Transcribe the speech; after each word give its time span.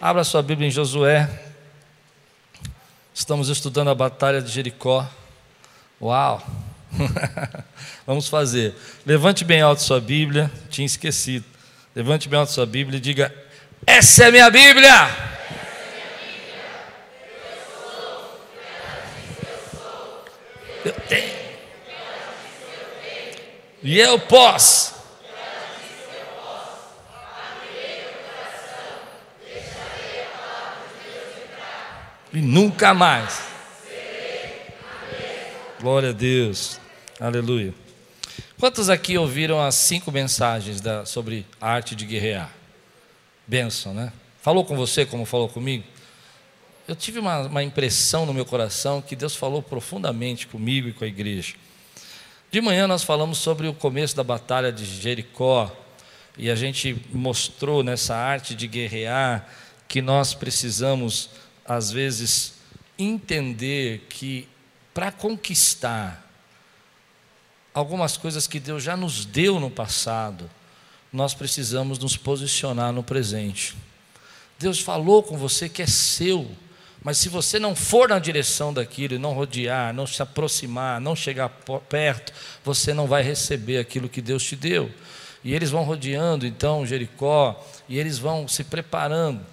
Abra 0.00 0.22
sua 0.22 0.44
Bíblia 0.44 0.68
em 0.68 0.70
Josué. 0.70 1.28
Estamos 3.12 3.48
estudando 3.48 3.90
a 3.90 3.94
batalha 3.96 4.40
de 4.40 4.48
Jericó. 4.48 5.04
Uau! 6.00 6.40
Vamos 8.06 8.28
fazer. 8.28 8.76
Levante 9.04 9.44
bem 9.44 9.60
alto 9.60 9.82
sua 9.82 10.00
Bíblia. 10.00 10.48
Tinha 10.70 10.86
esquecido. 10.86 11.44
Levante 11.96 12.28
bem 12.28 12.38
alto 12.38 12.52
sua 12.52 12.64
Bíblia 12.64 12.98
e 12.98 13.00
diga: 13.00 13.34
Essa 13.84 14.26
é 14.26 14.30
minha 14.30 14.48
Bíblia. 14.48 14.88
Eu 20.84 20.92
tenho. 21.08 21.38
E 23.82 23.98
eu 23.98 24.16
posso. 24.20 24.97
E 32.32 32.40
nunca 32.40 32.92
mais. 32.92 33.40
Glória 35.80 36.10
a 36.10 36.12
Deus. 36.12 36.78
Aleluia. 37.18 37.72
Quantos 38.58 38.90
aqui 38.90 39.16
ouviram 39.16 39.60
as 39.60 39.76
cinco 39.76 40.12
mensagens 40.12 40.80
da, 40.80 41.06
sobre 41.06 41.46
a 41.60 41.70
arte 41.70 41.94
de 41.94 42.04
guerrear? 42.04 42.52
Benção, 43.46 43.94
né? 43.94 44.12
Falou 44.42 44.64
com 44.64 44.76
você 44.76 45.06
como 45.06 45.24
falou 45.24 45.48
comigo? 45.48 45.84
Eu 46.86 46.94
tive 46.94 47.18
uma, 47.18 47.40
uma 47.42 47.62
impressão 47.62 48.26
no 48.26 48.34
meu 48.34 48.44
coração 48.44 49.00
que 49.00 49.16
Deus 49.16 49.34
falou 49.34 49.62
profundamente 49.62 50.46
comigo 50.46 50.88
e 50.88 50.92
com 50.92 51.04
a 51.04 51.08
igreja. 51.08 51.54
De 52.50 52.60
manhã 52.60 52.86
nós 52.86 53.02
falamos 53.02 53.38
sobre 53.38 53.68
o 53.68 53.74
começo 53.74 54.16
da 54.16 54.24
batalha 54.24 54.70
de 54.70 54.84
Jericó 54.84 55.70
e 56.36 56.50
a 56.50 56.54
gente 56.54 56.96
mostrou 57.12 57.82
nessa 57.82 58.16
arte 58.16 58.54
de 58.54 58.66
guerrear 58.66 59.48
que 59.86 60.02
nós 60.02 60.34
precisamos 60.34 61.30
às 61.68 61.90
vezes, 61.90 62.54
entender 62.98 64.06
que 64.08 64.48
para 64.94 65.12
conquistar 65.12 66.26
algumas 67.74 68.16
coisas 68.16 68.46
que 68.46 68.58
Deus 68.58 68.82
já 68.82 68.96
nos 68.96 69.26
deu 69.26 69.60
no 69.60 69.70
passado, 69.70 70.50
nós 71.12 71.34
precisamos 71.34 71.98
nos 71.98 72.16
posicionar 72.16 72.92
no 72.92 73.02
presente. 73.02 73.76
Deus 74.58 74.80
falou 74.80 75.22
com 75.22 75.36
você 75.36 75.68
que 75.68 75.82
é 75.82 75.86
seu, 75.86 76.50
mas 77.02 77.18
se 77.18 77.28
você 77.28 77.58
não 77.58 77.76
for 77.76 78.08
na 78.08 78.18
direção 78.18 78.72
daquilo 78.72 79.18
não 79.18 79.34
rodear, 79.34 79.94
não 79.94 80.06
se 80.06 80.20
aproximar, 80.22 81.00
não 81.00 81.14
chegar 81.14 81.50
perto, 81.88 82.32
você 82.64 82.92
não 82.92 83.06
vai 83.06 83.22
receber 83.22 83.78
aquilo 83.78 84.08
que 84.08 84.20
Deus 84.20 84.42
te 84.42 84.56
deu. 84.56 84.90
E 85.44 85.54
eles 85.54 85.70
vão 85.70 85.84
rodeando 85.84 86.46
então 86.46 86.84
Jericó, 86.84 87.64
e 87.88 87.98
eles 87.98 88.18
vão 88.18 88.48
se 88.48 88.64
preparando. 88.64 89.46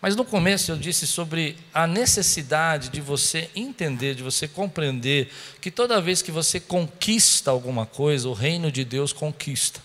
Mas 0.00 0.14
no 0.14 0.24
começo 0.24 0.70
eu 0.70 0.76
disse 0.76 1.06
sobre 1.06 1.56
a 1.74 1.86
necessidade 1.86 2.88
de 2.88 3.00
você 3.00 3.50
entender, 3.54 4.14
de 4.14 4.22
você 4.22 4.46
compreender 4.46 5.28
que 5.60 5.70
toda 5.70 6.00
vez 6.00 6.22
que 6.22 6.30
você 6.30 6.60
conquista 6.60 7.50
alguma 7.50 7.84
coisa, 7.84 8.28
o 8.28 8.32
reino 8.32 8.70
de 8.70 8.84
Deus 8.84 9.12
conquista. 9.12 9.80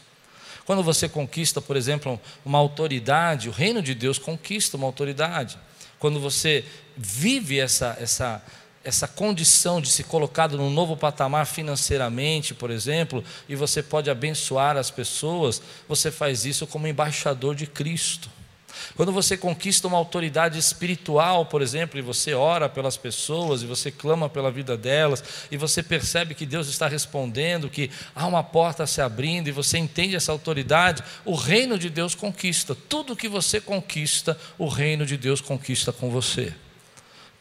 Quando 0.66 0.84
você 0.84 1.10
conquista, 1.10 1.60
por 1.60 1.76
exemplo, 1.76 2.20
uma 2.46 2.60
autoridade, 2.60 3.50
o 3.50 3.52
reino 3.52 3.82
de 3.82 3.96
Deus 3.96 4.20
conquista 4.20 4.78
uma 4.78 4.86
autoridade. 4.86 5.58
Quando 5.98 6.20
você 6.20 6.64
vive 6.96 7.60
essa, 7.60 7.98
essa, 8.00 8.42
essa 8.84 9.08
condição 9.08 9.82
de 9.82 9.90
se 9.90 10.04
colocado 10.04 10.58
num 10.58 10.70
novo 10.70 10.96
patamar 10.96 11.48
financeiramente, 11.48 12.54
por 12.54 12.70
exemplo, 12.70 13.24
e 13.50 13.56
você 13.56 13.82
pode 13.82 14.12
abençoar 14.12 14.78
as 14.78 14.92
pessoas, 14.92 15.62
você 15.88 16.12
faz 16.12 16.46
isso 16.46 16.68
como 16.68 16.88
embaixador 16.88 17.56
de 17.56 17.66
Cristo. 17.66 18.30
Quando 18.96 19.12
você 19.12 19.38
conquista 19.38 19.88
uma 19.88 19.98
autoridade 19.98 20.58
espiritual, 20.58 21.46
por 21.46 21.62
exemplo, 21.62 22.00
e 22.00 22.02
você 22.02 22.34
ora 22.34 22.70
pelas 22.70 22.98
pessoas, 22.98 23.62
e 23.62 23.66
você 23.66 23.92
clama 23.92 24.30
pela 24.30 24.52
vida 24.52 24.78
delas, 24.78 25.24
e 25.52 25.58
você 25.58 25.82
percebe 25.82 26.36
que 26.36 26.46
Deus 26.46 26.68
está 26.68 26.88
respondendo, 26.88 27.70
que 27.70 27.90
há 28.16 28.28
uma 28.28 28.44
porta 28.44 28.86
se 28.86 29.02
abrindo, 29.02 29.48
e 29.48 29.52
você 29.52 29.78
entende 29.78 30.16
essa 30.16 30.32
autoridade, 30.32 31.04
o 31.26 31.36
reino 31.36 31.78
de 31.78 31.90
Deus 31.90 32.16
conquista. 32.16 32.76
Tudo 32.88 33.16
que 33.16 33.28
você 33.28 33.60
conquista, 33.60 34.38
o 34.58 34.68
reino 34.68 35.06
de 35.06 35.18
Deus 35.18 35.42
conquista 35.42 35.92
com 35.92 36.10
você. 36.10 36.54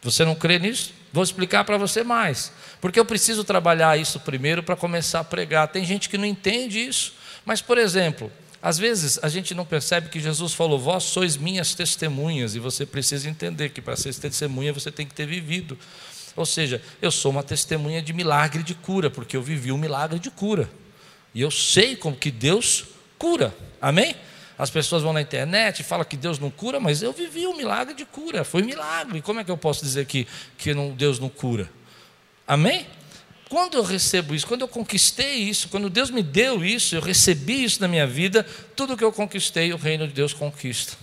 Você 0.03 0.25
não 0.25 0.35
crê 0.35 0.59
nisso? 0.59 0.93
Vou 1.13 1.23
explicar 1.23 1.65
para 1.65 1.79
você 1.79 2.03
mais. 2.03 2.53
Porque 2.81 2.99
eu 2.99 3.05
preciso 3.05 3.45
trabalhar 3.45 3.99
isso 3.99 4.19
primeiro 4.19 4.63
para 4.63 4.75
começar 4.75 5.21
a 5.21 5.25
pregar. 5.25 5.69
Tem 5.69 5.85
gente 5.85 6.09
que 6.09 6.19
não 6.19 6.25
entende 6.25 6.81
isso. 6.81 7.15
Mas, 7.45 7.61
por 7.61 7.79
exemplo, 7.79 8.31
às 8.63 8.79
vezes 8.79 9.19
a 9.21 9.29
gente 9.29 9.55
não 9.55 9.67
percebe 9.67 10.09
que 10.09 10.21
Jesus 10.21 10.55
falou: 10.55 10.79
Vós 10.79 11.03
sois 11.03 11.37
minhas 11.37 11.75
testemunhas, 11.75 12.55
e 12.55 12.61
você 12.61 12.87
precisa 12.87 13.29
entender 13.29 13.71
que 13.71 13.83
para 13.83 13.97
ser 13.97 14.15
testemunha 14.15 14.73
você 14.73 14.93
tem 14.93 15.05
que 15.05 15.13
ter 15.13 15.27
vivido. 15.27 15.77
Ou 16.37 16.47
seja, 16.47 16.81
eu 17.03 17.11
sou 17.11 17.33
uma 17.33 17.43
testemunha 17.43 18.01
de 18.01 18.13
milagre 18.13 18.63
de 18.63 18.75
cura, 18.75 19.11
porque 19.11 19.37
eu 19.37 19.43
vivi 19.43 19.73
um 19.73 19.77
milagre 19.77 20.19
de 20.21 20.31
cura. 20.31 20.71
E 21.35 21.41
eu 21.41 21.51
sei 21.51 21.97
como 21.97 22.17
que 22.17 22.31
Deus 22.31 22.85
cura. 23.19 23.55
Amém? 23.81 24.15
As 24.57 24.71
pessoas 24.71 25.03
vão 25.03 25.13
na 25.13 25.21
internet 25.21 25.81
e 25.81 25.83
falam 25.83 26.05
que 26.05 26.17
Deus 26.17 26.39
não 26.39 26.51
cura, 26.51 26.79
mas 26.79 27.03
eu 27.03 27.13
vivi 27.13 27.47
um 27.47 27.57
milagre 27.57 27.95
de 27.95 28.05
cura. 28.05 28.45
Foi 28.45 28.63
um 28.63 28.67
milagre. 28.67 29.21
Como 29.21 29.41
é 29.41 29.45
que 29.45 29.51
eu 29.51 29.57
posso 29.57 29.85
dizer 29.85 30.07
que, 30.07 30.27
que 30.57 30.73
não, 30.73 30.93
Deus 30.93 31.19
não 31.19 31.29
cura? 31.29 31.69
Amém? 32.47 32.87
Quando 33.53 33.75
eu 33.75 33.83
recebo 33.83 34.35
isso, 34.35 34.47
quando 34.47 34.63
eu 34.63 34.67
conquistei 34.67 35.35
isso, 35.35 35.69
quando 35.69 35.91
Deus 35.91 36.11
me 36.11 36.23
deu 36.23 36.65
isso, 36.65 36.97
eu 36.97 37.03
recebi 37.03 37.63
isso 37.63 37.83
na 37.83 37.87
minha 37.87 38.07
vida, 38.07 38.47
tudo 38.75 38.97
que 38.97 39.05
eu 39.05 39.13
conquistei, 39.13 39.75
o 39.75 39.77
reino 39.77 40.09
de 40.09 40.15
Deus 40.15 40.33
conquista. 40.33 40.97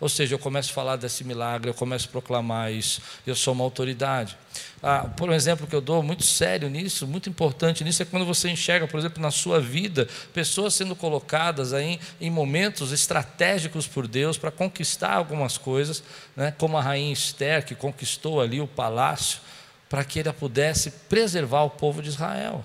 Ou 0.00 0.08
seja, 0.08 0.34
eu 0.34 0.38
começo 0.38 0.70
a 0.70 0.72
falar 0.72 0.96
desse 0.96 1.22
milagre, 1.24 1.68
eu 1.68 1.74
começo 1.74 2.08
a 2.08 2.10
proclamar 2.10 2.72
isso, 2.72 3.02
eu 3.26 3.36
sou 3.36 3.52
uma 3.52 3.64
autoridade. 3.64 4.34
Ah, 4.82 5.10
por 5.14 5.28
um 5.28 5.34
exemplo 5.34 5.66
que 5.66 5.76
eu 5.76 5.80
dou 5.82 6.02
muito 6.02 6.24
sério 6.24 6.70
nisso, 6.70 7.06
muito 7.06 7.28
importante 7.28 7.84
nisso, 7.84 8.00
é 8.00 8.06
quando 8.06 8.24
você 8.24 8.48
enxerga, 8.48 8.88
por 8.88 8.98
exemplo, 8.98 9.20
na 9.20 9.30
sua 9.30 9.60
vida, 9.60 10.08
pessoas 10.32 10.72
sendo 10.72 10.96
colocadas 10.96 11.74
aí 11.74 12.00
em 12.18 12.30
momentos 12.30 12.92
estratégicos 12.92 13.86
por 13.86 14.08
Deus 14.08 14.38
para 14.38 14.50
conquistar 14.50 15.12
algumas 15.12 15.58
coisas, 15.58 16.02
né, 16.34 16.50
como 16.56 16.78
a 16.78 16.82
rainha 16.82 17.12
Esther, 17.12 17.62
que 17.62 17.74
conquistou 17.74 18.40
ali 18.40 18.58
o 18.58 18.66
palácio 18.66 19.49
para 19.90 20.04
que 20.04 20.20
ele 20.20 20.32
pudesse 20.32 20.92
preservar 21.08 21.64
o 21.64 21.70
povo 21.70 22.00
de 22.00 22.08
Israel. 22.08 22.64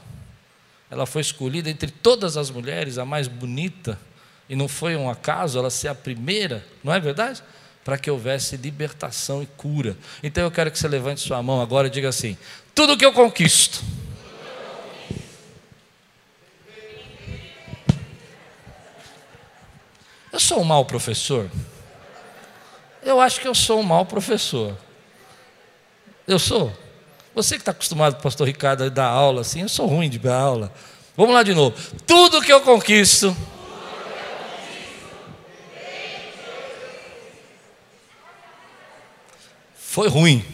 Ela 0.92 1.08
foi 1.08 1.24
escolhida 1.24 1.72
entre 1.72 1.90
todas 1.90 2.38
as 2.38 2.52
mulheres, 2.52 3.00
a 3.00 3.04
mais 3.04 3.28
bonita, 3.28 4.00
e 4.48 4.56
não 4.56 4.68
foi 4.68 4.96
um 4.96 5.10
acaso 5.10 5.58
ela 5.58 5.72
ser 5.72 5.88
a 5.88 5.96
primeira, 5.96 6.64
não 6.84 6.94
é 6.94 7.00
verdade? 7.00 7.42
Para 7.84 7.98
que 7.98 8.12
houvesse 8.12 8.56
libertação 8.58 9.42
e 9.42 9.48
cura. 9.48 9.98
Então 10.22 10.44
eu 10.44 10.52
quero 10.52 10.70
que 10.70 10.78
você 10.78 10.88
levante 10.88 11.20
sua 11.20 11.42
mão 11.42 11.60
agora 11.60 11.88
e 11.88 11.90
diga 11.90 12.10
assim: 12.10 12.38
tudo 12.76 12.96
que 12.96 13.04
eu 13.04 13.12
conquisto. 13.12 13.84
Eu 20.32 20.40
sou 20.40 20.62
um 20.62 20.64
mau 20.64 20.86
professor? 20.86 21.50
Eu 23.02 23.20
acho 23.20 23.42
que 23.42 23.48
eu 23.48 23.56
sou 23.56 23.80
um 23.80 23.84
mau 23.84 24.06
professor. 24.06 24.78
Eu 26.28 26.38
sou? 26.38 26.85
Você 27.36 27.56
que 27.56 27.62
está 27.64 27.72
acostumado, 27.72 28.22
pastor 28.22 28.48
Ricardo, 28.48 28.86
a 28.86 28.90
dar 28.90 29.08
aula 29.08 29.42
assim, 29.42 29.62
eu 29.62 29.68
sou 29.68 29.86
ruim 29.86 30.10
de 30.10 30.18
dar 30.18 30.38
aula. 30.38 30.72
Vamos 31.18 31.36
lá 31.36 31.44
de 31.44 31.54
novo. 31.54 31.76
Tudo 32.08 32.42
que 32.42 32.52
eu 32.52 32.62
conquisto. 32.62 33.36
Foi 39.76 40.08
ruim. 40.08 40.46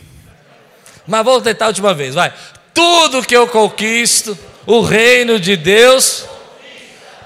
Mas 1.06 1.24
vou 1.24 1.40
tentar 1.40 1.66
a 1.66 1.68
última 1.68 1.94
vez, 1.94 2.16
vai. 2.16 2.34
Tudo 2.74 3.24
que 3.24 3.38
eu 3.38 3.48
conquisto, 3.48 4.38
o 4.66 4.82
reino 4.82 5.40
de 5.40 5.56
Deus 5.56 6.26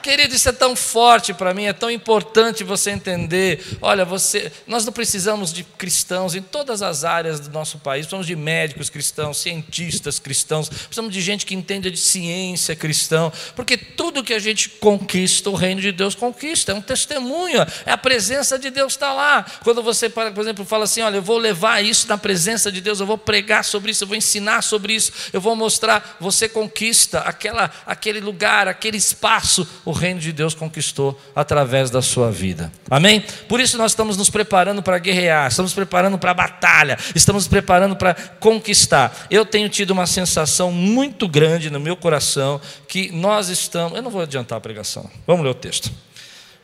Querido, 0.05 0.35
isso 0.35 0.47
é 0.47 0.51
tão 0.51 0.75
forte 0.75 1.33
para 1.33 1.51
mim, 1.51 1.65
é 1.65 1.73
tão 1.73 1.89
importante 1.89 2.63
você 2.63 2.91
entender. 2.91 3.59
Olha, 3.81 4.05
você, 4.05 4.51
nós 4.67 4.85
não 4.85 4.93
precisamos 4.93 5.51
de 5.51 5.63
cristãos 5.63 6.35
em 6.35 6.43
todas 6.43 6.83
as 6.83 7.03
áreas 7.03 7.39
do 7.39 7.49
nosso 7.49 7.79
país, 7.79 8.05
precisamos 8.05 8.27
de 8.27 8.35
médicos 8.35 8.87
cristãos, 8.87 9.41
cientistas 9.41 10.19
cristãos, 10.19 10.69
precisamos 10.69 11.11
de 11.11 11.19
gente 11.21 11.43
que 11.43 11.55
entenda 11.55 11.89
de 11.89 11.97
ciência 11.97 12.75
cristã, 12.75 13.31
porque 13.55 13.75
tudo 13.75 14.23
que 14.23 14.35
a 14.35 14.37
gente 14.37 14.69
conquista, 14.69 15.49
o 15.49 15.55
reino 15.55 15.81
de 15.81 15.91
Deus 15.91 16.13
conquista, 16.13 16.71
é 16.71 16.75
um 16.75 16.81
testemunho, 16.81 17.65
é 17.83 17.91
a 17.91 17.97
presença 17.97 18.59
de 18.59 18.69
Deus 18.69 18.93
está 18.93 19.11
lá. 19.11 19.43
Quando 19.63 19.81
você, 19.81 20.07
por 20.07 20.37
exemplo, 20.37 20.63
fala 20.65 20.83
assim: 20.83 21.01
olha, 21.01 21.15
eu 21.15 21.23
vou 21.23 21.39
levar 21.39 21.83
isso 21.83 22.07
na 22.07 22.15
presença 22.15 22.71
de 22.71 22.79
Deus, 22.79 22.99
eu 22.99 23.07
vou 23.07 23.17
pregar 23.17 23.63
sobre 23.63 23.89
isso, 23.89 24.03
eu 24.03 24.07
vou 24.07 24.15
ensinar 24.15 24.61
sobre 24.61 24.93
isso, 24.93 25.11
eu 25.33 25.41
vou 25.41 25.55
mostrar, 25.55 26.15
você 26.19 26.47
conquista 26.47 27.21
aquela, 27.21 27.71
aquele 27.87 28.19
lugar, 28.19 28.67
aquele 28.67 28.97
espaço, 28.97 29.67
o 29.83 29.94
reino 29.97 30.19
de 30.19 30.31
Deus 30.31 30.53
conquistou 30.53 31.19
através 31.35 31.89
da 31.89 32.01
sua 32.01 32.31
vida. 32.31 32.71
Amém? 32.89 33.23
Por 33.47 33.59
isso 33.59 33.77
nós 33.77 33.91
estamos 33.91 34.17
nos 34.17 34.29
preparando 34.29 34.81
para 34.83 34.97
guerrear, 34.97 35.47
estamos 35.47 35.73
preparando 35.73 36.17
para 36.17 36.31
a 36.31 36.33
batalha, 36.33 36.97
estamos 37.15 37.47
preparando 37.47 37.95
para 37.95 38.13
conquistar. 38.39 39.27
Eu 39.29 39.45
tenho 39.45 39.69
tido 39.69 39.91
uma 39.91 40.07
sensação 40.07 40.71
muito 40.71 41.27
grande 41.27 41.69
no 41.69 41.79
meu 41.79 41.95
coração 41.95 42.59
que 42.87 43.11
nós 43.11 43.49
estamos. 43.49 43.95
Eu 43.95 44.01
não 44.01 44.11
vou 44.11 44.21
adiantar 44.21 44.57
a 44.57 44.61
pregação, 44.61 45.09
vamos 45.25 45.43
ler 45.43 45.51
o 45.51 45.55
texto. 45.55 45.91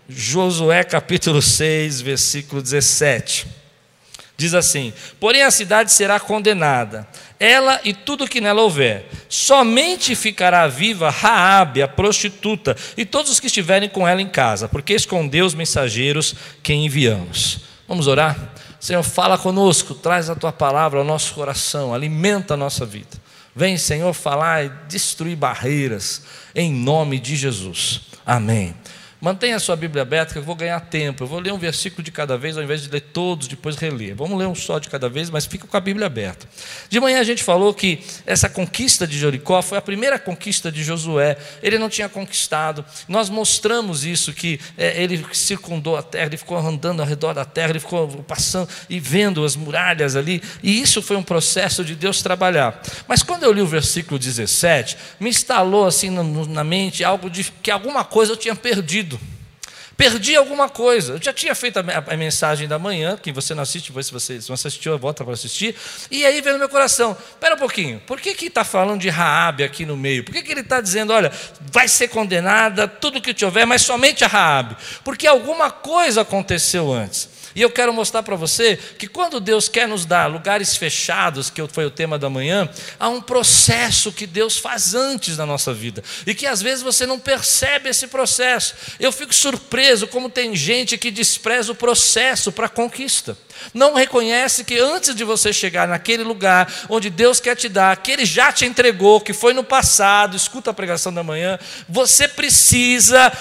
Josué 0.07 0.83
capítulo 0.83 1.41
6, 1.41 2.01
versículo 2.01 2.61
17. 2.61 3.60
Diz 4.41 4.55
assim: 4.55 4.91
Porém 5.19 5.43
a 5.43 5.51
cidade 5.51 5.91
será 5.91 6.19
condenada, 6.19 7.07
ela 7.39 7.79
e 7.83 7.93
tudo 7.93 8.27
que 8.27 8.41
nela 8.41 8.63
houver. 8.63 9.07
Somente 9.29 10.15
ficará 10.15 10.67
viva 10.67 11.11
Raabe, 11.11 11.83
a 11.83 11.87
prostituta, 11.87 12.75
e 12.97 13.05
todos 13.05 13.31
os 13.31 13.39
que 13.39 13.45
estiverem 13.45 13.87
com 13.87 14.07
ela 14.07 14.19
em 14.19 14.27
casa, 14.27 14.67
porque 14.67 14.95
escondeu 14.95 15.45
os 15.45 15.53
mensageiros 15.53 16.33
que 16.63 16.73
enviamos. 16.73 17.59
Vamos 17.87 18.07
orar? 18.07 18.35
Senhor, 18.79 19.03
fala 19.03 19.37
conosco, 19.37 19.93
traz 19.93 20.27
a 20.27 20.33
tua 20.33 20.51
palavra 20.51 20.97
ao 20.97 21.05
nosso 21.05 21.35
coração, 21.35 21.93
alimenta 21.93 22.55
a 22.55 22.57
nossa 22.57 22.83
vida. 22.83 23.21
Vem, 23.55 23.77
Senhor, 23.77 24.11
falar 24.11 24.65
e 24.65 24.71
destruir 24.87 25.35
barreiras, 25.35 26.23
em 26.55 26.73
nome 26.73 27.19
de 27.19 27.35
Jesus. 27.35 28.01
Amém. 28.25 28.73
Mantenha 29.21 29.57
a 29.57 29.59
sua 29.59 29.75
Bíblia 29.75 30.01
aberta, 30.01 30.33
que 30.33 30.39
eu 30.39 30.43
vou 30.43 30.55
ganhar 30.55 30.79
tempo. 30.79 31.23
Eu 31.23 31.27
vou 31.27 31.39
ler 31.39 31.53
um 31.53 31.57
versículo 31.59 32.01
de 32.01 32.11
cada 32.11 32.39
vez, 32.39 32.57
ao 32.57 32.63
invés 32.63 32.81
de 32.81 32.89
ler 32.89 33.01
todos, 33.01 33.47
depois 33.47 33.75
reler. 33.75 34.15
Vamos 34.15 34.35
ler 34.35 34.47
um 34.47 34.55
só 34.55 34.79
de 34.79 34.89
cada 34.89 35.07
vez, 35.07 35.29
mas 35.29 35.45
fica 35.45 35.67
com 35.67 35.77
a 35.77 35.79
Bíblia 35.79 36.07
aberta. 36.07 36.49
De 36.89 36.99
manhã 36.99 37.19
a 37.19 37.23
gente 37.23 37.43
falou 37.43 37.71
que 37.71 37.99
essa 38.25 38.49
conquista 38.49 39.05
de 39.05 39.19
Jericó 39.19 39.61
foi 39.61 39.77
a 39.77 39.81
primeira 39.81 40.17
conquista 40.17 40.71
de 40.71 40.83
Josué. 40.83 41.37
Ele 41.61 41.77
não 41.77 41.87
tinha 41.87 42.09
conquistado. 42.09 42.83
Nós 43.07 43.29
mostramos 43.29 44.03
isso, 44.03 44.33
que 44.33 44.59
é, 44.75 45.03
ele 45.03 45.23
circundou 45.33 45.95
a 45.95 46.01
terra, 46.01 46.25
ele 46.25 46.37
ficou 46.37 46.57
andando 46.57 47.01
ao 47.01 47.05
redor 47.05 47.35
da 47.35 47.45
terra, 47.45 47.69
ele 47.69 47.79
ficou 47.79 48.07
passando 48.23 48.67
e 48.89 48.99
vendo 48.99 49.45
as 49.45 49.55
muralhas 49.55 50.15
ali. 50.15 50.41
E 50.63 50.81
isso 50.81 50.99
foi 50.99 51.15
um 51.15 51.21
processo 51.21 51.85
de 51.85 51.93
Deus 51.93 52.23
trabalhar. 52.23 52.81
Mas 53.07 53.21
quando 53.21 53.43
eu 53.43 53.53
li 53.53 53.61
o 53.61 53.67
versículo 53.67 54.17
17, 54.17 54.97
me 55.19 55.29
instalou 55.29 55.85
assim 55.85 56.09
na 56.09 56.63
mente 56.63 57.03
algo 57.03 57.29
de 57.29 57.43
que 57.61 57.69
alguma 57.69 58.03
coisa 58.03 58.31
eu 58.31 58.37
tinha 58.37 58.55
perdido 58.55 59.10
perdi 60.01 60.35
alguma 60.35 60.67
coisa. 60.67 61.13
Eu 61.13 61.21
já 61.21 61.31
tinha 61.31 61.53
feito 61.53 61.77
a, 61.77 61.83
a, 62.13 62.17
mensagem 62.17 62.67
da 62.67 62.79
manhã, 62.79 63.15
que 63.21 63.31
você 63.31 63.53
não 63.53 63.61
assiste, 63.61 63.93
se 63.93 64.11
você, 64.11 64.39
você 64.39 64.67
assistiu, 64.67 64.97
volta 64.97 65.23
para 65.23 65.35
assistir. 65.35 65.75
E 66.09 66.25
aí 66.25 66.41
veio 66.41 66.53
no 66.53 66.59
meu 66.59 66.69
coração, 66.69 67.15
espera 67.29 67.53
um 67.53 67.57
pouquinho, 67.59 68.01
por 68.07 68.19
que 68.19 68.31
está 68.47 68.63
falando 68.63 68.99
de 68.99 69.09
Raabe 69.09 69.63
aqui 69.63 69.85
no 69.85 69.95
meio? 69.95 70.23
Por 70.23 70.33
que, 70.33 70.41
que 70.41 70.51
ele 70.51 70.61
está 70.61 70.81
dizendo, 70.81 71.13
olha, 71.13 71.31
vai 71.71 71.87
ser 71.87 72.07
condenada 72.07 72.87
tudo 72.87 73.21
que 73.21 73.31
te 73.31 73.45
houver, 73.45 73.67
mas 73.67 73.83
somente 73.83 74.23
a 74.23 74.27
Raabe? 74.27 74.75
Porque 75.03 75.27
alguma 75.27 75.69
coisa 75.69 76.21
aconteceu 76.21 76.91
antes. 76.91 77.29
E 77.55 77.61
eu 77.61 77.69
quero 77.69 77.93
mostrar 77.93 78.23
para 78.23 78.35
você 78.35 78.77
que 78.97 79.07
quando 79.07 79.39
Deus 79.39 79.67
quer 79.67 79.87
nos 79.87 80.05
dar 80.05 80.27
lugares 80.27 80.75
fechados, 80.75 81.49
que 81.49 81.65
foi 81.67 81.85
o 81.85 81.91
tema 81.91 82.17
da 82.17 82.29
manhã, 82.29 82.69
há 82.99 83.09
um 83.09 83.21
processo 83.21 84.11
que 84.11 84.25
Deus 84.25 84.57
faz 84.57 84.93
antes 84.93 85.37
da 85.37 85.45
nossa 85.45 85.73
vida. 85.73 86.03
E 86.25 86.33
que 86.33 86.45
às 86.45 86.61
vezes 86.61 86.83
você 86.83 87.05
não 87.05 87.19
percebe 87.19 87.89
esse 87.89 88.07
processo. 88.07 88.75
Eu 88.99 89.11
fico 89.11 89.33
surpreso 89.33 90.07
como 90.07 90.29
tem 90.29 90.55
gente 90.55 90.97
que 90.97 91.11
despreza 91.11 91.71
o 91.71 91.75
processo 91.75 92.51
para 92.51 92.69
conquista. 92.69 93.37
Não 93.73 93.93
reconhece 93.93 94.63
que 94.63 94.79
antes 94.79 95.13
de 95.13 95.23
você 95.23 95.53
chegar 95.53 95.87
naquele 95.87 96.23
lugar 96.23 96.71
onde 96.89 97.09
Deus 97.09 97.39
quer 97.39 97.55
te 97.55 97.69
dar, 97.69 97.95
que 97.97 98.11
Ele 98.11 98.25
já 98.25 98.51
te 98.51 98.65
entregou, 98.65 99.21
que 99.21 99.33
foi 99.33 99.53
no 99.53 99.63
passado, 99.63 100.35
escuta 100.35 100.71
a 100.71 100.73
pregação 100.73 101.13
da 101.13 101.23
manhã, 101.23 101.59
você 101.87 102.27
precisa 102.27 103.31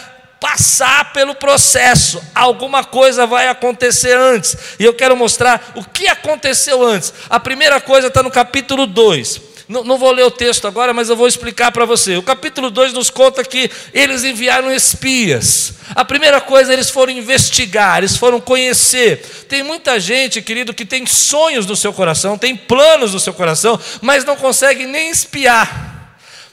passar 0.41 1.13
pelo 1.13 1.35
processo, 1.35 2.21
alguma 2.35 2.83
coisa 2.83 3.27
vai 3.27 3.47
acontecer 3.47 4.17
antes, 4.17 4.57
e 4.79 4.85
eu 4.85 4.95
quero 4.95 5.15
mostrar 5.15 5.73
o 5.77 5.85
que 5.85 6.09
aconteceu 6.09 6.83
antes. 6.83 7.13
A 7.29 7.39
primeira 7.39 7.79
coisa 7.79 8.09
está 8.09 8.23
no 8.23 8.31
capítulo 8.31 8.87
2. 8.87 9.51
Não, 9.69 9.85
não, 9.85 9.99
vou 9.99 10.11
ler 10.11 10.25
o 10.25 10.33
texto 10.33 10.67
agora, 10.67 10.93
mas 10.93 11.09
eu 11.09 11.15
vou 11.15 11.29
explicar 11.29 11.71
para 11.71 11.85
você. 11.85 12.17
O 12.17 12.25
capítulo 12.25 12.71
2 12.71 12.93
nos 12.93 13.09
conta 13.09 13.45
que 13.45 13.71
eles 13.95 14.25
enviaram 14.25 14.75
espias. 14.75 15.75
A 15.95 16.05
primeira 16.05 16.41
coisa, 16.41 16.73
eles 16.73 16.91
foram 16.91 17.13
investigar, 17.13 17.99
eles 17.99 18.17
foram 18.17 18.41
conhecer. 18.41 19.19
Tem 19.49 19.63
muita 19.63 20.01
gente, 20.01 20.43
querido, 20.43 20.75
que 20.75 20.85
tem 20.85 21.07
sonhos 21.07 21.67
no 21.67 21.77
seu 21.77 21.93
coração, 21.93 22.37
tem 22.37 22.57
planos 22.57 23.15
no 23.15 23.21
seu 23.21 23.33
coração, 23.33 23.79
mas 24.01 24.25
não 24.25 24.35
consegue 24.35 24.87
nem 24.87 25.09
espiar. 25.09 26.00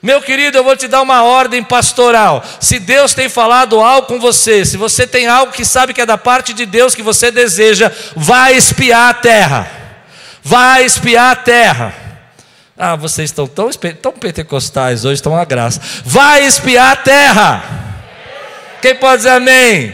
Meu 0.07 0.21
querido, 0.21 0.57
eu 0.57 0.63
vou 0.63 0.77
te 0.77 0.87
dar 0.87 1.01
uma 1.01 1.21
ordem 1.23 1.61
pastoral. 1.61 2.41
Se 2.61 2.79
Deus 2.79 3.13
tem 3.13 3.27
falado 3.27 3.81
algo 3.81 4.07
com 4.07 4.17
você, 4.21 4.63
se 4.63 4.77
você 4.77 5.05
tem 5.05 5.27
algo 5.27 5.51
que 5.51 5.65
sabe 5.65 5.93
que 5.93 5.99
é 5.99 6.05
da 6.05 6.17
parte 6.17 6.53
de 6.53 6.65
Deus 6.65 6.95
que 6.95 7.03
você 7.03 7.29
deseja, 7.29 7.91
vai 8.15 8.55
espiar 8.55 9.09
a 9.09 9.13
terra. 9.13 9.69
Vai 10.41 10.85
espiar 10.85 11.31
a 11.31 11.35
terra. 11.35 11.93
Ah, 12.77 12.95
vocês 12.95 13.31
estão 13.31 13.45
tão, 13.47 13.69
tão 13.69 14.13
pentecostais 14.13 15.03
hoje, 15.03 15.15
estão 15.15 15.33
uma 15.33 15.43
graça. 15.43 15.81
Vai 16.05 16.45
espiar 16.45 16.91
a 16.91 16.95
terra. 16.95 17.63
Quem 18.81 18.95
pode 18.95 19.17
dizer 19.17 19.31
amém? 19.31 19.93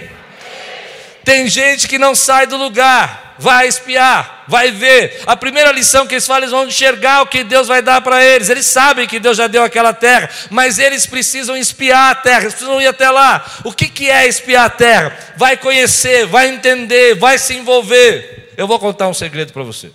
Tem 1.26 1.48
gente 1.48 1.88
que 1.88 1.98
não 1.98 2.14
sai 2.14 2.46
do 2.46 2.56
lugar 2.56 3.33
vai 3.38 3.68
espiar, 3.68 4.46
vai 4.48 4.72
ver. 4.72 5.22
A 5.26 5.36
primeira 5.36 5.72
lição 5.72 6.06
que 6.06 6.16
eles 6.16 6.26
falam, 6.26 6.44
eles 6.44 6.52
vão 6.52 6.68
enxergar 6.68 7.22
o 7.22 7.28
que 7.28 7.44
Deus 7.44 7.68
vai 7.68 7.82
dar 7.82 8.02
para 8.02 8.24
eles. 8.24 8.50
Eles 8.50 8.66
sabem 8.66 9.08
que 9.08 9.20
Deus 9.20 9.38
já 9.38 9.48
deu 9.48 9.64
aquela 9.64 9.94
terra, 9.94 10.30
mas 10.50 10.80
eles 10.80 11.06
precisam 11.06 11.56
espiar 11.56 12.12
a 12.12 12.16
terra, 12.16 12.42
eles 12.42 12.54
precisam 12.54 12.82
ir 12.82 12.88
até 12.88 13.10
lá. 13.10 13.46
O 13.64 13.72
que, 13.72 13.88
que 13.88 14.10
é 14.10 14.28
espiar 14.28 14.66
a 14.66 14.70
terra? 14.70 15.18
Vai 15.38 15.58
conhecer, 15.58 16.26
vai 16.26 16.48
entender, 16.48 17.16
vai 17.16 17.38
se 17.38 17.54
envolver. 17.56 18.54
Eu 18.58 18.68
vou 18.68 18.80
contar 18.80 19.08
um 19.08 19.14
segredo 19.14 19.52
para 19.52 19.64
você. 19.64 19.92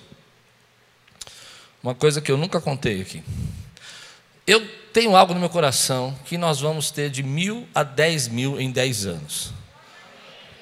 Uma 1.82 1.94
coisa 1.94 2.20
que 2.20 2.30
eu 2.30 2.36
nunca 2.36 2.60
contei 2.60 3.00
aqui. 3.00 3.22
Eu 4.46 4.66
tenho 4.92 5.14
algo 5.14 5.34
no 5.34 5.40
meu 5.40 5.48
coração 5.48 6.18
que 6.24 6.36
nós 6.36 6.60
vamos 6.60 6.90
ter 6.90 7.10
de 7.10 7.22
mil 7.22 7.68
a 7.74 7.82
dez 7.82 8.26
mil 8.26 8.60
em 8.60 8.70
dez 8.70 9.06
anos. 9.06 9.52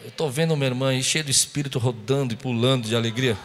Eu 0.07 0.11
estou 0.11 0.31
vendo 0.31 0.57
minha 0.57 0.69
irmã 0.69 1.03
cheia 1.03 1.25
de 1.25 1.33
espírito 1.33 1.81
rodando 1.81 2.33
e 2.33 2.37
pulando 2.37 2.87
de 2.87 2.95
alegria. 2.95 3.37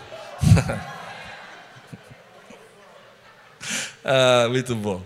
ah, 4.06 4.46
muito 4.48 4.76
bom. 4.76 5.02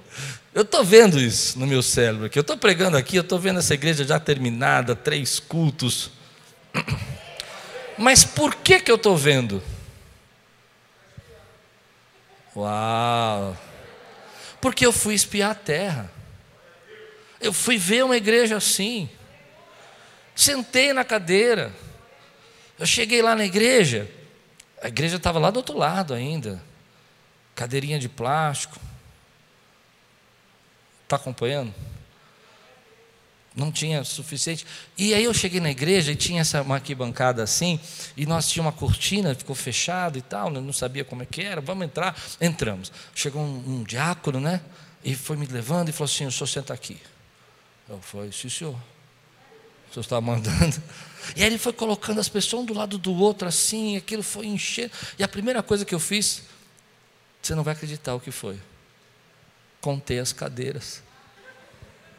Eu 0.54 0.64
estou 0.64 0.84
vendo 0.84 1.18
isso 1.18 1.58
no 1.58 1.66
meu 1.66 1.82
cérebro 1.82 2.26
aqui. 2.26 2.38
Eu 2.38 2.42
estou 2.42 2.58
pregando 2.58 2.98
aqui, 2.98 3.16
eu 3.16 3.22
estou 3.22 3.40
vendo 3.40 3.60
essa 3.60 3.74
igreja 3.74 4.04
já 4.04 4.20
terminada, 4.20 4.98
três 4.98 5.40
cultos. 5.40 6.12
Mas 7.98 8.26
por 8.26 8.54
que, 8.56 8.82
que 8.82 8.92
eu 8.92 8.98
estou 8.98 9.16
vendo? 9.16 9.64
Uau! 12.54 13.58
Porque 14.60 14.86
eu 14.86 14.92
fui 14.92 15.14
espiar 15.14 15.52
a 15.52 15.56
terra. 15.56 16.12
Eu 17.40 17.54
fui 17.54 17.78
ver 17.78 18.04
uma 18.04 18.18
igreja 18.18 18.58
assim. 18.58 19.10
Sentei 20.36 20.92
na 20.92 21.06
cadeira. 21.06 21.74
Eu 22.78 22.86
cheguei 22.86 23.22
lá 23.22 23.36
na 23.36 23.46
igreja. 23.46 24.12
A 24.84 24.90
igreja 24.90 25.16
estava 25.16 25.40
lá 25.40 25.50
do 25.50 25.58
outro 25.58 25.78
lado 25.78 26.14
ainda. 26.14 26.62
Cadeirinha 27.56 27.98
de 27.98 28.10
plástico. 28.10 28.78
Está 31.04 31.16
acompanhando? 31.16 31.74
Não 33.56 33.72
tinha 33.72 34.04
suficiente. 34.04 34.66
E 34.98 35.14
aí 35.14 35.24
eu 35.24 35.34
cheguei 35.34 35.62
na 35.62 35.72
igreja 35.72 36.12
e 36.12 36.16
tinha 36.16 36.42
essa 36.42 36.62
uma 36.62 36.76
arquibancada 36.76 37.42
assim, 37.42 37.80
e 38.18 38.26
nós 38.26 38.50
tínhamos 38.50 38.74
uma 38.74 38.78
cortina, 38.78 39.34
ficou 39.34 39.56
fechada 39.56 40.18
e 40.18 40.22
tal, 40.22 40.52
né? 40.52 40.60
não 40.60 40.74
sabia 40.74 41.06
como 41.06 41.24
é 41.24 41.26
que 41.26 41.42
era, 41.42 41.62
vamos 41.62 41.86
entrar. 41.86 42.20
Entramos. 42.42 42.92
Chegou 43.14 43.42
um, 43.42 43.78
um 43.80 43.84
diácono, 43.84 44.42
né? 44.42 44.60
E 45.02 45.16
foi 45.16 45.38
me 45.38 45.46
levando 45.46 45.88
e 45.88 45.92
falou 45.94 46.12
assim: 46.12 46.26
o 46.26 46.32
senhor 46.32 46.48
senta 46.48 46.74
aqui. 46.74 47.00
Eu 47.88 48.02
falei, 48.02 48.32
sim, 48.34 48.50
senhor 48.50 48.76
senhor 49.96 50.04
estava 50.04 50.22
mandando. 50.22 50.82
E 51.36 51.42
aí 51.42 51.48
ele 51.48 51.58
foi 51.58 51.74
colocando 51.74 52.20
as 52.20 52.30
pessoas 52.30 52.64
um 52.64 52.66
do 52.66 52.74
lado 52.74 52.98
do 52.98 53.14
outro 53.14 53.48
assim, 53.48 53.98
aquilo 53.98 54.22
foi 54.22 54.46
enchendo. 54.46 54.92
E 55.18 55.24
a 55.24 55.28
primeira 55.28 55.64
coisa 55.64 55.84
que 55.84 55.96
eu 55.96 56.00
fiz, 56.00 56.44
você 57.42 57.56
não 57.56 57.64
vai 57.64 57.74
acreditar 57.74 58.14
o 58.14 58.20
que 58.20 58.32
foi. 58.32 58.60
Contei 59.82 60.20
as 60.20 60.32
cadeiras. 60.32 61.02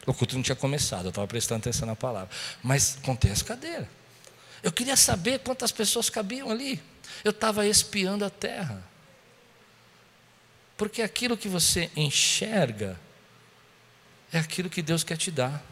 O 0.07 0.15
culto 0.15 0.37
não 0.37 0.43
tinha 0.43 0.57
começado, 0.57 1.07
eu 1.07 1.09
estava 1.11 1.27
prestando 1.27 1.59
atenção 1.59 1.87
na 1.87 1.97
palavra. 1.97 2.31
Mas 2.63 2.99
contei 3.03 3.31
as 3.31 3.43
cadeiras. 3.43 3.89
Eu 4.63 4.73
queria 4.73 4.97
saber 4.97 5.41
quantas 5.41 5.71
pessoas 5.71 6.09
cabiam 6.11 6.51
ali. 6.51 6.83
Eu 7.23 7.31
estava 7.31 7.67
espiando 7.67 8.25
a 8.25 8.31
terra. 8.31 8.83
Porque 10.77 11.03
aquilo 11.03 11.37
que 11.37 11.49
você 11.49 11.91
enxerga 11.97 12.99
é 14.33 14.39
aquilo 14.39 14.69
que 14.69 14.83
Deus 14.83 15.03
quer 15.03 15.17
te 15.17 15.31
dar. 15.31 15.63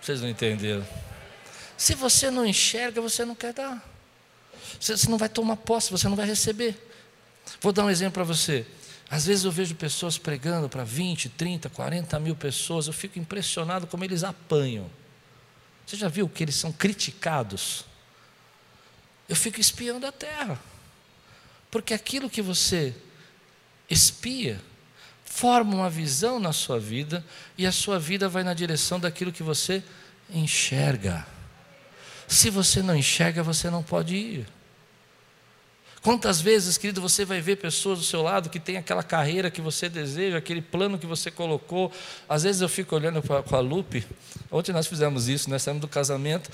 Vocês 0.00 0.20
não 0.20 0.28
entenderam? 0.28 0.86
Se 1.76 1.94
você 1.94 2.30
não 2.30 2.44
enxerga, 2.44 3.00
você 3.00 3.24
não 3.24 3.34
quer 3.34 3.52
dar. 3.52 3.82
Você 4.80 5.08
não 5.08 5.18
vai 5.18 5.28
tomar 5.28 5.56
posse, 5.56 5.90
você 5.90 6.08
não 6.08 6.16
vai 6.16 6.26
receber. 6.26 6.76
Vou 7.60 7.72
dar 7.72 7.84
um 7.84 7.90
exemplo 7.90 8.14
para 8.14 8.24
você. 8.24 8.66
Às 9.10 9.26
vezes 9.26 9.44
eu 9.44 9.50
vejo 9.50 9.74
pessoas 9.74 10.18
pregando 10.18 10.68
para 10.68 10.84
20, 10.84 11.30
30, 11.30 11.70
40 11.70 12.20
mil 12.20 12.36
pessoas, 12.36 12.86
eu 12.86 12.92
fico 12.92 13.18
impressionado 13.18 13.86
como 13.86 14.04
eles 14.04 14.22
apanham. 14.22 14.90
Você 15.86 15.96
já 15.96 16.08
viu 16.08 16.28
que 16.28 16.44
eles 16.44 16.54
são 16.54 16.70
criticados? 16.70 17.84
Eu 19.28 19.34
fico 19.34 19.60
espiando 19.60 20.06
a 20.06 20.12
terra. 20.12 20.60
Porque 21.70 21.94
aquilo 21.94 22.28
que 22.28 22.42
você 22.42 22.94
espia, 23.88 24.60
forma 25.38 25.72
uma 25.72 25.88
visão 25.88 26.40
na 26.40 26.52
sua 26.52 26.80
vida 26.80 27.24
e 27.56 27.64
a 27.64 27.70
sua 27.70 27.96
vida 27.96 28.28
vai 28.28 28.42
na 28.42 28.52
direção 28.52 28.98
daquilo 28.98 29.30
que 29.30 29.42
você 29.42 29.84
enxerga. 30.28 31.24
Se 32.26 32.50
você 32.50 32.82
não 32.82 32.96
enxerga, 32.96 33.40
você 33.40 33.70
não 33.70 33.82
pode 33.82 34.16
ir. 34.16 34.46
Quantas 36.02 36.40
vezes, 36.40 36.76
querido, 36.76 37.00
você 37.00 37.24
vai 37.24 37.40
ver 37.40 37.56
pessoas 37.56 38.00
do 38.00 38.04
seu 38.04 38.20
lado 38.20 38.50
que 38.50 38.58
tem 38.58 38.76
aquela 38.76 39.02
carreira 39.02 39.48
que 39.48 39.60
você 39.60 39.88
deseja, 39.88 40.38
aquele 40.38 40.60
plano 40.60 40.98
que 40.98 41.06
você 41.06 41.30
colocou. 41.30 41.92
Às 42.28 42.42
vezes 42.42 42.60
eu 42.60 42.68
fico 42.68 42.96
olhando 42.96 43.22
com 43.22 43.56
a 43.56 43.60
Lupe. 43.60 44.04
Ontem 44.50 44.72
nós 44.72 44.88
fizemos 44.88 45.28
isso, 45.28 45.48
nós 45.50 45.62
saímos 45.62 45.80
do 45.80 45.88
casamento, 45.88 46.50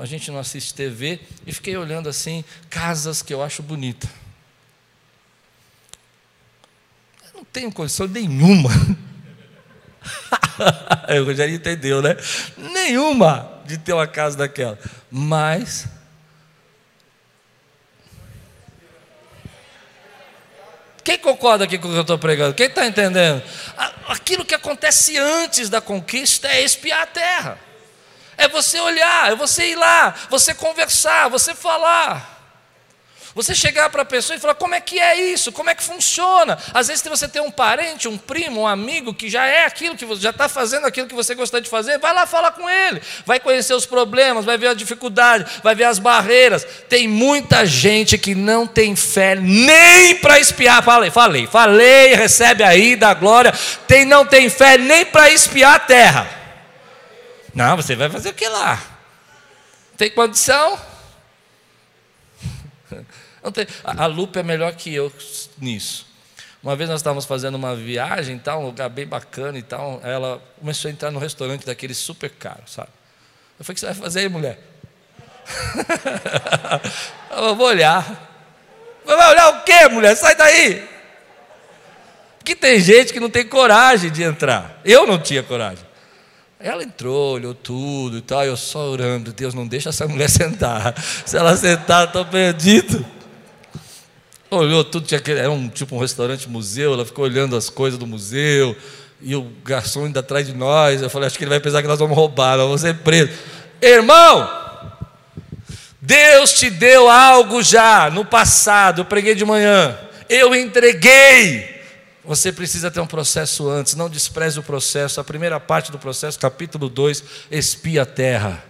a 0.00 0.06
gente 0.06 0.30
não 0.30 0.38
assiste 0.38 0.74
TV, 0.74 1.20
e 1.46 1.52
fiquei 1.52 1.76
olhando 1.76 2.08
assim, 2.08 2.44
casas 2.70 3.20
que 3.20 3.32
eu 3.32 3.42
acho 3.42 3.62
bonita. 3.62 4.08
Eu 7.31 7.31
não 7.42 7.44
tenho 7.52 7.72
condição 7.72 8.06
nenhuma. 8.06 8.70
eu 11.08 11.34
já 11.34 11.48
entendeu, 11.48 12.00
né? 12.00 12.16
Nenhuma 12.56 13.60
de 13.66 13.76
ter 13.78 13.92
uma 13.92 14.06
casa 14.06 14.36
daquela. 14.38 14.78
Mas 15.10 15.88
Quem 21.04 21.18
concorda 21.18 21.64
aqui 21.64 21.78
com 21.78 21.88
o 21.88 21.90
que 21.90 21.96
eu 21.96 22.02
estou 22.02 22.16
pregando? 22.16 22.54
Quem 22.54 22.68
está 22.68 22.86
entendendo? 22.86 23.42
Aquilo 24.06 24.44
que 24.44 24.54
acontece 24.54 25.18
antes 25.18 25.68
da 25.68 25.80
conquista 25.80 26.46
é 26.46 26.62
espiar 26.62 27.02
a 27.02 27.06
terra. 27.06 27.58
É 28.36 28.46
você 28.46 28.78
olhar, 28.78 29.32
é 29.32 29.34
você 29.34 29.72
ir 29.72 29.74
lá, 29.74 30.14
você 30.30 30.54
conversar, 30.54 31.28
você 31.28 31.56
falar. 31.56 32.31
Você 33.34 33.54
chegar 33.54 33.88
para 33.88 34.02
a 34.02 34.04
pessoa 34.04 34.36
e 34.36 34.40
falar 34.40 34.54
como 34.54 34.74
é 34.74 34.80
que 34.80 34.98
é 35.00 35.18
isso, 35.18 35.50
como 35.52 35.70
é 35.70 35.74
que 35.74 35.82
funciona. 35.82 36.58
Às 36.74 36.88
vezes 36.88 37.02
você 37.02 37.26
tem 37.26 37.40
um 37.40 37.50
parente, 37.50 38.06
um 38.06 38.18
primo, 38.18 38.62
um 38.62 38.66
amigo 38.66 39.14
que 39.14 39.30
já 39.30 39.46
é 39.46 39.64
aquilo 39.64 39.96
que 39.96 40.04
você 40.04 40.20
já 40.20 40.30
está 40.30 40.50
fazendo 40.50 40.86
aquilo 40.86 41.06
que 41.06 41.14
você 41.14 41.34
gostaria 41.34 41.62
de 41.62 41.70
fazer, 41.70 41.98
vai 41.98 42.12
lá 42.12 42.26
falar 42.26 42.52
com 42.52 42.68
ele, 42.68 43.00
vai 43.24 43.40
conhecer 43.40 43.72
os 43.72 43.86
problemas, 43.86 44.44
vai 44.44 44.58
ver 44.58 44.68
a 44.68 44.74
dificuldade, 44.74 45.46
vai 45.62 45.74
ver 45.74 45.84
as 45.84 45.98
barreiras. 45.98 46.66
Tem 46.90 47.08
muita 47.08 47.64
gente 47.64 48.18
que 48.18 48.34
não 48.34 48.66
tem 48.66 48.94
fé 48.94 49.34
nem 49.34 50.16
para 50.16 50.38
espiar. 50.38 50.82
Falei, 50.82 51.10
falei, 51.10 51.46
falei, 51.46 52.14
recebe 52.14 52.62
aí 52.62 52.96
da 52.96 53.14
glória. 53.14 53.52
Tem 53.86 54.04
não 54.04 54.26
tem 54.26 54.50
fé 54.50 54.76
nem 54.76 55.06
para 55.06 55.30
espiar 55.30 55.74
a 55.76 55.78
terra. 55.78 56.28
Não, 57.54 57.76
você 57.76 57.96
vai 57.96 58.10
fazer 58.10 58.28
o 58.30 58.34
que 58.34 58.48
lá? 58.48 58.78
Tem 59.96 60.10
condição? 60.10 60.91
Tem, 63.50 63.66
a, 63.82 64.04
a 64.04 64.06
Lupe 64.06 64.38
é 64.38 64.42
melhor 64.42 64.72
que 64.74 64.94
eu 64.94 65.12
nisso. 65.58 66.06
Uma 66.62 66.76
vez 66.76 66.88
nós 66.88 67.00
estávamos 67.00 67.24
fazendo 67.24 67.56
uma 67.56 67.74
viagem, 67.74 68.38
tal, 68.38 68.62
um 68.62 68.66
lugar 68.66 68.88
bem 68.88 69.06
bacana 69.06 69.58
e 69.58 69.62
tal. 69.62 70.00
Ela 70.04 70.40
começou 70.60 70.88
a 70.88 70.92
entrar 70.92 71.10
no 71.10 71.18
restaurante 71.18 71.66
daquele 71.66 71.94
super 71.94 72.30
caro, 72.30 72.62
sabe? 72.66 72.88
Eu 73.58 73.64
falei: 73.64 73.72
O 73.72 73.74
que 73.74 73.80
você 73.80 73.86
vai 73.86 73.94
fazer 73.94 74.20
aí, 74.20 74.28
mulher? 74.28 74.60
eu 77.36 77.56
vou 77.56 77.66
olhar. 77.66 78.30
Vai 79.04 79.30
olhar 79.30 79.48
o 79.48 79.64
quê, 79.64 79.88
mulher? 79.88 80.14
Sai 80.16 80.36
daí! 80.36 80.88
Porque 82.38 82.54
tem 82.54 82.80
gente 82.80 83.12
que 83.12 83.20
não 83.20 83.30
tem 83.30 83.46
coragem 83.46 84.10
de 84.10 84.22
entrar. 84.22 84.80
Eu 84.84 85.06
não 85.06 85.18
tinha 85.18 85.42
coragem. 85.42 85.84
Ela 86.58 86.84
entrou, 86.84 87.34
olhou 87.34 87.54
tudo 87.54 88.18
e 88.18 88.20
tal, 88.20 88.44
eu 88.44 88.56
só 88.56 88.88
orando, 88.88 89.32
Deus 89.32 89.52
não 89.52 89.66
deixa 89.66 89.88
essa 89.88 90.06
mulher 90.06 90.30
sentar. 90.30 90.94
Se 91.26 91.36
ela 91.36 91.56
sentar, 91.56 92.06
estou 92.06 92.24
perdido. 92.24 93.04
Olhou 94.54 94.84
tudo, 94.84 95.06
tinha 95.06 95.16
aquele, 95.16 95.40
era 95.40 95.50
um 95.50 95.66
tipo 95.66 95.96
um 95.96 95.98
restaurante 95.98 96.46
museu, 96.46 96.92
ela 96.92 97.06
ficou 97.06 97.24
olhando 97.24 97.56
as 97.56 97.70
coisas 97.70 97.98
do 97.98 98.06
museu, 98.06 98.76
e 99.22 99.34
o 99.34 99.50
garçom 99.64 100.06
indo 100.06 100.18
atrás 100.18 100.46
de 100.46 100.52
nós. 100.52 101.00
Eu 101.00 101.08
falei, 101.08 101.26
acho 101.26 101.38
que 101.38 101.44
ele 101.44 101.48
vai 101.48 101.58
pensar 101.58 101.80
que 101.80 101.88
nós 101.88 101.98
vamos 101.98 102.14
roubar, 102.14 102.58
nós 102.58 102.66
vamos 102.66 102.82
ser 102.82 102.96
presos. 102.96 103.34
Irmão, 103.80 104.46
Deus 105.98 106.52
te 106.52 106.68
deu 106.68 107.08
algo 107.08 107.62
já 107.62 108.10
no 108.10 108.26
passado, 108.26 109.00
eu 109.00 109.04
preguei 109.06 109.34
de 109.34 109.42
manhã, 109.42 109.98
eu 110.28 110.54
entreguei. 110.54 111.80
Você 112.22 112.52
precisa 112.52 112.90
ter 112.90 113.00
um 113.00 113.06
processo 113.06 113.70
antes, 113.70 113.94
não 113.94 114.10
despreze 114.10 114.58
o 114.58 114.62
processo. 114.62 115.18
A 115.18 115.24
primeira 115.24 115.58
parte 115.58 115.90
do 115.90 115.98
processo, 115.98 116.38
capítulo 116.38 116.90
2, 116.90 117.24
espia 117.50 118.02
a 118.02 118.06
terra 118.06 118.62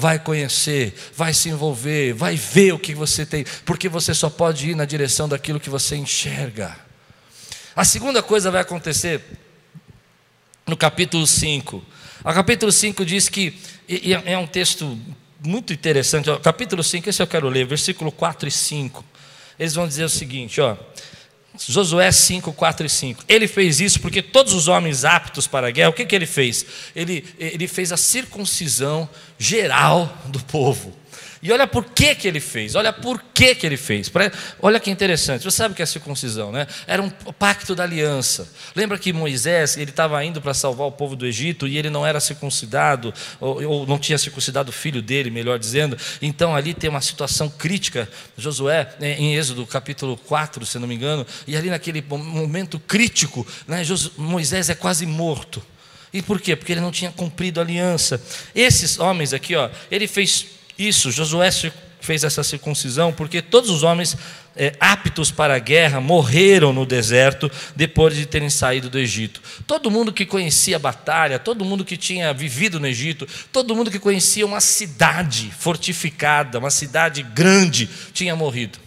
vai 0.00 0.18
conhecer, 0.18 0.94
vai 1.14 1.34
se 1.34 1.50
envolver, 1.50 2.14
vai 2.14 2.34
ver 2.34 2.72
o 2.72 2.78
que 2.78 2.94
você 2.94 3.26
tem, 3.26 3.44
porque 3.64 3.88
você 3.88 4.14
só 4.14 4.30
pode 4.30 4.70
ir 4.70 4.74
na 4.74 4.86
direção 4.86 5.28
daquilo 5.28 5.60
que 5.60 5.68
você 5.68 5.94
enxerga. 5.94 6.74
A 7.76 7.84
segunda 7.84 8.22
coisa 8.22 8.50
vai 8.50 8.62
acontecer 8.62 9.22
no 10.66 10.76
capítulo 10.76 11.26
5. 11.26 11.84
O 12.24 12.32
capítulo 12.32 12.72
5 12.72 13.04
diz 13.04 13.28
que, 13.28 13.56
e 13.86 14.14
é 14.14 14.38
um 14.38 14.46
texto 14.46 14.98
muito 15.44 15.72
interessante, 15.72 16.30
ó, 16.30 16.38
capítulo 16.38 16.82
5, 16.82 17.08
esse 17.08 17.22
eu 17.22 17.26
quero 17.26 17.48
ler, 17.48 17.66
versículo 17.66 18.10
4 18.10 18.48
e 18.48 18.50
5. 18.50 19.04
Eles 19.58 19.74
vão 19.74 19.86
dizer 19.86 20.04
o 20.04 20.08
seguinte, 20.08 20.60
ó. 20.60 20.76
Josué 21.68 22.10
5, 22.10 22.52
4 22.52 22.86
e 22.86 22.88
5. 22.88 23.24
Ele 23.28 23.46
fez 23.46 23.80
isso 23.80 24.00
porque 24.00 24.22
todos 24.22 24.54
os 24.54 24.68
homens 24.68 25.04
aptos 25.04 25.46
para 25.46 25.68
a 25.68 25.70
guerra, 25.70 25.90
o 25.90 25.92
que, 25.92 26.06
que 26.06 26.14
ele 26.14 26.26
fez? 26.26 26.64
Ele, 26.96 27.24
ele 27.38 27.68
fez 27.68 27.92
a 27.92 27.96
circuncisão 27.96 29.08
geral 29.38 30.16
do 30.26 30.40
povo. 30.40 30.96
E 31.42 31.50
olha 31.50 31.66
por 31.66 31.86
que, 31.86 32.14
que 32.14 32.28
ele 32.28 32.38
fez, 32.38 32.74
olha 32.74 32.92
por 32.92 33.22
que, 33.32 33.54
que 33.54 33.66
ele 33.66 33.78
fez. 33.78 34.12
Olha 34.60 34.78
que 34.78 34.90
interessante, 34.90 35.42
você 35.42 35.56
sabe 35.56 35.72
o 35.72 35.76
que 35.76 35.82
é 35.82 35.86
circuncisão, 35.86 36.52
né? 36.52 36.66
Era 36.86 37.00
um 37.00 37.08
pacto 37.08 37.74
da 37.74 37.82
aliança. 37.82 38.46
Lembra 38.76 38.98
que 38.98 39.10
Moisés, 39.10 39.78
ele 39.78 39.90
estava 39.90 40.22
indo 40.22 40.42
para 40.42 40.52
salvar 40.52 40.86
o 40.86 40.92
povo 40.92 41.16
do 41.16 41.26
Egito 41.26 41.66
e 41.66 41.78
ele 41.78 41.88
não 41.88 42.06
era 42.06 42.20
circuncidado, 42.20 43.14
ou, 43.40 43.64
ou, 43.64 43.86
não 43.86 43.98
tinha 43.98 44.18
circuncidado 44.18 44.68
o 44.68 44.72
filho 44.72 45.00
dele, 45.00 45.30
melhor 45.30 45.58
dizendo. 45.58 45.96
Então 46.20 46.54
ali 46.54 46.74
tem 46.74 46.90
uma 46.90 47.00
situação 47.00 47.48
crítica, 47.48 48.06
Josué, 48.36 48.94
né, 49.00 49.16
em 49.18 49.34
Êxodo 49.34 49.66
capítulo 49.66 50.18
4, 50.18 50.66
se 50.66 50.78
não 50.78 50.86
me 50.86 50.94
engano, 50.94 51.26
e 51.46 51.56
ali 51.56 51.70
naquele 51.70 52.02
momento 52.02 52.78
crítico, 52.78 53.46
né, 53.66 53.82
Moisés 54.18 54.68
é 54.68 54.74
quase 54.74 55.06
morto. 55.06 55.62
E 56.12 56.20
por 56.20 56.38
quê? 56.38 56.54
Porque 56.54 56.72
ele 56.72 56.80
não 56.82 56.90
tinha 56.90 57.10
cumprido 57.10 57.60
a 57.60 57.62
aliança. 57.62 58.20
Esses 58.54 58.98
homens 58.98 59.32
aqui, 59.32 59.54
ó, 59.54 59.70
ele 59.90 60.06
fez 60.06 60.59
isso, 60.88 61.10
Josué 61.10 61.50
fez 62.00 62.24
essa 62.24 62.42
circuncisão 62.42 63.12
porque 63.12 63.42
todos 63.42 63.68
os 63.68 63.82
homens 63.82 64.16
é, 64.56 64.72
aptos 64.80 65.30
para 65.30 65.54
a 65.54 65.58
guerra 65.58 66.00
morreram 66.00 66.72
no 66.72 66.86
deserto 66.86 67.50
depois 67.76 68.16
de 68.16 68.26
terem 68.26 68.50
saído 68.50 68.88
do 68.88 68.98
Egito. 68.98 69.40
Todo 69.66 69.90
mundo 69.90 70.12
que 70.12 70.24
conhecia 70.24 70.76
a 70.76 70.78
batalha, 70.78 71.38
todo 71.38 71.64
mundo 71.64 71.84
que 71.84 71.96
tinha 71.96 72.32
vivido 72.32 72.80
no 72.80 72.86
Egito, 72.86 73.26
todo 73.52 73.76
mundo 73.76 73.90
que 73.90 73.98
conhecia 73.98 74.46
uma 74.46 74.60
cidade 74.60 75.52
fortificada, 75.56 76.58
uma 76.58 76.70
cidade 76.70 77.22
grande, 77.22 77.88
tinha 78.12 78.34
morrido. 78.34 78.78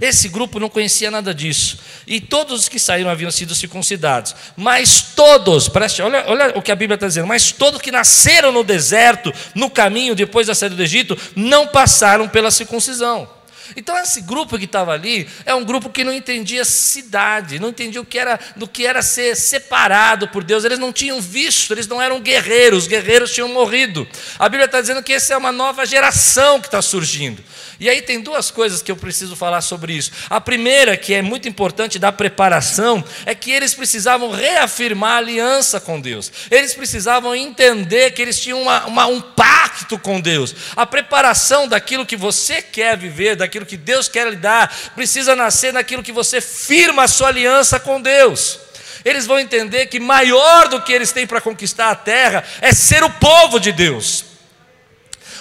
Esse 0.00 0.28
grupo 0.28 0.58
não 0.58 0.68
conhecia 0.68 1.10
nada 1.10 1.34
disso. 1.34 1.78
E 2.06 2.20
todos 2.20 2.60
os 2.60 2.68
que 2.68 2.78
saíram 2.78 3.10
haviam 3.10 3.30
sido 3.30 3.54
circuncidados. 3.54 4.34
Mas 4.56 5.02
todos, 5.14 5.68
preste, 5.68 6.02
olha, 6.02 6.24
olha 6.26 6.58
o 6.58 6.62
que 6.62 6.72
a 6.72 6.76
Bíblia 6.76 6.94
está 6.94 7.06
dizendo, 7.06 7.26
mas 7.26 7.52
todos 7.52 7.80
que 7.80 7.90
nasceram 7.90 8.52
no 8.52 8.64
deserto, 8.64 9.32
no 9.54 9.70
caminho 9.70 10.14
depois 10.14 10.46
da 10.46 10.54
saída 10.54 10.76
do 10.76 10.82
Egito, 10.82 11.16
não 11.36 11.66
passaram 11.66 12.28
pela 12.28 12.50
circuncisão. 12.50 13.28
Então 13.76 13.96
esse 13.98 14.20
grupo 14.20 14.58
que 14.58 14.64
estava 14.64 14.92
ali 14.92 15.28
é 15.44 15.54
um 15.54 15.64
grupo 15.64 15.88
que 15.88 16.04
não 16.04 16.12
entendia 16.12 16.64
cidade, 16.64 17.58
não 17.58 17.68
entendia 17.68 18.00
o 18.00 18.04
que 18.04 18.18
era 18.18 18.38
do 18.56 18.66
que 18.66 18.86
era 18.86 19.02
ser 19.02 19.36
separado 19.36 20.28
por 20.28 20.44
Deus. 20.44 20.64
Eles 20.64 20.78
não 20.78 20.92
tinham 20.92 21.20
visto, 21.20 21.72
eles 21.72 21.86
não 21.86 22.00
eram 22.00 22.20
guerreiros, 22.20 22.84
os 22.84 22.88
guerreiros 22.88 23.32
tinham 23.32 23.48
morrido. 23.48 24.06
A 24.38 24.48
Bíblia 24.48 24.66
está 24.66 24.80
dizendo 24.80 25.02
que 25.02 25.12
essa 25.12 25.34
é 25.34 25.36
uma 25.36 25.52
nova 25.52 25.86
geração 25.86 26.60
que 26.60 26.66
está 26.66 26.82
surgindo. 26.82 27.42
E 27.80 27.88
aí 27.88 28.02
tem 28.02 28.20
duas 28.20 28.50
coisas 28.50 28.82
que 28.82 28.90
eu 28.90 28.96
preciso 28.96 29.34
falar 29.34 29.60
sobre 29.60 29.94
isso. 29.94 30.12
A 30.28 30.40
primeira, 30.40 30.96
que 30.96 31.14
é 31.14 31.22
muito 31.22 31.48
importante 31.48 31.98
da 31.98 32.12
preparação, 32.12 33.04
é 33.26 33.34
que 33.34 33.50
eles 33.50 33.74
precisavam 33.74 34.30
reafirmar 34.30 35.14
a 35.14 35.18
aliança 35.18 35.80
com 35.80 36.00
Deus. 36.00 36.30
Eles 36.50 36.74
precisavam 36.74 37.34
entender 37.34 38.12
que 38.12 38.22
eles 38.22 38.40
tinham 38.40 38.60
uma, 38.60 38.86
uma, 38.86 39.06
um 39.06 39.20
pacto 39.20 39.98
com 39.98 40.20
Deus. 40.20 40.54
A 40.76 40.86
preparação 40.86 41.66
daquilo 41.66 42.06
que 42.06 42.16
você 42.16 42.60
quer 42.60 42.96
viver, 42.96 43.36
daquilo 43.36 43.66
que 43.66 43.76
Deus 43.76 44.08
quer 44.08 44.28
lhe 44.28 44.36
dar, 44.36 44.74
precisa 44.94 45.34
nascer 45.34 45.72
naquilo 45.72 46.02
que 46.02 46.12
você 46.12 46.40
firma 46.40 47.04
a 47.04 47.08
sua 47.08 47.28
aliança 47.28 47.80
com 47.80 48.00
Deus. 48.00 48.58
Eles 49.04 49.26
vão 49.26 49.38
entender 49.38 49.86
que 49.86 49.98
maior 49.98 50.68
do 50.68 50.82
que 50.82 50.92
eles 50.92 51.10
têm 51.10 51.26
para 51.26 51.40
conquistar 51.40 51.90
a 51.90 51.96
terra 51.96 52.44
é 52.60 52.72
ser 52.72 53.02
o 53.02 53.10
povo 53.10 53.58
de 53.58 53.72
Deus 53.72 54.31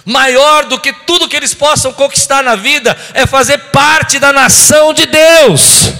maior 0.05 0.65
do 0.65 0.79
que 0.79 0.93
tudo 0.93 1.27
que 1.27 1.35
eles 1.35 1.53
possam 1.53 1.93
conquistar 1.93 2.43
na 2.43 2.55
vida, 2.55 2.97
é 3.13 3.25
fazer 3.25 3.57
parte 3.71 4.19
da 4.19 4.33
nação 4.33 4.93
de 4.93 5.05
Deus, 5.05 5.93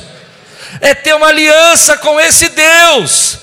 é 0.80 0.94
ter 0.94 1.14
uma 1.16 1.28
aliança 1.28 1.98
com 1.98 2.20
esse 2.20 2.50
Deus. 2.50 3.42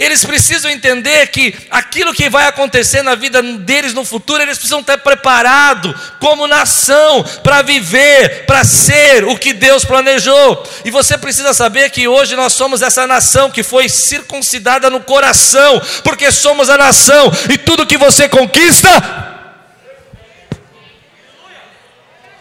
Eles 0.00 0.24
precisam 0.24 0.70
entender 0.70 1.26
que 1.26 1.54
aquilo 1.70 2.14
que 2.14 2.30
vai 2.30 2.46
acontecer 2.46 3.02
na 3.02 3.14
vida 3.14 3.42
deles 3.42 3.92
no 3.92 4.02
futuro, 4.02 4.42
eles 4.42 4.56
precisam 4.56 4.80
estar 4.80 4.96
preparados 4.96 5.94
como 6.18 6.46
nação 6.46 7.22
para 7.42 7.60
viver, 7.60 8.46
para 8.46 8.64
ser 8.64 9.24
o 9.24 9.36
que 9.36 9.52
Deus 9.52 9.84
planejou. 9.84 10.66
E 10.86 10.90
você 10.90 11.18
precisa 11.18 11.52
saber 11.52 11.90
que 11.90 12.08
hoje 12.08 12.34
nós 12.34 12.54
somos 12.54 12.80
essa 12.80 13.06
nação 13.06 13.50
que 13.50 13.62
foi 13.62 13.90
circuncidada 13.90 14.88
no 14.88 15.00
coração, 15.00 15.82
porque 16.02 16.32
somos 16.32 16.70
a 16.70 16.78
nação 16.78 17.30
e 17.50 17.58
tudo 17.58 17.86
que 17.86 17.98
você 17.98 18.26
conquista, 18.26 18.88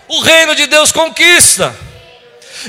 o 0.10 0.22
reino 0.22 0.56
de 0.56 0.66
Deus 0.66 0.92
conquista. 0.92 1.74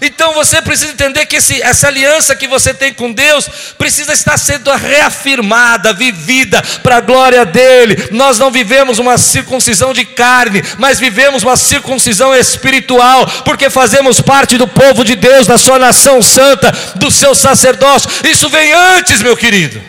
Então 0.01 0.33
você 0.35 0.63
precisa 0.63 0.93
entender 0.93 1.27
que 1.27 1.37
esse, 1.37 1.61
essa 1.63 1.89
aliança 1.89 2.37
que 2.37 2.47
você 2.47 2.73
tem 2.73 2.95
com 2.95 3.13
Deus 3.13 3.49
precisa 3.77 4.13
estar 4.13 4.39
sendo 4.39 4.71
reafirmada, 4.71 5.93
vivida 5.93 6.63
para 6.83 6.99
a 6.99 7.01
glória 7.01 7.45
dele. 7.45 8.09
Nós 8.13 8.39
não 8.39 8.53
vivemos 8.53 9.01
uma 9.01 9.19
circuncisão 9.19 9.93
de 9.93 10.05
carne, 10.05 10.63
mas 10.79 11.01
vivemos 11.01 11.43
uma 11.43 11.57
circuncisão 11.57 12.35
espiritual, 12.35 13.27
porque 13.45 13.69
fazemos 13.69 14.21
parte 14.21 14.57
do 14.57 14.69
povo 14.69 15.05
de 15.05 15.17
Deus, 15.17 15.49
da 15.49 15.59
sua 15.59 15.79
nação 15.79 16.23
santa, 16.23 16.71
do 16.95 17.11
seu 17.11 17.35
sacerdócio. 17.35 18.09
Isso 18.25 18.49
vem 18.49 18.73
antes, 18.73 19.23
meu 19.23 19.37
querido. 19.37 19.83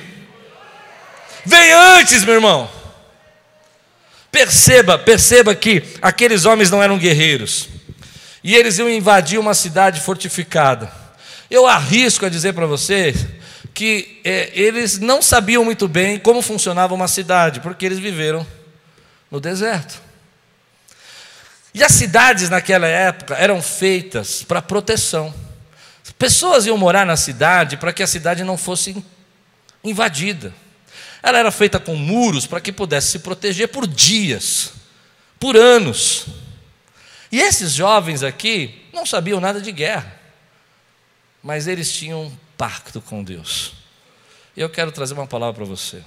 Vem 1.45 1.71
antes, 1.73 2.23
meu 2.23 2.35
irmão. 2.35 2.80
Perceba, 4.31 4.97
perceba 4.97 5.53
que 5.53 5.83
aqueles 6.01 6.45
homens 6.45 6.71
não 6.71 6.81
eram 6.81 6.97
guerreiros. 6.97 7.67
E 8.43 8.55
eles 8.55 8.77
iam 8.79 8.89
invadir 8.89 9.37
uma 9.39 9.53
cidade 9.53 9.99
fortificada. 9.99 10.91
Eu 11.49 11.67
arrisco 11.67 12.25
a 12.25 12.29
dizer 12.29 12.53
para 12.53 12.65
vocês 12.65 13.27
que 13.73 14.21
é, 14.23 14.49
eles 14.53 14.99
não 14.99 15.21
sabiam 15.21 15.65
muito 15.65 15.87
bem 15.87 16.17
como 16.17 16.41
funcionava 16.41 16.93
uma 16.93 17.07
cidade, 17.07 17.59
porque 17.59 17.85
eles 17.85 17.99
viveram 17.99 18.47
no 19.29 19.39
deserto. 19.39 20.01
E 21.73 21.83
as 21.83 21.91
cidades 21.91 22.49
naquela 22.49 22.87
época 22.87 23.35
eram 23.35 23.61
feitas 23.61 24.43
para 24.43 24.61
proteção. 24.61 25.33
Pessoas 26.17 26.65
iam 26.65 26.77
morar 26.77 27.05
na 27.05 27.17
cidade 27.17 27.77
para 27.77 27.91
que 27.91 28.03
a 28.03 28.07
cidade 28.07 28.43
não 28.43 28.57
fosse 28.57 29.03
invadida. 29.83 30.53
Ela 31.23 31.39
era 31.39 31.51
feita 31.51 31.79
com 31.79 31.95
muros 31.95 32.47
para 32.47 32.59
que 32.59 32.71
pudesse 32.71 33.11
se 33.11 33.19
proteger 33.19 33.67
por 33.67 33.85
dias, 33.85 34.73
por 35.39 35.55
anos. 35.55 36.25
E 37.31 37.39
esses 37.39 37.73
jovens 37.73 38.23
aqui 38.23 38.85
não 38.91 39.05
sabiam 39.05 39.39
nada 39.39 39.61
de 39.61 39.71
guerra, 39.71 40.19
mas 41.41 41.67
eles 41.67 41.91
tinham 41.93 42.23
um 42.23 42.37
pacto 42.57 42.99
com 43.01 43.23
Deus. 43.23 43.73
E 44.55 44.61
eu 44.61 44.69
quero 44.69 44.91
trazer 44.91 45.13
uma 45.13 45.27
palavra 45.27 45.55
para 45.55 45.65
você. 45.65 46.03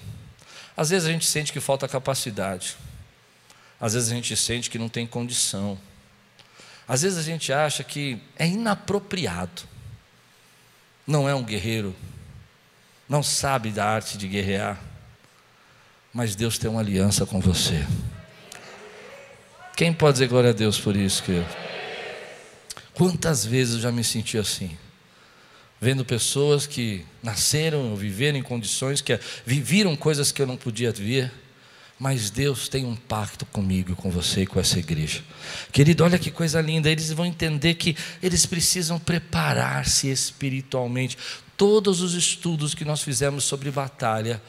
Às 0.77 0.91
vezes 0.91 1.09
a 1.09 1.13
gente 1.13 1.27
sente 1.27 1.53
que 1.53 1.61
falta 1.61 1.89
capacidade, 1.89 2.77
às 3.81 3.95
vezes 3.95 4.11
a 4.11 4.15
gente 4.15 4.37
sente 4.37 4.69
que 4.69 4.79
não 4.79 4.89
tem 4.89 5.07
condição, 5.07 5.79
às 6.87 7.03
vezes 7.03 7.19
a 7.19 7.23
gente 7.23 7.53
acha 7.53 7.85
que 7.85 8.21
é 8.37 8.47
inapropriado, 8.47 9.63
não 11.07 11.29
é 11.29 11.35
um 11.35 11.45
guerreiro, 11.45 11.95
não 13.09 13.23
sabe 13.23 13.71
da 13.71 13.87
arte 13.87 14.19
de 14.19 14.27
guerrear, 14.27 14.81
mas 16.15 16.37
Deus 16.37 16.57
tem 16.57 16.71
uma 16.71 16.81
aliança 16.81 17.27
com 17.27 17.41
você. 17.41 17.85
Quem 19.77 19.93
pode 19.93 20.13
dizer 20.15 20.29
glória 20.29 20.51
a 20.51 20.53
Deus 20.53 20.79
por 20.79 20.95
isso, 20.95 21.21
querido? 21.25 21.47
Quantas 22.95 23.45
vezes 23.45 23.75
eu 23.75 23.81
já 23.81 23.91
me 23.91 24.05
senti 24.05 24.39
assim? 24.39 24.79
Vendo 25.81 26.05
pessoas 26.05 26.65
que 26.65 27.05
nasceram 27.21 27.91
ou 27.91 27.97
viveram 27.97 28.39
em 28.39 28.43
condições 28.43 29.01
que 29.01 29.19
viviram 29.45 29.97
coisas 29.97 30.31
que 30.31 30.41
eu 30.41 30.47
não 30.47 30.57
podia 30.57 30.93
ver, 30.93 31.33
mas 31.99 32.31
Deus 32.31 32.69
tem 32.69 32.85
um 32.85 32.95
pacto 32.95 33.45
comigo, 33.47 33.97
com 33.97 34.09
você 34.09 34.43
e 34.43 34.47
com 34.47 34.61
essa 34.61 34.79
igreja. 34.79 35.21
Querido, 35.73 36.05
olha 36.05 36.19
que 36.19 36.31
coisa 36.31 36.61
linda, 36.61 36.89
eles 36.89 37.11
vão 37.11 37.27
entender 37.27 37.75
que 37.75 37.97
eles 38.23 38.47
precisam 38.47 39.01
preparar-se 39.01 40.09
espiritualmente. 40.09 41.19
Todos 41.57 42.01
os 42.01 42.15
estudos 42.15 42.73
que 42.73 42.85
nós 42.85 43.03
fizemos 43.03 43.43
sobre 43.43 43.71
batalha 43.73 44.41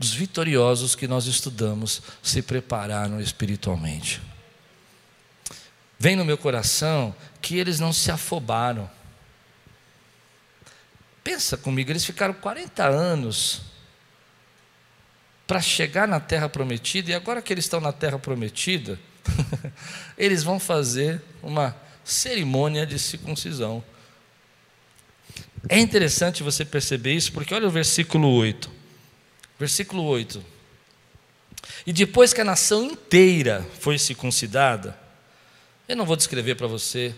os 0.00 0.14
vitoriosos 0.14 0.94
que 0.94 1.06
nós 1.06 1.26
estudamos 1.26 2.00
se 2.22 2.40
prepararam 2.40 3.20
espiritualmente. 3.20 4.22
Vem 5.98 6.16
no 6.16 6.24
meu 6.24 6.38
coração 6.38 7.14
que 7.42 7.58
eles 7.58 7.78
não 7.78 7.92
se 7.92 8.10
afobaram. 8.10 8.90
Pensa 11.22 11.58
comigo, 11.58 11.90
eles 11.90 12.02
ficaram 12.02 12.32
40 12.32 12.82
anos 12.82 13.60
para 15.46 15.60
chegar 15.60 16.08
na 16.08 16.18
terra 16.18 16.48
prometida, 16.48 17.10
e 17.10 17.14
agora 17.14 17.42
que 17.42 17.52
eles 17.52 17.66
estão 17.66 17.80
na 17.80 17.92
terra 17.92 18.18
prometida, 18.18 18.98
eles 20.16 20.42
vão 20.42 20.58
fazer 20.58 21.20
uma 21.42 21.76
cerimônia 22.02 22.86
de 22.86 22.98
circuncisão. 22.98 23.84
É 25.68 25.78
interessante 25.78 26.42
você 26.42 26.64
perceber 26.64 27.12
isso, 27.12 27.32
porque 27.32 27.52
olha 27.52 27.68
o 27.68 27.70
versículo 27.70 28.32
8. 28.32 28.79
Versículo 29.60 30.04
8. 30.04 30.42
E 31.86 31.92
depois 31.92 32.32
que 32.32 32.40
a 32.40 32.44
nação 32.44 32.86
inteira 32.86 33.62
foi 33.78 33.98
circuncidada, 33.98 34.98
eu 35.86 35.94
não 35.94 36.06
vou 36.06 36.16
descrever 36.16 36.54
para 36.54 36.66
você, 36.66 37.14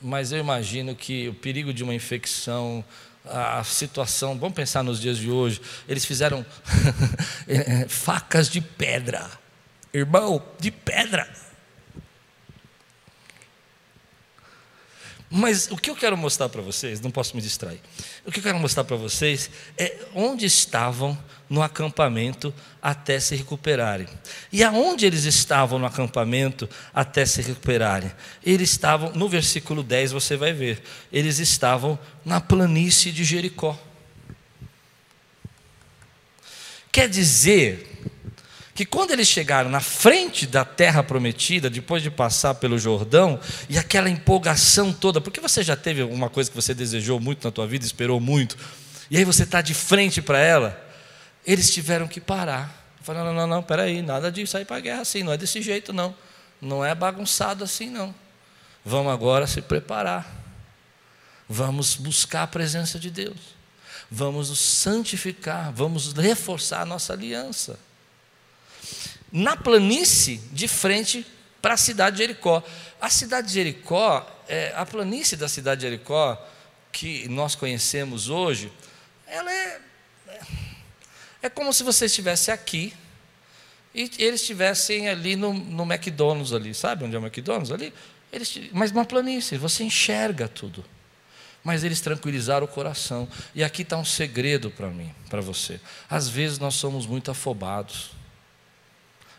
mas 0.00 0.32
eu 0.32 0.38
imagino 0.38 0.96
que 0.96 1.28
o 1.28 1.34
perigo 1.34 1.70
de 1.70 1.84
uma 1.84 1.94
infecção, 1.94 2.82
a 3.26 3.62
situação, 3.62 4.38
vamos 4.38 4.56
pensar 4.56 4.82
nos 4.82 4.98
dias 4.98 5.18
de 5.18 5.30
hoje, 5.30 5.60
eles 5.86 6.06
fizeram 6.06 6.46
é, 7.46 7.82
é, 7.84 7.88
facas 7.88 8.48
de 8.48 8.62
pedra, 8.62 9.30
irmão, 9.92 10.42
de 10.58 10.70
pedra. 10.70 11.30
Mas 15.34 15.66
o 15.70 15.78
que 15.78 15.88
eu 15.88 15.96
quero 15.96 16.14
mostrar 16.14 16.50
para 16.50 16.60
vocês, 16.60 17.00
não 17.00 17.10
posso 17.10 17.34
me 17.34 17.40
distrair. 17.40 17.80
O 18.26 18.30
que 18.30 18.38
eu 18.38 18.42
quero 18.42 18.58
mostrar 18.58 18.84
para 18.84 18.96
vocês 18.96 19.48
é 19.78 19.96
onde 20.14 20.44
estavam 20.44 21.18
no 21.48 21.62
acampamento 21.62 22.52
até 22.82 23.18
se 23.18 23.34
recuperarem. 23.34 24.06
E 24.52 24.62
aonde 24.62 25.06
eles 25.06 25.24
estavam 25.24 25.78
no 25.78 25.86
acampamento 25.86 26.68
até 26.92 27.24
se 27.24 27.40
recuperarem? 27.40 28.12
Eles 28.44 28.72
estavam, 28.72 29.10
no 29.14 29.26
versículo 29.26 29.82
10 29.82 30.12
você 30.12 30.36
vai 30.36 30.52
ver, 30.52 30.82
eles 31.10 31.38
estavam 31.38 31.98
na 32.22 32.38
planície 32.38 33.10
de 33.10 33.24
Jericó. 33.24 33.80
Quer 36.92 37.08
dizer 37.08 37.88
que 38.74 38.86
quando 38.86 39.10
eles 39.10 39.28
chegaram 39.28 39.68
na 39.68 39.80
frente 39.80 40.46
da 40.46 40.64
terra 40.64 41.02
prometida, 41.02 41.68
depois 41.68 42.02
de 42.02 42.10
passar 42.10 42.54
pelo 42.54 42.78
Jordão, 42.78 43.38
e 43.68 43.76
aquela 43.76 44.08
empolgação 44.08 44.92
toda, 44.92 45.20
porque 45.20 45.40
você 45.40 45.62
já 45.62 45.76
teve 45.76 46.00
alguma 46.00 46.30
coisa 46.30 46.50
que 46.50 46.56
você 46.56 46.72
desejou 46.72 47.20
muito 47.20 47.46
na 47.46 47.50
tua 47.50 47.66
vida, 47.66 47.84
esperou 47.84 48.18
muito, 48.18 48.56
e 49.10 49.16
aí 49.16 49.24
você 49.24 49.42
está 49.42 49.60
de 49.60 49.74
frente 49.74 50.22
para 50.22 50.38
ela, 50.38 50.82
eles 51.46 51.72
tiveram 51.72 52.08
que 52.08 52.20
parar. 52.20 52.80
Falaram, 53.02 53.34
não, 53.34 53.34
não, 53.34 53.56
não, 53.56 53.62
peraí, 53.62 54.00
nada 54.00 54.30
de 54.30 54.46
sair 54.46 54.64
para 54.64 54.76
a 54.76 54.80
guerra 54.80 55.02
assim, 55.02 55.22
não 55.22 55.32
é 55.32 55.36
desse 55.36 55.60
jeito 55.60 55.92
não, 55.92 56.14
não 56.60 56.84
é 56.84 56.94
bagunçado 56.94 57.64
assim 57.64 57.90
não. 57.90 58.14
Vamos 58.84 59.12
agora 59.12 59.46
se 59.46 59.60
preparar, 59.60 60.26
vamos 61.48 61.94
buscar 61.94 62.44
a 62.44 62.46
presença 62.46 62.98
de 62.98 63.10
Deus, 63.10 63.36
vamos 64.10 64.50
nos 64.50 64.60
santificar, 64.60 65.72
vamos 65.72 66.12
reforçar 66.12 66.82
a 66.82 66.86
nossa 66.86 67.12
aliança 67.12 67.78
na 69.32 69.56
planície 69.56 70.36
de 70.52 70.68
frente 70.68 71.26
para 71.62 71.74
a 71.74 71.76
cidade 71.76 72.16
de 72.16 72.22
Jericó. 72.22 72.62
A 73.00 73.08
cidade 73.08 73.48
de 73.48 73.54
Jericó, 73.54 74.28
é, 74.46 74.74
a 74.76 74.84
planície 74.84 75.36
da 75.36 75.48
cidade 75.48 75.80
de 75.80 75.86
Jericó, 75.86 76.40
que 76.92 77.26
nós 77.28 77.54
conhecemos 77.54 78.28
hoje, 78.28 78.70
ela 79.26 79.50
é, 79.50 79.80
é 81.42 81.48
como 81.48 81.72
se 81.72 81.82
você 81.82 82.04
estivesse 82.04 82.50
aqui 82.50 82.92
e 83.94 84.10
eles 84.18 84.40
estivessem 84.40 85.08
ali 85.08 85.36
no, 85.36 85.52
no 85.52 85.84
McDonald's 85.84 86.52
ali, 86.52 86.74
sabe 86.74 87.04
onde 87.04 87.16
é 87.16 87.18
o 87.18 87.22
McDonald's 87.22 87.70
ali? 87.70 87.92
Eles, 88.30 88.58
mas 88.72 88.90
uma 88.90 89.04
planície, 89.04 89.58
você 89.58 89.84
enxerga 89.84 90.48
tudo. 90.48 90.84
Mas 91.62 91.84
eles 91.84 92.00
tranquilizaram 92.00 92.64
o 92.64 92.68
coração. 92.68 93.28
E 93.54 93.62
aqui 93.62 93.82
está 93.82 93.96
um 93.96 94.04
segredo 94.04 94.70
para 94.70 94.88
mim, 94.88 95.14
para 95.30 95.40
você. 95.40 95.78
Às 96.10 96.28
vezes 96.28 96.58
nós 96.58 96.74
somos 96.74 97.06
muito 97.06 97.30
afobados 97.30 98.10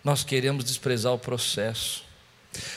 nós 0.04 0.24
queremos 0.24 0.66
desprezar 0.66 1.14
o 1.14 1.20
processo. 1.20 2.04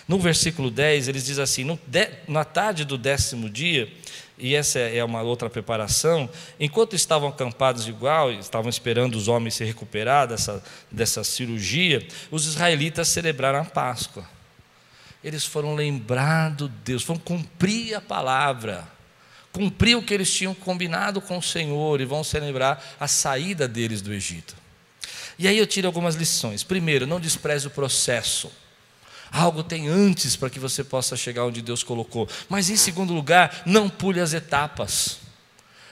No 0.07 0.19
versículo 0.19 0.71
10, 0.71 1.09
eles 1.09 1.27
diz 1.27 1.39
assim: 1.39 1.79
de, 1.87 2.09
na 2.29 2.45
tarde 2.45 2.85
do 2.85 2.97
décimo 2.97 3.51
dia, 3.51 3.93
e 4.39 4.55
essa 4.55 4.79
é 4.79 5.03
uma 5.03 5.23
outra 5.23 5.49
preparação, 5.49 6.29
enquanto 6.61 6.95
estavam 6.95 7.29
acampados 7.29 7.89
igual, 7.89 8.31
estavam 8.33 8.69
esperando 8.69 9.17
os 9.17 9.29
homens 9.29 9.55
se 9.55 9.65
recuperar 9.65 10.29
dessa, 10.29 10.62
dessa 10.91 11.25
cirurgia, 11.25 12.07
os 12.31 12.47
israelitas 12.47 13.09
celebraram 13.09 13.61
a 13.61 13.65
Páscoa. 13.65 14.29
Eles 15.25 15.45
foram 15.45 15.75
lembrar 15.75 16.51
do 16.51 16.69
Deus, 16.69 17.03
foram 17.03 17.19
cumprir 17.19 17.95
a 17.95 18.01
palavra, 18.01 18.87
cumprir 19.53 19.97
o 19.97 20.03
que 20.03 20.15
eles 20.15 20.33
tinham 20.33 20.55
combinado 20.55 21.21
com 21.21 21.39
o 21.39 21.43
Senhor 21.43 22.01
e 22.01 22.05
vão 22.05 22.23
celebrar 22.23 22.83
a 23.01 23.09
saída 23.09 23.67
deles 23.67 24.03
do 24.03 24.12
Egito. 24.12 24.55
E 25.38 25.46
aí 25.46 25.59
eu 25.59 25.66
tiro 25.66 25.87
algumas 25.87 26.14
lições. 26.14 26.62
Primeiro, 26.62 27.07
não 27.07 27.20
despreze 27.20 27.66
o 27.66 27.70
processo. 27.70 28.51
Algo 29.31 29.62
tem 29.62 29.88
antes 29.88 30.37
para 30.37 30.49
que 30.49 30.59
você 30.59 30.83
possa 30.83 31.16
chegar 31.16 31.44
onde 31.44 31.61
Deus 31.61 31.83
colocou. 31.83 32.29
Mas 32.49 32.70
em 32.70 32.77
segundo 32.77 33.12
lugar, 33.12 33.62
não 33.66 33.88
pule 33.88 34.20
as 34.20 34.33
etapas. 34.33 35.18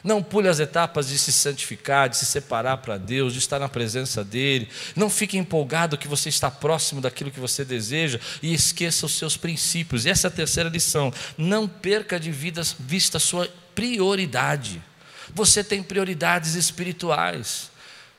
Não 0.03 0.23
pule 0.23 0.49
as 0.49 0.61
etapas 0.61 1.09
de 1.09 1.19
se 1.19 1.33
santificar, 1.33 2.11
de 2.11 2.19
se 2.19 2.27
separar 2.27 2.77
para 2.77 2.99
Deus, 2.99 3.33
de 3.33 3.39
estar 3.39 3.59
na 3.59 3.71
presença 3.71 4.23
dEle. 4.23 4.69
Não 4.95 5.09
fique 5.09 5.39
empolgado 5.39 5.97
que 5.97 6.07
você 6.07 6.29
está 6.29 6.51
próximo 6.51 7.01
daquilo 7.01 7.31
que 7.31 7.41
você 7.41 7.65
deseja 7.65 8.21
e 8.43 8.53
esqueça 8.53 9.07
os 9.07 9.17
seus 9.17 9.37
princípios. 9.37 10.05
E 10.05 10.11
essa 10.11 10.27
é 10.27 10.29
a 10.29 10.31
terceira 10.31 10.69
lição. 10.69 11.13
Não 11.39 11.67
perca 11.67 12.21
de 12.21 12.31
vista 12.31 13.17
a 13.17 13.21
sua 13.21 13.49
prioridade. 13.75 14.83
Você 15.35 15.65
tem 15.65 15.83
prioridades 15.83 16.55
espirituais. 16.55 17.71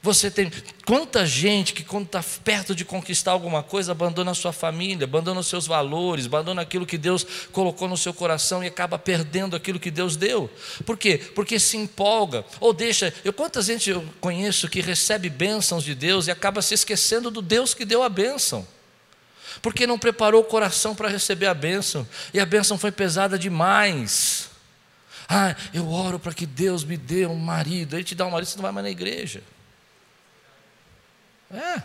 Você 0.06 0.30
tem 0.30 0.52
quanta 0.86 1.26
gente 1.26 1.74
que 1.74 1.84
quando 1.84 2.06
está 2.06 2.24
perto 2.44 2.76
de 2.76 2.86
conquistar 2.86 3.32
alguma 3.32 3.64
coisa 3.64 3.92
abandona 3.92 4.30
a 4.30 4.36
sua 4.36 4.54
família, 4.54 5.06
abandona 5.06 5.40
os 5.40 5.48
seus 5.48 5.66
valores, 5.66 6.28
abandona 6.28 6.62
aquilo 6.62 6.86
que 6.86 6.96
Deus 6.96 7.26
colocou 7.52 7.88
no 7.88 7.98
seu 7.98 8.14
coração 8.14 8.64
e 8.64 8.68
acaba 8.68 9.00
perdendo 9.00 9.56
aquilo 9.56 9.80
que 9.80 9.90
Deus 9.90 10.16
deu. 10.16 10.48
Por 10.86 10.96
quê? 10.96 11.18
Porque 11.34 11.58
se 11.60 11.76
empolga 11.76 12.46
ou 12.60 12.72
deixa. 12.72 13.12
Eu 13.24 13.34
quanta 13.34 13.64
gente 13.64 13.90
eu 13.90 14.08
conheço 14.22 14.70
que 14.70 14.80
recebe 14.80 15.28
bênçãos 15.28 15.84
de 15.84 15.96
Deus 15.96 16.28
e 16.28 16.32
acaba 16.32 16.62
se 16.62 16.76
esquecendo 16.76 17.32
do 17.32 17.42
Deus 17.42 17.74
que 17.74 17.84
deu 17.84 18.04
a 18.04 18.10
bênção. 18.10 18.64
Porque 19.60 19.88
não 19.88 19.98
preparou 19.98 20.42
o 20.42 20.46
coração 20.46 20.94
para 20.94 21.10
receber 21.10 21.48
a 21.48 21.54
bênção 21.56 22.08
e 22.32 22.40
a 22.40 22.46
bênção 22.46 22.78
foi 22.78 22.92
pesada 22.92 23.40
demais. 23.40 24.52
Ah, 25.28 25.56
eu 25.74 25.90
oro 25.90 26.20
para 26.20 26.32
que 26.32 26.46
Deus 26.46 26.84
me 26.84 26.96
dê 26.96 27.26
um 27.26 27.40
marido. 27.40 27.96
Ele 27.96 28.04
te 28.04 28.14
dá 28.14 28.28
um 28.28 28.30
marido, 28.30 28.50
você 28.50 28.58
não 28.58 28.62
vai 28.62 28.72
mais 28.72 28.84
na 28.84 28.92
igreja. 28.92 29.42
É. 31.52 31.82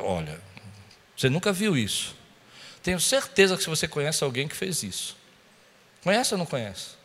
Olha, 0.00 0.40
você 1.16 1.28
nunca 1.28 1.52
viu 1.52 1.76
isso. 1.76 2.16
Tenho 2.82 2.98
certeza 2.98 3.56
que 3.56 3.68
você 3.68 3.86
conhece 3.86 4.24
alguém 4.24 4.48
que 4.48 4.56
fez 4.56 4.82
isso. 4.82 5.16
Conhece 6.02 6.32
ou 6.32 6.38
não 6.38 6.46
conhece? 6.46 6.99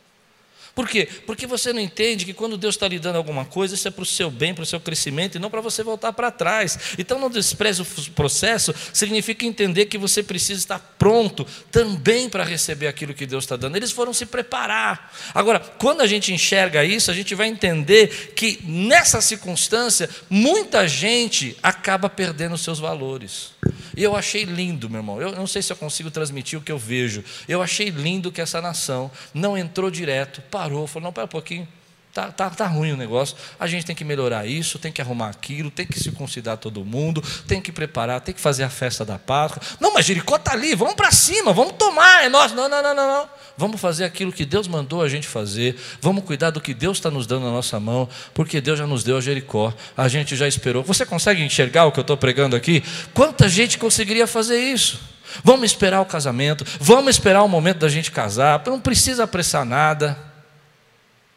Por 0.76 0.90
quê? 0.90 1.08
Porque 1.26 1.48
você 1.48 1.72
não 1.72 1.80
entende 1.80 2.26
que 2.26 2.34
quando 2.34 2.58
Deus 2.58 2.76
está 2.76 2.86
lhe 2.86 3.00
dando 3.00 3.16
alguma 3.16 3.46
coisa, 3.46 3.74
isso 3.74 3.88
é 3.88 3.92
para 3.92 4.04
o 4.04 4.06
seu 4.06 4.30
bem, 4.30 4.54
para 4.54 4.64
o 4.64 4.66
seu 4.66 4.80
crescimento, 4.80 5.36
e 5.36 5.40
não 5.40 5.50
para 5.50 5.62
você 5.62 5.82
voltar 5.82 6.12
para 6.12 6.30
trás. 6.30 6.78
Então, 6.98 7.18
não 7.18 7.30
despreze 7.30 7.82
o 7.82 7.86
processo, 8.12 8.76
significa 8.92 9.46
entender 9.46 9.86
que 9.86 9.98
você 9.98 10.22
precisa 10.22 10.60
estar 10.60 10.80
pronto 11.00 11.48
também 11.72 12.28
para 12.28 12.44
receber 12.44 12.88
aquilo 12.88 13.14
que 13.14 13.26
Deus 13.26 13.46
está 13.46 13.56
dando. 13.56 13.78
Eles 13.78 13.92
foram 13.92 14.14
se 14.14 14.26
preparar. 14.26 15.14
Agora, 15.34 15.62
quando 15.62 16.02
a 16.02 16.08
gente 16.08 16.34
enxerga 16.34 16.84
isso, 16.84 17.10
a 17.10 17.14
gente 17.14 17.34
vai 17.34 17.48
entender 17.48 18.34
que 18.36 18.60
nessa 18.66 19.22
circunstância, 19.22 20.10
muita 20.30 20.86
gente 20.90 21.56
acaba 21.64 22.10
perdendo 22.10 22.58
seus 22.58 22.80
valores. 22.80 23.56
E 23.96 24.04
eu 24.04 24.16
achei 24.16 24.44
lindo, 24.44 24.90
meu 24.90 25.00
irmão. 25.00 25.22
Eu 25.22 25.32
não 25.32 25.48
sei 25.48 25.62
se 25.62 25.72
eu 25.72 25.78
consigo 25.78 26.12
transmitir 26.12 26.60
o 26.60 26.62
que 26.62 26.72
eu 26.72 26.78
vejo. 26.78 27.24
Eu 27.48 27.62
achei 27.62 27.90
lindo 27.90 28.32
que 28.32 28.42
essa 28.42 28.62
nação 28.62 29.10
não 29.34 29.58
entrou 29.58 29.90
direto, 29.90 30.42
parou, 30.42 30.65
falou: 30.88 31.06
não, 31.06 31.14
pera 31.14 31.26
um 31.26 31.30
pouquinho. 31.30 31.68
Tá, 32.16 32.32
tá, 32.32 32.50
tá 32.50 32.66
ruim 32.66 32.94
o 32.94 32.96
negócio, 32.96 33.36
a 33.60 33.68
gente 33.68 33.86
tem 33.86 33.94
que 33.94 34.06
melhorar 34.06 34.46
isso, 34.46 34.80
tem 34.80 34.90
que 34.90 35.02
arrumar 35.02 35.28
aquilo, 35.28 35.70
tem 35.70 35.86
que 35.86 36.00
circuncidar 36.00 36.56
todo 36.56 36.86
mundo, 36.86 37.22
tem 37.46 37.60
que 37.60 37.74
preparar, 37.74 38.22
tem 38.22 38.34
que 38.34 38.40
fazer 38.40 38.64
a 38.64 38.70
festa 38.70 39.04
da 39.04 39.20
Páscoa. 39.20 39.62
Não, 39.82 39.94
mas 39.94 40.06
Jericó 40.06 40.38
está 40.38 40.54
ali, 40.54 40.76
vamos 40.76 40.94
para 40.94 41.12
cima, 41.12 41.52
vamos 41.52 41.74
tomar, 41.74 42.24
é 42.24 42.30
nosso. 42.30 42.56
Não, 42.56 42.70
não, 42.70 42.82
não, 42.82 42.96
não, 42.96 43.06
não. 43.06 43.30
Vamos 43.58 43.82
fazer 43.82 44.06
aquilo 44.06 44.32
que 44.32 44.46
Deus 44.46 44.66
mandou 44.66 45.02
a 45.02 45.10
gente 45.10 45.28
fazer, 45.28 45.78
vamos 46.00 46.24
cuidar 46.24 46.52
do 46.52 46.62
que 46.62 46.74
Deus 46.74 47.00
está 47.00 47.12
nos 47.12 47.28
dando 47.28 47.48
na 47.48 47.52
nossa 47.52 47.82
mão, 47.82 48.08
porque 48.34 48.62
Deus 48.62 48.80
já 48.80 48.88
nos 48.88 49.04
deu 49.04 49.18
a 49.18 49.22
Jericó, 49.22 49.74
a 49.98 50.08
gente 50.08 50.38
já 50.38 50.48
esperou. 50.48 50.84
Você 50.84 51.06
consegue 51.06 51.44
enxergar 51.44 51.84
o 51.84 51.92
que 51.92 52.00
eu 52.00 52.02
estou 52.02 52.16
pregando 52.16 52.56
aqui? 52.56 52.82
Quanta 53.14 53.50
gente 53.50 53.78
conseguiria 53.78 54.26
fazer 54.26 54.58
isso? 54.58 55.02
Vamos 55.44 55.66
esperar 55.66 56.00
o 56.00 56.06
casamento, 56.06 56.66
vamos 56.80 57.10
esperar 57.10 57.44
o 57.44 57.50
momento 57.50 57.80
da 57.80 57.90
gente 57.90 58.10
casar, 58.10 58.64
não 58.66 58.80
precisa 58.80 59.26
apressar 59.26 59.66
nada. 59.66 60.34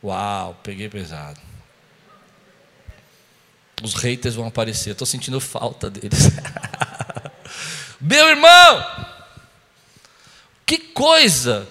Uau, 0.03 0.59
peguei 0.63 0.89
pesado. 0.89 1.41
Os 3.83 3.95
haters 3.95 4.35
vão 4.35 4.47
aparecer, 4.47 4.91
estou 4.91 5.07
sentindo 5.07 5.41
falta 5.41 5.89
deles. 5.91 6.31
Meu 8.01 8.29
irmão, 8.29 8.87
que 10.65 10.79
coisa, 10.79 11.69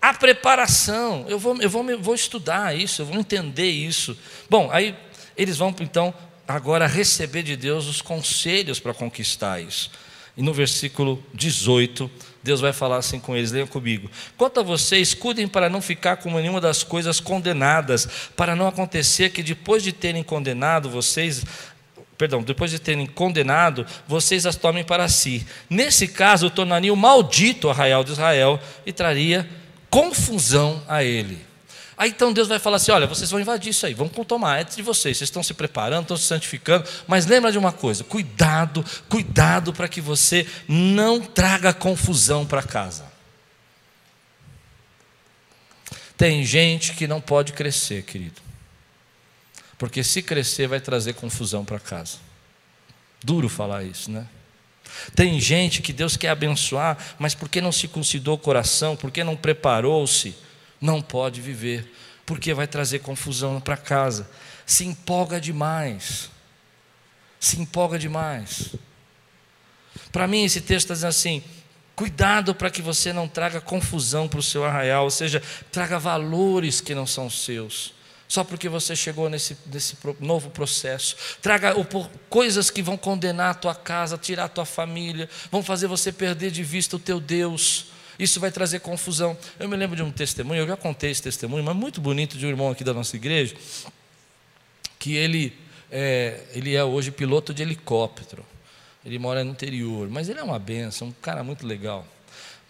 a 0.00 0.14
preparação. 0.14 1.26
Eu 1.28 1.38
vou, 1.38 1.60
eu 1.60 1.68
vou, 1.68 1.90
eu 1.90 2.00
vou 2.00 2.14
estudar 2.14 2.76
isso, 2.76 3.02
eu 3.02 3.06
vou 3.06 3.18
entender 3.18 3.70
isso. 3.70 4.16
Bom, 4.48 4.70
aí 4.70 4.96
eles 5.36 5.56
vão 5.56 5.74
então 5.80 6.14
agora 6.46 6.86
receber 6.86 7.42
de 7.42 7.56
Deus 7.56 7.86
os 7.86 8.00
conselhos 8.00 8.80
para 8.80 8.94
conquistar 8.94 9.60
isso. 9.60 9.90
E 10.36 10.42
no 10.42 10.54
versículo 10.54 11.22
18, 11.34 12.10
Deus 12.42 12.60
vai 12.60 12.72
falar 12.72 12.98
assim 12.98 13.18
com 13.18 13.36
eles, 13.36 13.50
leiam 13.50 13.66
comigo. 13.66 14.10
Quanto 14.36 14.60
a 14.60 14.62
vocês, 14.62 15.14
cuidem 15.14 15.48
para 15.48 15.68
não 15.68 15.82
ficar 15.82 16.16
com 16.16 16.30
nenhuma 16.30 16.60
das 16.60 16.82
coisas 16.82 17.20
condenadas, 17.20 18.08
para 18.36 18.54
não 18.54 18.66
acontecer 18.66 19.30
que 19.30 19.42
depois 19.42 19.82
de 19.82 19.92
terem 19.92 20.22
condenado 20.22 20.88
vocês, 20.88 21.44
perdão, 22.16 22.42
depois 22.42 22.70
de 22.70 22.78
terem 22.78 23.06
condenado, 23.06 23.84
vocês 24.06 24.46
as 24.46 24.56
tomem 24.56 24.84
para 24.84 25.08
si. 25.08 25.46
Nesse 25.68 26.06
caso, 26.06 26.50
tornaria 26.50 26.92
o 26.92 26.96
maldito 26.96 27.68
arraial 27.68 28.04
de 28.04 28.12
Israel 28.12 28.60
e 28.86 28.92
traria 28.92 29.48
confusão 29.90 30.82
a 30.86 31.02
ele. 31.02 31.47
Aí 31.98 32.10
então 32.10 32.32
Deus 32.32 32.46
vai 32.46 32.60
falar 32.60 32.76
assim: 32.76 32.92
olha, 32.92 33.08
vocês 33.08 33.28
vão 33.28 33.40
invadir 33.40 33.70
isso 33.70 33.84
aí, 33.84 33.92
vão 33.92 34.08
tomar 34.08 34.60
antes 34.60 34.76
de 34.76 34.82
vocês, 34.82 35.18
vocês 35.18 35.26
estão 35.26 35.42
se 35.42 35.52
preparando, 35.52 36.02
estão 36.02 36.16
se 36.16 36.24
santificando, 36.24 36.88
mas 37.08 37.26
lembra 37.26 37.50
de 37.50 37.58
uma 37.58 37.72
coisa: 37.72 38.04
cuidado, 38.04 38.84
cuidado 39.08 39.72
para 39.72 39.88
que 39.88 40.00
você 40.00 40.46
não 40.68 41.20
traga 41.20 41.74
confusão 41.74 42.46
para 42.46 42.62
casa. 42.62 43.04
Tem 46.16 46.44
gente 46.44 46.94
que 46.94 47.06
não 47.06 47.20
pode 47.20 47.52
crescer, 47.52 48.04
querido, 48.04 48.40
porque 49.76 50.04
se 50.04 50.22
crescer 50.22 50.68
vai 50.68 50.80
trazer 50.80 51.14
confusão 51.14 51.64
para 51.64 51.80
casa. 51.80 52.18
Duro 53.24 53.48
falar 53.48 53.82
isso, 53.82 54.08
né? 54.08 54.26
Tem 55.14 55.40
gente 55.40 55.82
que 55.82 55.92
Deus 55.92 56.16
quer 56.16 56.28
abençoar, 56.28 56.96
mas 57.18 57.34
porque 57.34 57.60
não 57.60 57.72
se 57.72 57.88
considerou 57.88 58.36
o 58.36 58.38
coração, 58.38 58.96
porque 58.96 59.22
não 59.22 59.36
preparou-se, 59.36 60.34
não 60.80 61.00
pode 61.02 61.40
viver, 61.40 61.92
porque 62.24 62.54
vai 62.54 62.66
trazer 62.66 63.00
confusão 63.00 63.60
para 63.60 63.76
casa. 63.76 64.28
Se 64.66 64.84
empolga 64.84 65.40
demais. 65.40 66.30
Se 67.40 67.60
empolga 67.60 67.98
demais. 67.98 68.74
Para 70.12 70.26
mim, 70.26 70.44
esse 70.44 70.60
texto 70.60 70.86
está 70.86 70.94
dizendo 70.94 71.10
assim: 71.10 71.42
cuidado 71.96 72.54
para 72.54 72.70
que 72.70 72.82
você 72.82 73.12
não 73.12 73.28
traga 73.28 73.60
confusão 73.60 74.28
para 74.28 74.40
o 74.40 74.42
seu 74.42 74.64
arraial, 74.64 75.04
ou 75.04 75.10
seja, 75.10 75.42
traga 75.72 75.98
valores 75.98 76.80
que 76.80 76.94
não 76.94 77.06
são 77.06 77.28
seus 77.30 77.98
só 78.28 78.44
porque 78.44 78.68
você 78.68 78.94
chegou 78.94 79.30
nesse, 79.30 79.56
nesse 79.66 79.96
novo 80.20 80.50
processo. 80.50 81.16
Traga 81.40 81.74
coisas 82.28 82.68
que 82.70 82.82
vão 82.82 82.96
condenar 82.96 83.52
a 83.52 83.54
tua 83.54 83.74
casa, 83.74 84.18
tirar 84.18 84.44
a 84.44 84.48
tua 84.48 84.66
família, 84.66 85.28
vão 85.50 85.62
fazer 85.62 85.86
você 85.86 86.12
perder 86.12 86.50
de 86.50 86.62
vista 86.62 86.96
o 86.96 86.98
teu 86.98 87.18
Deus. 87.18 87.86
Isso 88.18 88.40
vai 88.40 88.50
trazer 88.50 88.80
confusão. 88.80 89.36
Eu 89.58 89.68
me 89.68 89.76
lembro 89.76 89.94
de 89.94 90.02
um 90.02 90.10
testemunho, 90.10 90.62
eu 90.62 90.66
já 90.66 90.76
contei 90.76 91.10
esse 91.10 91.22
testemunho, 91.22 91.62
mas 91.62 91.76
muito 91.76 92.00
bonito 92.00 92.36
de 92.36 92.44
um 92.44 92.48
irmão 92.48 92.70
aqui 92.70 92.82
da 92.82 92.92
nossa 92.92 93.14
igreja, 93.16 93.54
que 94.98 95.14
ele 95.14 95.56
é, 95.90 96.40
ele 96.52 96.74
é 96.74 96.82
hoje 96.82 97.10
piloto 97.10 97.54
de 97.54 97.62
helicóptero. 97.62 98.44
Ele 99.04 99.18
mora 99.18 99.44
no 99.44 99.52
interior, 99.52 100.08
mas 100.10 100.28
ele 100.28 100.40
é 100.40 100.42
uma 100.42 100.58
benção, 100.58 101.08
um 101.08 101.12
cara 101.12 101.42
muito 101.44 101.66
legal. 101.66 102.06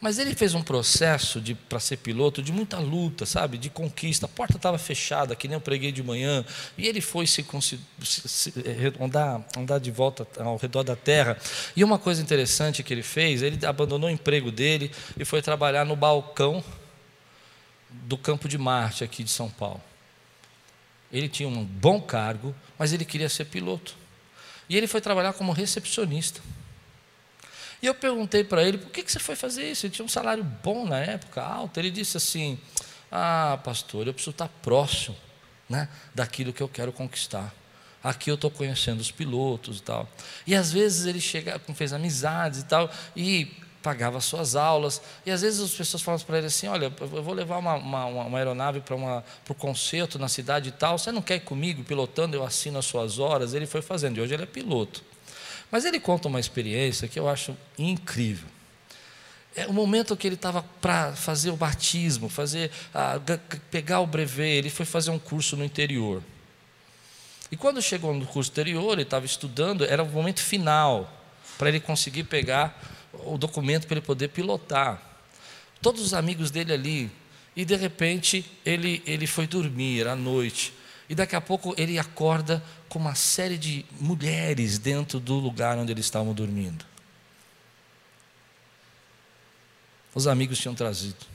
Mas 0.01 0.19
ele 0.19 0.33
fez 0.33 0.55
um 0.55 0.63
processo 0.63 1.43
para 1.69 1.81
ser 1.81 1.97
piloto 1.97 2.41
de 2.41 2.53
muita 2.53 2.79
luta, 2.79 3.27
sabe? 3.27 3.59
De 3.59 3.69
conquista. 3.69 4.27
A 4.27 4.29
porta 4.29 4.57
estava 4.57 4.79
fechada, 4.79 5.35
que 5.35 5.49
nem 5.49 5.57
eu 5.57 5.61
preguei 5.61 5.91
de 5.91 6.05
manhã. 6.05 6.45
E 6.77 6.87
ele 6.87 7.01
foi 7.01 7.27
se, 7.27 7.45
se, 7.61 7.81
se, 8.29 8.55
andar, 9.01 9.45
andar 9.57 9.81
de 9.81 9.91
volta 9.91 10.27
ao 10.39 10.57
redor 10.57 10.85
da 10.85 10.95
terra. 10.95 11.37
E 11.75 11.83
uma 11.83 11.99
coisa 11.99 12.23
interessante 12.23 12.85
que 12.85 12.95
ele 12.95 13.03
fez, 13.03 13.43
ele 13.43 13.67
abandonou 13.67 14.09
o 14.09 14.13
emprego 14.13 14.53
dele 14.53 14.93
e 15.19 15.25
foi 15.25 15.43
trabalhar 15.43 15.85
no 15.85 15.97
balcão 15.97 16.63
do 17.91 18.17
Campo 18.17 18.49
de 18.49 18.57
Marte, 18.57 19.03
aqui 19.03 19.25
de 19.25 19.31
São 19.31 19.51
Paulo. 19.51 19.83
Ele 21.13 21.29
tinha 21.29 21.49
um 21.49 21.65
bom 21.65 22.01
cargo, 22.01 22.55
mas 22.79 22.93
ele 22.93 23.05
queria 23.05 23.29
ser 23.29 23.47
piloto. 23.47 23.97
E 24.69 24.77
ele 24.77 24.87
foi 24.87 25.01
trabalhar 25.01 25.33
como 25.33 25.51
recepcionista. 25.51 26.41
E 27.81 27.87
eu 27.87 27.95
perguntei 27.95 28.43
para 28.43 28.63
ele, 28.63 28.79
por 28.79 28.91
que, 28.91 29.03
que 29.03 29.11
você 29.11 29.19
foi 29.19 29.37
fazer 29.37 29.71
isso? 29.71 29.87
Ele 29.87 29.93
tinha 29.93 30.05
um 30.05 30.09
salário 30.09 30.43
bom 30.43 30.87
na 30.87 30.99
época, 30.99 31.43
alto. 31.43 31.79
Ele 31.79 31.91
disse 31.91 32.17
assim: 32.17 32.59
Ah, 33.11 33.59
pastor, 33.63 34.07
eu 34.07 34.13
preciso 34.13 34.33
estar 34.33 34.49
próximo 34.63 35.17
né, 35.69 35.89
daquilo 36.15 36.53
que 36.53 36.63
eu 36.63 36.69
quero 36.69 36.93
conquistar. 36.93 37.55
Aqui 38.03 38.31
eu 38.31 38.37
estou 38.37 38.51
conhecendo 38.51 39.01
os 39.01 39.11
pilotos 39.11 39.79
e 39.79 39.83
tal. 39.83 40.09
E 40.47 40.55
às 40.55 40.73
vezes 40.73 41.07
ele 41.07 41.21
chega, 41.21 41.61
fez 41.75 41.93
amizades 41.93 42.61
e 42.61 42.65
tal, 42.65 42.91
e 43.15 43.51
pagava 43.83 44.21
suas 44.21 44.57
aulas. 44.57 45.01
E 45.25 45.31
às 45.31 45.43
vezes 45.43 45.61
as 45.61 45.73
pessoas 45.73 46.03
falam 46.03 46.21
para 46.21 46.39
ele 46.39 46.47
assim: 46.47 46.69
Olha, 46.69 46.93
eu 47.01 47.23
vou 47.23 47.35
levar 47.35 47.59
uma, 47.59 47.75
uma, 47.75 48.05
uma 48.07 48.39
aeronave 48.39 48.81
para 48.81 48.95
o 48.97 49.55
concerto 49.55 50.19
na 50.19 50.29
cidade 50.29 50.71
e 50.71 50.73
tal. 50.73 50.99
Você 50.99 51.13
não 51.13 51.23
quer 51.23 51.37
ir 51.37 51.41
comigo 51.41 51.85
pilotando? 51.85 52.37
Eu 52.37 52.45
assino 52.45 52.79
as 52.79 52.87
suas 52.87 53.19
horas. 53.19 53.55
Ele 53.55 53.67
foi 53.67 53.83
fazendo, 53.83 54.19
e 54.19 54.21
hoje 54.21 54.35
ele 54.35 54.43
é 54.45 54.47
piloto. 54.47 55.03
Mas 55.71 55.85
ele 55.85 56.01
conta 56.01 56.29
uma 56.29 56.41
experiência 56.41 57.09
que 57.09 57.19
eu 57.19 57.29
acho 57.29 57.57
incrível. 57.79 58.49
é 59.55 59.67
o 59.67 59.73
momento 59.73 60.17
que 60.17 60.27
ele 60.27 60.37
estava 60.37 60.63
para 60.81 61.15
fazer 61.15 61.51
o 61.51 61.57
batismo, 61.57 62.29
fazer, 62.29 62.71
a, 62.95 63.21
pegar 63.71 64.01
o 64.01 64.07
brevet, 64.07 64.59
ele 64.59 64.71
foi 64.71 64.87
fazer 64.87 65.11
um 65.11 65.19
curso 65.19 65.57
no 65.57 65.65
interior. 65.65 66.23
E 67.51 67.57
quando 67.57 67.81
chegou 67.83 68.15
no 68.15 68.27
curso 68.27 68.51
interior, 68.51 68.93
ele 68.93 69.03
estava 69.03 69.27
estudando, 69.27 69.85
era 69.85 70.03
o 70.03 70.07
momento 70.07 70.41
final 70.41 71.13
para 71.57 71.69
ele 71.69 71.81
conseguir 71.81 72.25
pegar 72.25 72.79
o 73.13 73.37
documento 73.37 73.87
para 73.87 73.97
ele 73.97 74.07
poder 74.07 74.29
pilotar. 74.29 75.03
Todos 75.81 76.03
os 76.03 76.15
amigos 76.15 76.51
dele 76.51 76.73
ali, 76.73 77.11
e 77.57 77.65
de 77.65 77.75
repente 77.75 78.45
ele, 78.65 79.03
ele 79.07 79.27
foi 79.27 79.47
dormir 79.47 80.07
à 80.07 80.15
noite. 80.15 80.73
E 81.09 81.15
daqui 81.15 81.35
a 81.35 81.41
pouco 81.41 81.75
ele 81.79 81.99
acorda 81.99 82.63
com 82.89 82.99
uma 82.99 83.15
série 83.15 83.57
de 83.57 83.85
mulheres 83.99 84.79
dentro 84.79 85.19
do 85.19 85.35
lugar 85.35 85.79
onde 85.79 85.91
eles 85.91 86.05
estavam 86.05 86.35
dormindo. 86.35 86.85
Os 90.15 90.27
amigos 90.27 90.59
tinham 90.59 90.75
trazido. 90.75 91.27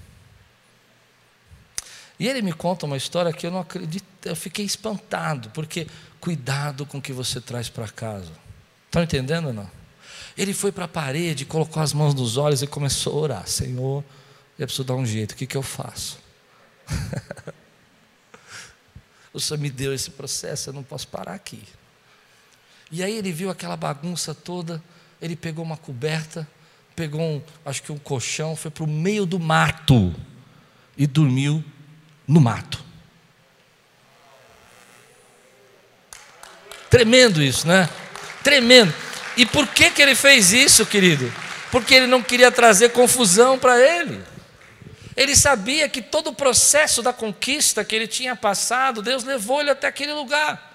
E 2.19 2.27
ele 2.27 2.41
me 2.41 2.53
conta 2.53 2.85
uma 2.85 2.97
história 2.97 3.33
que 3.33 3.47
eu 3.47 3.51
não 3.51 3.59
acredito, 3.59 4.05
eu 4.23 4.35
fiquei 4.35 4.63
espantado, 4.63 5.49
porque 5.49 5.87
cuidado 6.21 6.85
com 6.85 6.99
o 6.99 7.01
que 7.01 7.11
você 7.11 7.41
traz 7.41 7.69
para 7.69 7.87
casa. 7.87 8.31
Estão 8.85 9.01
entendendo 9.01 9.47
ou 9.47 9.53
não? 9.53 9.69
Ele 10.37 10.53
foi 10.53 10.71
para 10.71 10.85
a 10.85 10.87
parede, 10.87 11.45
colocou 11.45 11.81
as 11.81 11.93
mãos 11.93 12.13
nos 12.13 12.37
olhos 12.37 12.61
e 12.61 12.67
começou 12.67 13.13
a 13.13 13.21
orar: 13.21 13.47
Senhor, 13.47 14.03
eu 14.57 14.67
preciso 14.67 14.83
dar 14.83 14.95
um 14.95 15.05
jeito, 15.05 15.31
o 15.31 15.35
que, 15.35 15.47
que 15.47 15.57
eu 15.57 15.63
faço? 15.63 16.19
o 19.33 19.39
Senhor 19.39 19.59
me 19.59 19.69
deu 19.69 19.93
esse 19.93 20.11
processo, 20.11 20.69
eu 20.69 20.73
não 20.73 20.83
posso 20.83 21.07
parar 21.07 21.33
aqui. 21.33 21.63
E 22.91 23.01
aí 23.01 23.17
ele 23.17 23.31
viu 23.31 23.49
aquela 23.49 23.75
bagunça 23.75 24.35
toda, 24.35 24.81
ele 25.19 25.35
pegou 25.35 25.65
uma 25.65 25.75
coberta, 25.75 26.47
pegou 26.95 27.19
um, 27.19 27.41
acho 27.65 27.81
que 27.81 27.91
um 27.91 27.97
colchão, 27.97 28.55
foi 28.55 28.69
para 28.69 28.83
o 28.83 28.87
meio 28.87 29.25
do 29.25 29.39
mato 29.39 30.13
e 30.95 31.07
dormiu 31.07 31.63
no 32.27 32.39
mato. 32.39 32.83
Tremendo 36.89 37.41
isso, 37.41 37.67
né? 37.67 37.89
Tremendo. 38.43 38.93
E 39.35 39.47
por 39.47 39.65
que, 39.67 39.89
que 39.89 39.99
ele 39.99 40.13
fez 40.13 40.53
isso, 40.53 40.85
querido? 40.85 41.33
Porque 41.71 41.95
ele 41.95 42.05
não 42.05 42.21
queria 42.21 42.51
trazer 42.51 42.89
confusão 42.89 43.57
para 43.57 43.79
ele. 43.79 44.21
Ele 45.15 45.35
sabia 45.35 45.87
que 45.87 46.01
todo 46.01 46.31
o 46.31 46.35
processo 46.35 47.01
da 47.01 47.13
conquista 47.13 47.83
que 47.83 47.95
ele 47.95 48.07
tinha 48.07 48.35
passado, 48.35 49.01
Deus 49.01 49.23
levou 49.23 49.61
ele 49.61 49.69
até 49.69 49.87
aquele 49.87 50.13
lugar. 50.13 50.71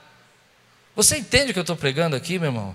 Você 0.94 1.18
entende 1.18 1.50
o 1.50 1.52
que 1.52 1.58
eu 1.58 1.62
estou 1.62 1.76
pregando 1.76 2.16
aqui, 2.16 2.38
meu 2.38 2.48
irmão? 2.48 2.74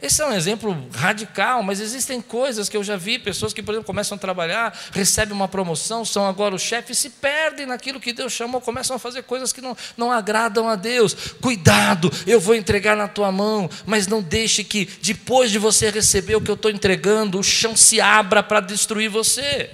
Esse 0.00 0.20
é 0.20 0.26
um 0.26 0.32
exemplo 0.32 0.88
radical, 0.94 1.62
mas 1.62 1.80
existem 1.80 2.20
coisas 2.20 2.68
que 2.68 2.76
eu 2.76 2.84
já 2.84 2.96
vi, 2.96 3.18
pessoas 3.18 3.52
que, 3.54 3.62
por 3.62 3.72
exemplo, 3.72 3.86
começam 3.86 4.16
a 4.16 4.18
trabalhar, 4.18 4.78
recebem 4.92 5.34
uma 5.34 5.48
promoção, 5.48 6.04
são 6.04 6.26
agora 6.26 6.54
o 6.54 6.58
chefe 6.58 6.94
se 6.94 7.08
perdem 7.10 7.64
naquilo 7.64 7.98
que 7.98 8.12
Deus 8.12 8.32
chamou, 8.32 8.60
começam 8.60 8.94
a 8.94 8.98
fazer 8.98 9.22
coisas 9.22 9.54
que 9.54 9.62
não, 9.62 9.74
não 9.96 10.12
agradam 10.12 10.68
a 10.68 10.76
Deus. 10.76 11.14
Cuidado, 11.40 12.12
eu 12.26 12.38
vou 12.38 12.54
entregar 12.54 12.94
na 12.94 13.08
tua 13.08 13.32
mão, 13.32 13.70
mas 13.86 14.06
não 14.06 14.22
deixe 14.22 14.62
que, 14.62 14.84
depois 15.00 15.50
de 15.50 15.58
você 15.58 15.88
receber 15.90 16.36
o 16.36 16.42
que 16.42 16.50
eu 16.50 16.56
estou 16.56 16.70
entregando, 16.70 17.38
o 17.38 17.42
chão 17.42 17.74
se 17.74 17.98
abra 17.98 18.42
para 18.42 18.60
destruir 18.60 19.08
você. 19.08 19.70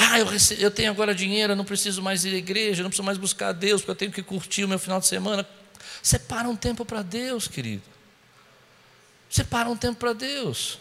Ah, 0.00 0.20
eu, 0.20 0.28
eu 0.60 0.70
tenho 0.70 0.92
agora 0.92 1.12
dinheiro, 1.12 1.52
eu 1.54 1.56
não 1.56 1.64
preciso 1.64 2.00
mais 2.00 2.24
ir 2.24 2.32
à 2.32 2.38
igreja, 2.38 2.80
eu 2.80 2.84
não 2.84 2.90
preciso 2.90 3.04
mais 3.04 3.18
buscar 3.18 3.48
a 3.48 3.52
Deus, 3.52 3.80
porque 3.80 3.90
eu 3.90 3.96
tenho 3.96 4.12
que 4.12 4.22
curtir 4.22 4.62
o 4.62 4.68
meu 4.68 4.78
final 4.78 5.00
de 5.00 5.08
semana. 5.08 5.44
Separa 6.00 6.48
um 6.48 6.54
tempo 6.54 6.84
para 6.84 7.02
Deus, 7.02 7.48
querido. 7.48 7.82
Separa 9.28 9.68
um 9.68 9.76
tempo 9.76 9.98
para 9.98 10.12
Deus. 10.12 10.78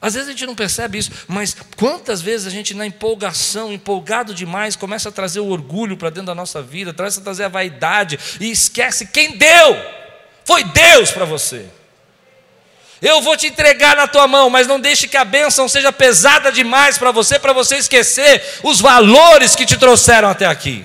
Às 0.00 0.12
vezes 0.12 0.28
a 0.28 0.32
gente 0.32 0.44
não 0.46 0.54
percebe 0.54 0.98
isso, 0.98 1.10
mas 1.26 1.56
quantas 1.76 2.20
vezes 2.20 2.46
a 2.46 2.50
gente, 2.50 2.74
na 2.74 2.86
empolgação, 2.86 3.72
empolgado 3.72 4.34
demais, 4.34 4.76
começa 4.76 5.08
a 5.08 5.12
trazer 5.12 5.40
o 5.40 5.48
orgulho 5.48 5.96
para 5.96 6.10
dentro 6.10 6.26
da 6.26 6.34
nossa 6.34 6.62
vida, 6.62 6.92
começa 6.92 7.20
a 7.20 7.24
trazer 7.24 7.44
a 7.44 7.48
vaidade 7.48 8.18
e 8.40 8.50
esquece 8.50 9.06
quem 9.06 9.38
deu. 9.38 9.76
Foi 10.44 10.64
Deus 10.64 11.10
para 11.10 11.24
você. 11.24 11.66
Eu 13.02 13.22
vou 13.22 13.36
te 13.36 13.46
entregar 13.46 13.96
na 13.96 14.06
tua 14.06 14.28
mão, 14.28 14.50
mas 14.50 14.66
não 14.66 14.78
deixe 14.78 15.08
que 15.08 15.16
a 15.16 15.24
bênção 15.24 15.66
seja 15.66 15.90
pesada 15.90 16.52
demais 16.52 16.98
para 16.98 17.10
você, 17.10 17.38
para 17.38 17.52
você 17.52 17.76
esquecer 17.76 18.42
os 18.62 18.80
valores 18.80 19.56
que 19.56 19.64
te 19.64 19.76
trouxeram 19.78 20.28
até 20.28 20.44
aqui. 20.46 20.84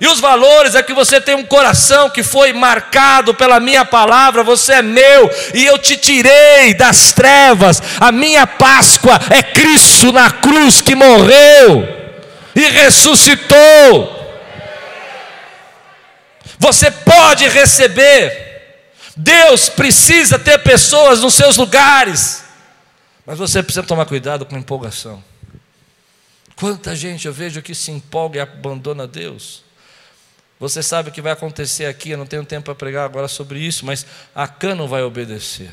E 0.00 0.06
os 0.06 0.20
valores 0.20 0.74
é 0.74 0.82
que 0.82 0.94
você 0.94 1.20
tem 1.20 1.34
um 1.34 1.44
coração 1.44 2.08
que 2.08 2.22
foi 2.22 2.52
marcado 2.52 3.34
pela 3.34 3.60
minha 3.60 3.84
palavra, 3.84 4.42
você 4.42 4.74
é 4.74 4.82
meu, 4.82 5.30
e 5.52 5.66
eu 5.66 5.76
te 5.76 5.96
tirei 5.96 6.72
das 6.74 7.12
trevas. 7.12 7.82
A 8.00 8.10
minha 8.10 8.46
Páscoa 8.46 9.20
é 9.28 9.42
Cristo 9.42 10.12
na 10.12 10.30
cruz 10.30 10.80
que 10.80 10.94
morreu 10.94 11.86
e 12.54 12.60
ressuscitou. 12.70 14.16
Você 16.58 16.90
pode 16.90 17.48
receber 17.48 18.49
Deus 19.16 19.68
precisa 19.68 20.38
ter 20.38 20.58
pessoas 20.62 21.20
nos 21.20 21.34
seus 21.34 21.56
lugares, 21.56 22.44
mas 23.26 23.38
você 23.38 23.62
precisa 23.62 23.86
tomar 23.86 24.06
cuidado 24.06 24.46
com 24.46 24.56
empolgação. 24.56 25.22
Quanta 26.56 26.94
gente 26.94 27.26
eu 27.26 27.32
vejo 27.32 27.62
que 27.62 27.74
se 27.74 27.90
empolga 27.90 28.38
e 28.38 28.40
abandona 28.40 29.06
Deus. 29.06 29.64
Você 30.58 30.82
sabe 30.82 31.08
o 31.08 31.12
que 31.12 31.22
vai 31.22 31.32
acontecer 31.32 31.86
aqui, 31.86 32.10
eu 32.10 32.18
não 32.18 32.26
tenho 32.26 32.44
tempo 32.44 32.66
para 32.66 32.74
pregar 32.74 33.06
agora 33.06 33.26
sobre 33.28 33.58
isso, 33.58 33.86
mas 33.86 34.04
Acã 34.34 34.74
não 34.74 34.86
vai 34.86 35.02
obedecer. 35.02 35.72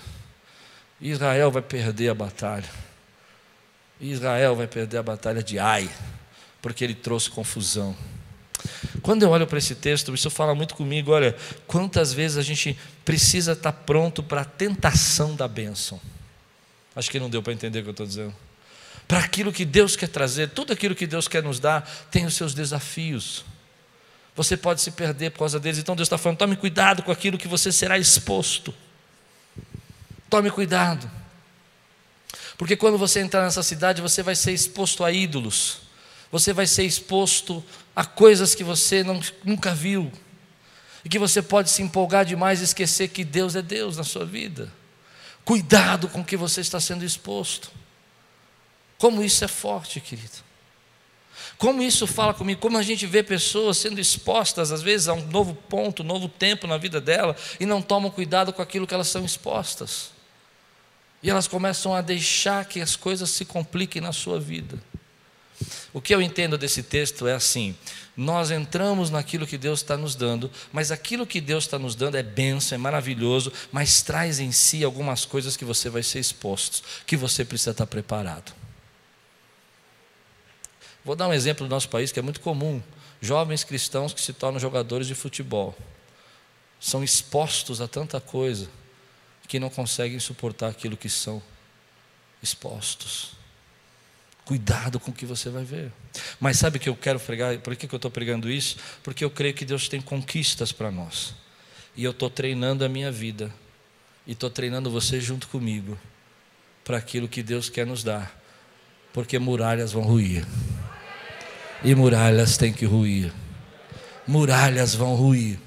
Israel 1.01 1.51
vai 1.51 1.61
perder 1.61 2.09
a 2.09 2.13
batalha. 2.15 2.69
Israel 3.99 4.55
vai 4.55 4.65
perder 4.65 4.97
a 4.97 5.03
batalha 5.03 5.43
de 5.43 5.59
Ai, 5.59 5.89
porque 6.61 6.83
ele 6.83 6.95
trouxe 6.95 7.29
confusão. 7.29 7.95
Quando 9.01 9.23
eu 9.23 9.29
olho 9.29 9.47
para 9.47 9.57
esse 9.57 9.75
texto, 9.75 10.13
isso 10.13 10.29
fala 10.29 10.53
muito 10.53 10.75
comigo. 10.75 11.11
Olha, 11.11 11.35
quantas 11.65 12.13
vezes 12.13 12.37
a 12.37 12.41
gente 12.41 12.77
precisa 13.05 13.53
estar 13.53 13.71
pronto 13.71 14.21
para 14.21 14.41
a 14.41 14.45
tentação 14.45 15.35
da 15.35 15.47
bênção. 15.47 15.99
Acho 16.95 17.09
que 17.09 17.19
não 17.19 17.29
deu 17.29 17.41
para 17.41 17.53
entender 17.53 17.79
o 17.79 17.83
que 17.83 17.89
eu 17.89 17.91
estou 17.91 18.05
dizendo. 18.05 18.35
Para 19.07 19.19
aquilo 19.19 19.53
que 19.53 19.63
Deus 19.63 19.95
quer 19.95 20.09
trazer, 20.09 20.49
tudo 20.49 20.73
aquilo 20.73 20.93
que 20.93 21.07
Deus 21.07 21.27
quer 21.27 21.41
nos 21.41 21.59
dar, 21.59 21.89
tem 22.11 22.25
os 22.25 22.35
seus 22.35 22.53
desafios. 22.53 23.45
Você 24.35 24.57
pode 24.57 24.81
se 24.81 24.91
perder 24.91 25.31
por 25.31 25.39
causa 25.39 25.59
deles. 25.59 25.79
Então 25.79 25.95
Deus 25.95 26.07
está 26.07 26.17
falando: 26.17 26.37
tome 26.37 26.55
cuidado 26.55 27.03
com 27.03 27.11
aquilo 27.11 27.37
que 27.37 27.47
você 27.47 27.71
será 27.71 27.97
exposto. 27.97 28.73
Tome 30.29 30.51
cuidado. 30.51 31.09
Porque 32.57 32.75
quando 32.75 32.97
você 32.97 33.19
entrar 33.19 33.43
nessa 33.43 33.63
cidade, 33.63 34.01
você 34.01 34.21
vai 34.21 34.35
ser 34.35 34.51
exposto 34.51 35.03
a 35.03 35.11
ídolos 35.11 35.86
você 36.31 36.53
vai 36.53 36.67
ser 36.67 36.83
exposto 36.83 37.63
a 37.95 38.05
coisas 38.05 38.53
que 38.53 38.63
você 38.63 39.03
não, 39.03 39.21
nunca 39.43 39.73
viu, 39.73 40.11
e 41.03 41.09
que 41.09 41.19
você 41.19 41.41
pode 41.41 41.69
se 41.69 41.81
empolgar 41.81 42.25
demais 42.25 42.59
e 42.59 42.65
esquecer 42.65 43.07
que 43.07 43.23
Deus 43.23 43.55
é 43.55 43.61
Deus 43.61 43.97
na 43.97 44.03
sua 44.03 44.25
vida. 44.25 44.71
Cuidado 45.45 46.09
com 46.09 46.19
o 46.19 46.25
que 46.25 46.35
você 46.35 46.59
está 46.59 46.79
sendo 46.79 47.05
exposto. 47.05 47.71
Como 48.97 49.23
isso 49.23 49.45
é 49.45 49.47
forte, 49.47 50.01
querido. 50.01 50.45
Como 51.57 51.81
isso 51.81 52.05
fala 52.05 52.33
comigo, 52.33 52.59
como 52.59 52.77
a 52.77 52.83
gente 52.83 53.05
vê 53.05 53.23
pessoas 53.23 53.77
sendo 53.77 53.99
expostas, 53.99 54.71
às 54.71 54.81
vezes, 54.81 55.07
a 55.07 55.13
um 55.13 55.25
novo 55.27 55.55
ponto, 55.55 56.03
um 56.03 56.05
novo 56.05 56.27
tempo 56.27 56.67
na 56.67 56.77
vida 56.77 56.99
dela, 56.99 57.35
e 57.59 57.65
não 57.65 57.81
tomam 57.81 58.11
cuidado 58.11 58.51
com 58.51 58.61
aquilo 58.61 58.85
que 58.85 58.93
elas 58.93 59.07
são 59.07 59.23
expostas. 59.23 60.11
E 61.23 61.29
elas 61.29 61.47
começam 61.47 61.95
a 61.95 62.01
deixar 62.01 62.65
que 62.65 62.81
as 62.81 62.95
coisas 62.95 63.29
se 63.29 63.45
compliquem 63.45 64.01
na 64.01 64.11
sua 64.11 64.39
vida. 64.39 64.77
O 65.93 66.01
que 66.01 66.13
eu 66.13 66.21
entendo 66.21 66.57
desse 66.57 66.83
texto 66.83 67.27
é 67.27 67.33
assim: 67.33 67.75
nós 68.15 68.51
entramos 68.51 69.09
naquilo 69.09 69.47
que 69.47 69.57
Deus 69.57 69.79
está 69.79 69.97
nos 69.97 70.15
dando, 70.15 70.51
mas 70.71 70.91
aquilo 70.91 71.25
que 71.25 71.39
Deus 71.39 71.65
está 71.65 71.79
nos 71.79 71.95
dando 71.95 72.17
é 72.17 72.23
benção, 72.23 72.75
é 72.75 72.79
maravilhoso, 72.79 73.51
mas 73.71 74.01
traz 74.01 74.39
em 74.39 74.51
si 74.51 74.83
algumas 74.83 75.25
coisas 75.25 75.55
que 75.55 75.65
você 75.65 75.89
vai 75.89 76.03
ser 76.03 76.19
exposto, 76.19 76.83
que 77.05 77.15
você 77.15 77.45
precisa 77.45 77.71
estar 77.71 77.87
preparado. 77.87 78.53
Vou 81.05 81.15
dar 81.15 81.27
um 81.27 81.33
exemplo 81.33 81.65
do 81.65 81.69
nosso 81.69 81.89
país 81.89 82.11
que 82.11 82.19
é 82.19 82.23
muito 82.23 82.41
comum: 82.41 82.81
jovens 83.21 83.63
cristãos 83.63 84.13
que 84.13 84.21
se 84.21 84.33
tornam 84.33 84.59
jogadores 84.59 85.07
de 85.07 85.15
futebol 85.15 85.75
são 86.79 87.03
expostos 87.03 87.81
a 87.81 87.87
tanta 87.87 88.19
coisa 88.19 88.69
que 89.47 89.59
não 89.59 89.69
conseguem 89.69 90.19
suportar 90.19 90.69
aquilo 90.69 90.97
que 90.97 91.09
são 91.09 91.41
expostos. 92.43 93.36
Cuidado 94.47 94.97
com 94.97 95.11
o 95.11 95.13
que 95.13 95.25
você 95.25 95.49
vai 95.49 95.65
ver. 95.65 95.91
Mas 96.39 96.57
sabe 96.57 96.79
que 96.79 96.87
eu 96.87 96.95
quero 96.95 97.19
pregar? 97.19 97.57
Por 97.57 97.75
que 97.75 97.85
eu 97.85 97.97
estou 97.97 98.09
pregando 98.09 98.49
isso? 98.49 98.77
Porque 99.03 99.25
eu 99.25 99.29
creio 99.29 99.53
que 99.53 99.65
Deus 99.65 99.89
tem 99.89 99.99
conquistas 99.99 100.71
para 100.71 100.89
nós. 100.89 101.35
E 101.97 102.05
eu 102.05 102.11
estou 102.11 102.29
treinando 102.29 102.85
a 102.85 102.87
minha 102.87 103.11
vida. 103.11 103.53
E 104.25 104.31
estou 104.31 104.49
treinando 104.49 104.89
você 104.89 105.19
junto 105.19 105.49
comigo. 105.49 105.99
Para 106.85 106.95
aquilo 106.95 107.27
que 107.27 107.43
Deus 107.43 107.67
quer 107.67 107.85
nos 107.85 108.05
dar. 108.05 108.41
Porque 109.11 109.37
muralhas 109.37 109.91
vão 109.91 110.03
ruir. 110.03 110.47
E 111.83 111.93
muralhas 111.93 112.55
têm 112.55 112.71
que 112.71 112.85
ruir. 112.85 113.33
Muralhas 114.25 114.95
vão 114.95 115.13
ruir. 115.13 115.59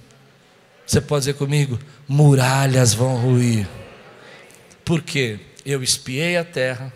Você 0.86 1.02
pode 1.02 1.26
dizer 1.26 1.34
comigo? 1.34 1.78
Muralhas 2.08 2.94
vão 2.94 3.16
ruir. 3.16 3.68
Porque 4.86 5.38
eu 5.66 5.82
espiei 5.82 6.38
a 6.38 6.44
terra 6.46 6.90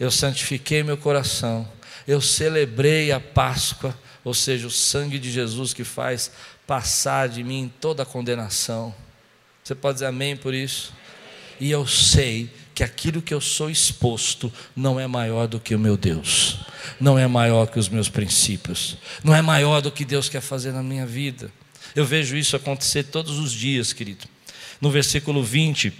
eu 0.00 0.10
santifiquei 0.10 0.82
meu 0.82 0.96
coração, 0.96 1.68
eu 2.08 2.22
celebrei 2.22 3.12
a 3.12 3.20
Páscoa, 3.20 3.96
ou 4.24 4.32
seja, 4.32 4.66
o 4.66 4.70
sangue 4.70 5.18
de 5.18 5.30
Jesus 5.30 5.74
que 5.74 5.84
faz 5.84 6.32
passar 6.66 7.28
de 7.28 7.44
mim 7.44 7.70
toda 7.80 8.02
a 8.02 8.06
condenação. 8.06 8.94
Você 9.62 9.74
pode 9.74 9.96
dizer 9.96 10.06
amém 10.06 10.36
por 10.36 10.54
isso? 10.54 10.94
E 11.60 11.70
eu 11.70 11.86
sei 11.86 12.50
que 12.74 12.82
aquilo 12.82 13.20
que 13.20 13.34
eu 13.34 13.42
sou 13.42 13.68
exposto 13.68 14.50
não 14.74 14.98
é 14.98 15.06
maior 15.06 15.46
do 15.46 15.60
que 15.60 15.74
o 15.74 15.78
meu 15.78 15.98
Deus, 15.98 16.60
não 16.98 17.18
é 17.18 17.26
maior 17.26 17.66
que 17.66 17.78
os 17.78 17.90
meus 17.90 18.08
princípios, 18.08 18.96
não 19.22 19.34
é 19.36 19.42
maior 19.42 19.82
do 19.82 19.92
que 19.92 20.02
Deus 20.02 20.30
quer 20.30 20.40
fazer 20.40 20.72
na 20.72 20.82
minha 20.82 21.04
vida. 21.04 21.52
Eu 21.94 22.06
vejo 22.06 22.36
isso 22.36 22.56
acontecer 22.56 23.04
todos 23.04 23.38
os 23.38 23.52
dias, 23.52 23.92
querido. 23.92 24.24
No 24.80 24.90
versículo 24.90 25.42
20, 25.42 25.92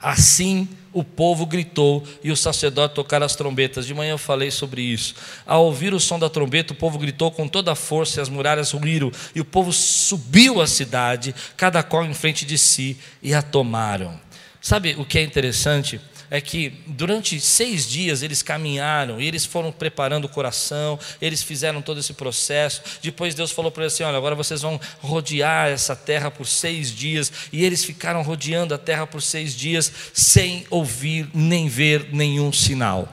Assim 0.00 0.68
o 0.92 1.04
povo 1.04 1.46
gritou 1.46 2.04
e 2.22 2.32
o 2.32 2.36
sacerdote 2.36 2.94
tocaram 2.94 3.26
as 3.26 3.36
trombetas. 3.36 3.86
De 3.86 3.94
manhã 3.94 4.12
eu 4.12 4.18
falei 4.18 4.50
sobre 4.50 4.82
isso. 4.82 5.14
Ao 5.46 5.64
ouvir 5.64 5.94
o 5.94 6.00
som 6.00 6.18
da 6.18 6.28
trombeta, 6.28 6.72
o 6.72 6.76
povo 6.76 6.98
gritou 6.98 7.30
com 7.30 7.46
toda 7.46 7.72
a 7.72 7.76
força 7.76 8.18
e 8.18 8.22
as 8.22 8.28
muralhas 8.28 8.72
ruíram. 8.72 9.12
E 9.34 9.40
o 9.40 9.44
povo 9.44 9.72
subiu 9.72 10.60
à 10.60 10.66
cidade, 10.66 11.34
cada 11.56 11.82
qual 11.82 12.04
em 12.04 12.14
frente 12.14 12.44
de 12.44 12.58
si, 12.58 12.96
e 13.22 13.34
a 13.34 13.42
tomaram. 13.42 14.18
Sabe 14.60 14.94
o 14.98 15.04
que 15.04 15.18
é 15.18 15.22
interessante? 15.22 16.00
É 16.30 16.40
que 16.40 16.72
durante 16.86 17.40
seis 17.40 17.88
dias 17.88 18.22
eles 18.22 18.42
caminharam 18.42 19.20
e 19.20 19.26
eles 19.26 19.44
foram 19.44 19.72
preparando 19.72 20.26
o 20.26 20.28
coração, 20.28 20.98
eles 21.20 21.42
fizeram 21.42 21.82
todo 21.82 21.98
esse 21.98 22.14
processo. 22.14 22.82
Depois 23.02 23.34
Deus 23.34 23.50
falou 23.50 23.70
para 23.70 23.82
eles 23.82 23.94
assim: 23.94 24.04
olha, 24.04 24.16
agora 24.16 24.36
vocês 24.36 24.62
vão 24.62 24.80
rodear 25.00 25.68
essa 25.68 25.96
terra 25.96 26.30
por 26.30 26.46
seis 26.46 26.94
dias. 26.94 27.32
E 27.52 27.64
eles 27.64 27.84
ficaram 27.84 28.22
rodeando 28.22 28.72
a 28.72 28.78
terra 28.78 29.06
por 29.06 29.20
seis 29.20 29.54
dias 29.54 29.92
sem 30.14 30.64
ouvir 30.70 31.28
nem 31.34 31.68
ver 31.68 32.08
nenhum 32.12 32.52
sinal. 32.52 33.12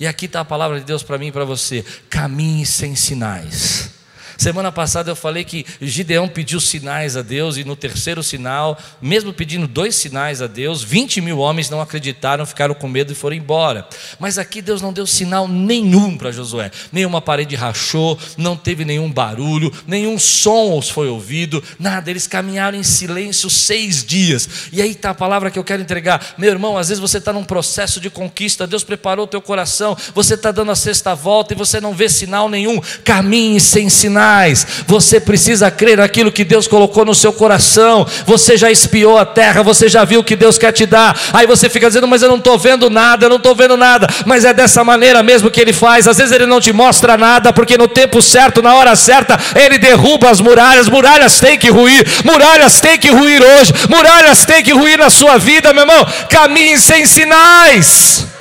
E 0.00 0.06
aqui 0.06 0.24
está 0.24 0.40
a 0.40 0.44
palavra 0.44 0.80
de 0.80 0.86
Deus 0.86 1.02
para 1.02 1.18
mim 1.18 1.26
e 1.26 1.32
para 1.32 1.44
você: 1.44 1.84
caminhe 2.08 2.64
sem 2.64 2.96
sinais. 2.96 3.93
Semana 4.36 4.72
passada 4.72 5.10
eu 5.10 5.16
falei 5.16 5.44
que 5.44 5.64
Gideão 5.80 6.28
pediu 6.28 6.60
sinais 6.60 7.16
a 7.16 7.22
Deus, 7.22 7.56
e 7.56 7.64
no 7.64 7.76
terceiro 7.76 8.22
sinal, 8.22 8.78
mesmo 9.00 9.32
pedindo 9.32 9.66
dois 9.66 9.94
sinais 9.94 10.42
a 10.42 10.46
Deus, 10.46 10.82
20 10.82 11.20
mil 11.20 11.38
homens 11.38 11.70
não 11.70 11.80
acreditaram, 11.80 12.44
ficaram 12.44 12.74
com 12.74 12.88
medo 12.88 13.12
e 13.12 13.14
foram 13.14 13.36
embora. 13.36 13.86
Mas 14.18 14.38
aqui 14.38 14.60
Deus 14.60 14.82
não 14.82 14.92
deu 14.92 15.06
sinal 15.06 15.46
nenhum 15.46 16.16
para 16.16 16.32
Josué, 16.32 16.70
nenhuma 16.92 17.20
parede 17.20 17.54
rachou, 17.54 18.18
não 18.36 18.56
teve 18.56 18.84
nenhum 18.84 19.10
barulho, 19.10 19.72
nenhum 19.86 20.18
som 20.18 20.76
os 20.78 20.88
foi 20.88 21.08
ouvido, 21.08 21.62
nada, 21.78 22.10
eles 22.10 22.26
caminharam 22.26 22.76
em 22.76 22.82
silêncio 22.82 23.48
seis 23.48 24.04
dias. 24.04 24.48
E 24.72 24.82
aí 24.82 24.90
está 24.90 25.10
a 25.10 25.14
palavra 25.14 25.50
que 25.50 25.58
eu 25.58 25.64
quero 25.64 25.82
entregar, 25.82 26.34
meu 26.36 26.50
irmão. 26.50 26.76
Às 26.76 26.88
vezes 26.88 27.00
você 27.00 27.18
está 27.18 27.32
num 27.32 27.44
processo 27.44 28.00
de 28.00 28.10
conquista, 28.10 28.66
Deus 28.66 28.82
preparou 28.82 29.24
o 29.24 29.28
teu 29.28 29.40
coração, 29.40 29.96
você 30.14 30.34
está 30.34 30.50
dando 30.50 30.72
a 30.72 30.76
sexta 30.76 31.14
volta 31.14 31.54
e 31.54 31.56
você 31.56 31.80
não 31.80 31.94
vê 31.94 32.08
sinal 32.08 32.48
nenhum, 32.48 32.80
caminhe 33.04 33.60
sem 33.60 33.88
sinal 33.88 34.23
sinais. 34.24 34.66
Você 34.86 35.20
precisa 35.20 35.70
crer 35.70 35.98
naquilo 35.98 36.32
que 36.32 36.44
Deus 36.44 36.66
colocou 36.66 37.04
no 37.04 37.14
seu 37.14 37.32
coração. 37.32 38.06
Você 38.26 38.56
já 38.56 38.70
espiou 38.70 39.18
a 39.18 39.26
terra, 39.26 39.62
você 39.62 39.88
já 39.88 40.04
viu 40.04 40.20
o 40.20 40.24
que 40.24 40.34
Deus 40.34 40.56
quer 40.56 40.72
te 40.72 40.86
dar. 40.86 41.18
Aí 41.32 41.46
você 41.46 41.68
fica 41.68 41.86
dizendo, 41.86 42.08
mas 42.08 42.22
eu 42.22 42.28
não 42.28 42.38
estou 42.38 42.58
vendo 42.58 42.88
nada, 42.88 43.26
eu 43.26 43.30
não 43.30 43.36
estou 43.36 43.54
vendo 43.54 43.76
nada. 43.76 44.06
Mas 44.24 44.44
é 44.44 44.54
dessa 44.54 44.82
maneira 44.82 45.22
mesmo 45.22 45.50
que 45.50 45.60
Ele 45.60 45.72
faz. 45.72 46.08
Às 46.08 46.16
vezes 46.16 46.32
Ele 46.32 46.46
não 46.46 46.60
te 46.60 46.72
mostra 46.72 47.16
nada, 47.16 47.52
porque 47.52 47.76
no 47.76 47.86
tempo 47.86 48.22
certo, 48.22 48.62
na 48.62 48.74
hora 48.74 48.96
certa, 48.96 49.38
Ele 49.54 49.78
derruba 49.78 50.30
as 50.30 50.40
muralhas. 50.40 50.88
Muralhas 50.88 51.38
têm 51.38 51.58
que 51.58 51.70
ruir, 51.70 52.06
muralhas 52.24 52.80
têm 52.80 52.98
que 52.98 53.10
ruir 53.10 53.42
hoje, 53.42 53.72
muralhas 53.88 54.44
têm 54.44 54.62
que 54.62 54.72
ruir 54.72 54.98
na 54.98 55.10
sua 55.10 55.38
vida, 55.38 55.72
meu 55.72 55.82
irmão. 55.82 56.06
Caminhe 56.30 56.78
sem 56.78 57.06
sinais 57.06 58.33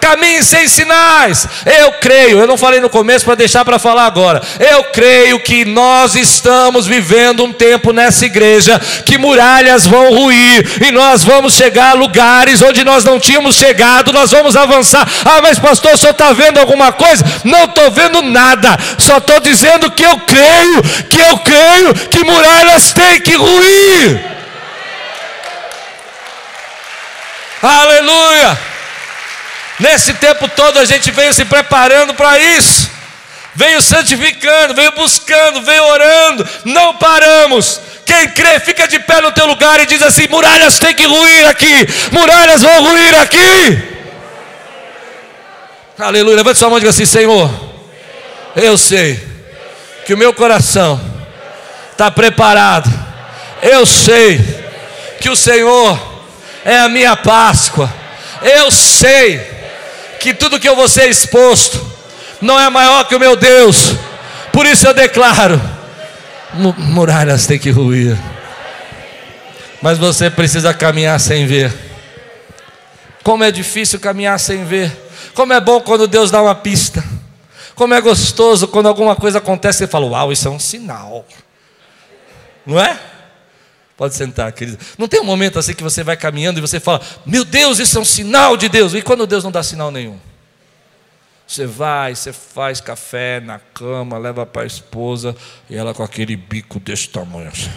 caminhe 0.00 0.42
sem 0.42 0.66
sinais. 0.66 1.46
Eu 1.64 1.92
creio, 1.92 2.40
eu 2.40 2.46
não 2.46 2.56
falei 2.56 2.80
no 2.80 2.88
começo 2.88 3.24
para 3.24 3.34
deixar 3.34 3.64
para 3.64 3.78
falar 3.78 4.06
agora. 4.06 4.40
Eu 4.58 4.84
creio 4.84 5.38
que 5.40 5.64
nós 5.64 6.16
estamos 6.16 6.86
vivendo 6.86 7.44
um 7.44 7.52
tempo 7.52 7.92
nessa 7.92 8.24
igreja 8.24 8.80
que 9.04 9.18
muralhas 9.18 9.86
vão 9.86 10.10
ruir 10.14 10.82
e 10.86 10.90
nós 10.90 11.22
vamos 11.22 11.54
chegar 11.54 11.90
a 11.90 11.94
lugares 11.94 12.62
onde 12.62 12.82
nós 12.82 13.04
não 13.04 13.20
tínhamos 13.20 13.56
chegado, 13.56 14.12
nós 14.12 14.30
vamos 14.30 14.56
avançar. 14.56 15.06
Ah, 15.24 15.40
mas 15.42 15.58
pastor, 15.58 15.96
só 15.96 16.10
está 16.10 16.32
vendo 16.32 16.58
alguma 16.58 16.92
coisa? 16.92 17.24
Não 17.44 17.64
estou 17.64 17.90
vendo 17.90 18.22
nada, 18.22 18.76
só 18.98 19.18
estou 19.18 19.40
dizendo 19.40 19.90
que 19.90 20.04
eu 20.04 20.18
creio, 20.20 20.82
que 21.08 21.20
eu 21.20 21.38
creio 21.38 21.94
que 22.08 22.24
muralhas 22.24 22.92
têm 22.92 23.20
que 23.20 23.34
ruir. 23.34 24.30
Aleluia! 27.62 28.69
Nesse 29.80 30.12
tempo 30.12 30.46
todo 30.46 30.78
a 30.78 30.84
gente 30.84 31.10
veio 31.10 31.32
se 31.32 31.42
preparando 31.46 32.12
para 32.12 32.38
isso, 32.38 32.90
veio 33.54 33.80
santificando, 33.80 34.74
veio 34.74 34.92
buscando, 34.92 35.62
veio 35.62 35.82
orando, 35.84 36.46
não 36.66 36.96
paramos. 36.96 37.80
Quem 38.04 38.28
crê, 38.28 38.60
fica 38.60 38.86
de 38.86 38.98
pé 38.98 39.22
no 39.22 39.32
teu 39.32 39.46
lugar 39.46 39.80
e 39.80 39.86
diz 39.86 40.02
assim: 40.02 40.28
muralhas 40.28 40.78
têm 40.78 40.94
que 40.94 41.06
ruir 41.06 41.48
aqui, 41.48 41.88
muralhas 42.12 42.60
vão 42.60 42.82
ruir 42.82 43.14
aqui. 43.20 43.82
Aleluia, 45.98 46.36
levante 46.36 46.58
sua 46.58 46.68
mão 46.68 46.76
e 46.76 46.82
diga 46.82 46.90
assim: 46.90 47.06
Senhor, 47.06 47.50
eu 48.56 48.76
sei 48.76 49.18
que 50.04 50.12
o 50.12 50.18
meu 50.18 50.34
coração 50.34 51.00
está 51.90 52.10
preparado, 52.10 52.90
eu 53.62 53.86
sei 53.86 54.38
que 55.22 55.30
o 55.30 55.36
Senhor 55.36 55.98
é 56.66 56.80
a 56.80 56.88
minha 56.88 57.16
Páscoa, 57.16 57.90
eu 58.42 58.70
sei 58.70 59.59
que 60.20 60.34
tudo 60.34 60.60
que 60.60 60.68
eu 60.68 60.76
vou 60.76 60.86
ser 60.86 61.08
exposto 61.08 61.84
não 62.40 62.60
é 62.60 62.68
maior 62.70 63.04
que 63.08 63.14
o 63.14 63.18
meu 63.18 63.34
Deus. 63.34 63.94
Por 64.52 64.66
isso 64.66 64.86
eu 64.86 64.94
declaro: 64.94 65.60
muralhas 66.78 67.46
têm 67.46 67.58
que 67.58 67.70
ruir. 67.70 68.16
Mas 69.82 69.96
você 69.98 70.30
precisa 70.30 70.74
caminhar 70.74 71.18
sem 71.18 71.46
ver. 71.46 71.74
Como 73.22 73.42
é 73.42 73.50
difícil 73.50 73.98
caminhar 73.98 74.38
sem 74.38 74.64
ver. 74.64 74.92
Como 75.34 75.52
é 75.52 75.60
bom 75.60 75.80
quando 75.80 76.06
Deus 76.06 76.30
dá 76.30 76.42
uma 76.42 76.54
pista. 76.54 77.02
Como 77.74 77.94
é 77.94 78.00
gostoso 78.00 78.68
quando 78.68 78.88
alguma 78.88 79.16
coisa 79.16 79.38
acontece 79.38 79.84
e 79.84 79.86
fala: 79.86 80.06
Uau, 80.06 80.30
isso 80.30 80.46
é 80.46 80.50
um 80.50 80.58
sinal. 80.58 81.24
Não 82.66 82.78
é? 82.78 82.98
Pode 84.00 84.14
sentar, 84.14 84.50
querido. 84.52 84.78
Não 84.96 85.06
tem 85.06 85.20
um 85.20 85.24
momento 85.24 85.58
assim 85.58 85.74
que 85.74 85.82
você 85.82 86.02
vai 86.02 86.16
caminhando 86.16 86.56
e 86.56 86.62
você 86.62 86.80
fala: 86.80 87.02
Meu 87.26 87.44
Deus, 87.44 87.78
isso 87.78 87.98
é 87.98 88.00
um 88.00 88.04
sinal 88.04 88.56
de 88.56 88.66
Deus. 88.66 88.94
E 88.94 89.02
quando 89.02 89.26
Deus 89.26 89.44
não 89.44 89.50
dá 89.50 89.62
sinal 89.62 89.90
nenhum? 89.90 90.18
Você 91.46 91.66
vai, 91.66 92.14
você 92.14 92.32
faz 92.32 92.80
café 92.80 93.40
na 93.40 93.58
cama, 93.58 94.16
leva 94.16 94.46
para 94.46 94.62
a 94.62 94.64
esposa 94.64 95.36
e 95.68 95.76
ela 95.76 95.92
com 95.92 96.02
aquele 96.02 96.34
bico 96.34 96.80
desse 96.80 97.10
tamanho. 97.10 97.48
Assim. 97.48 97.70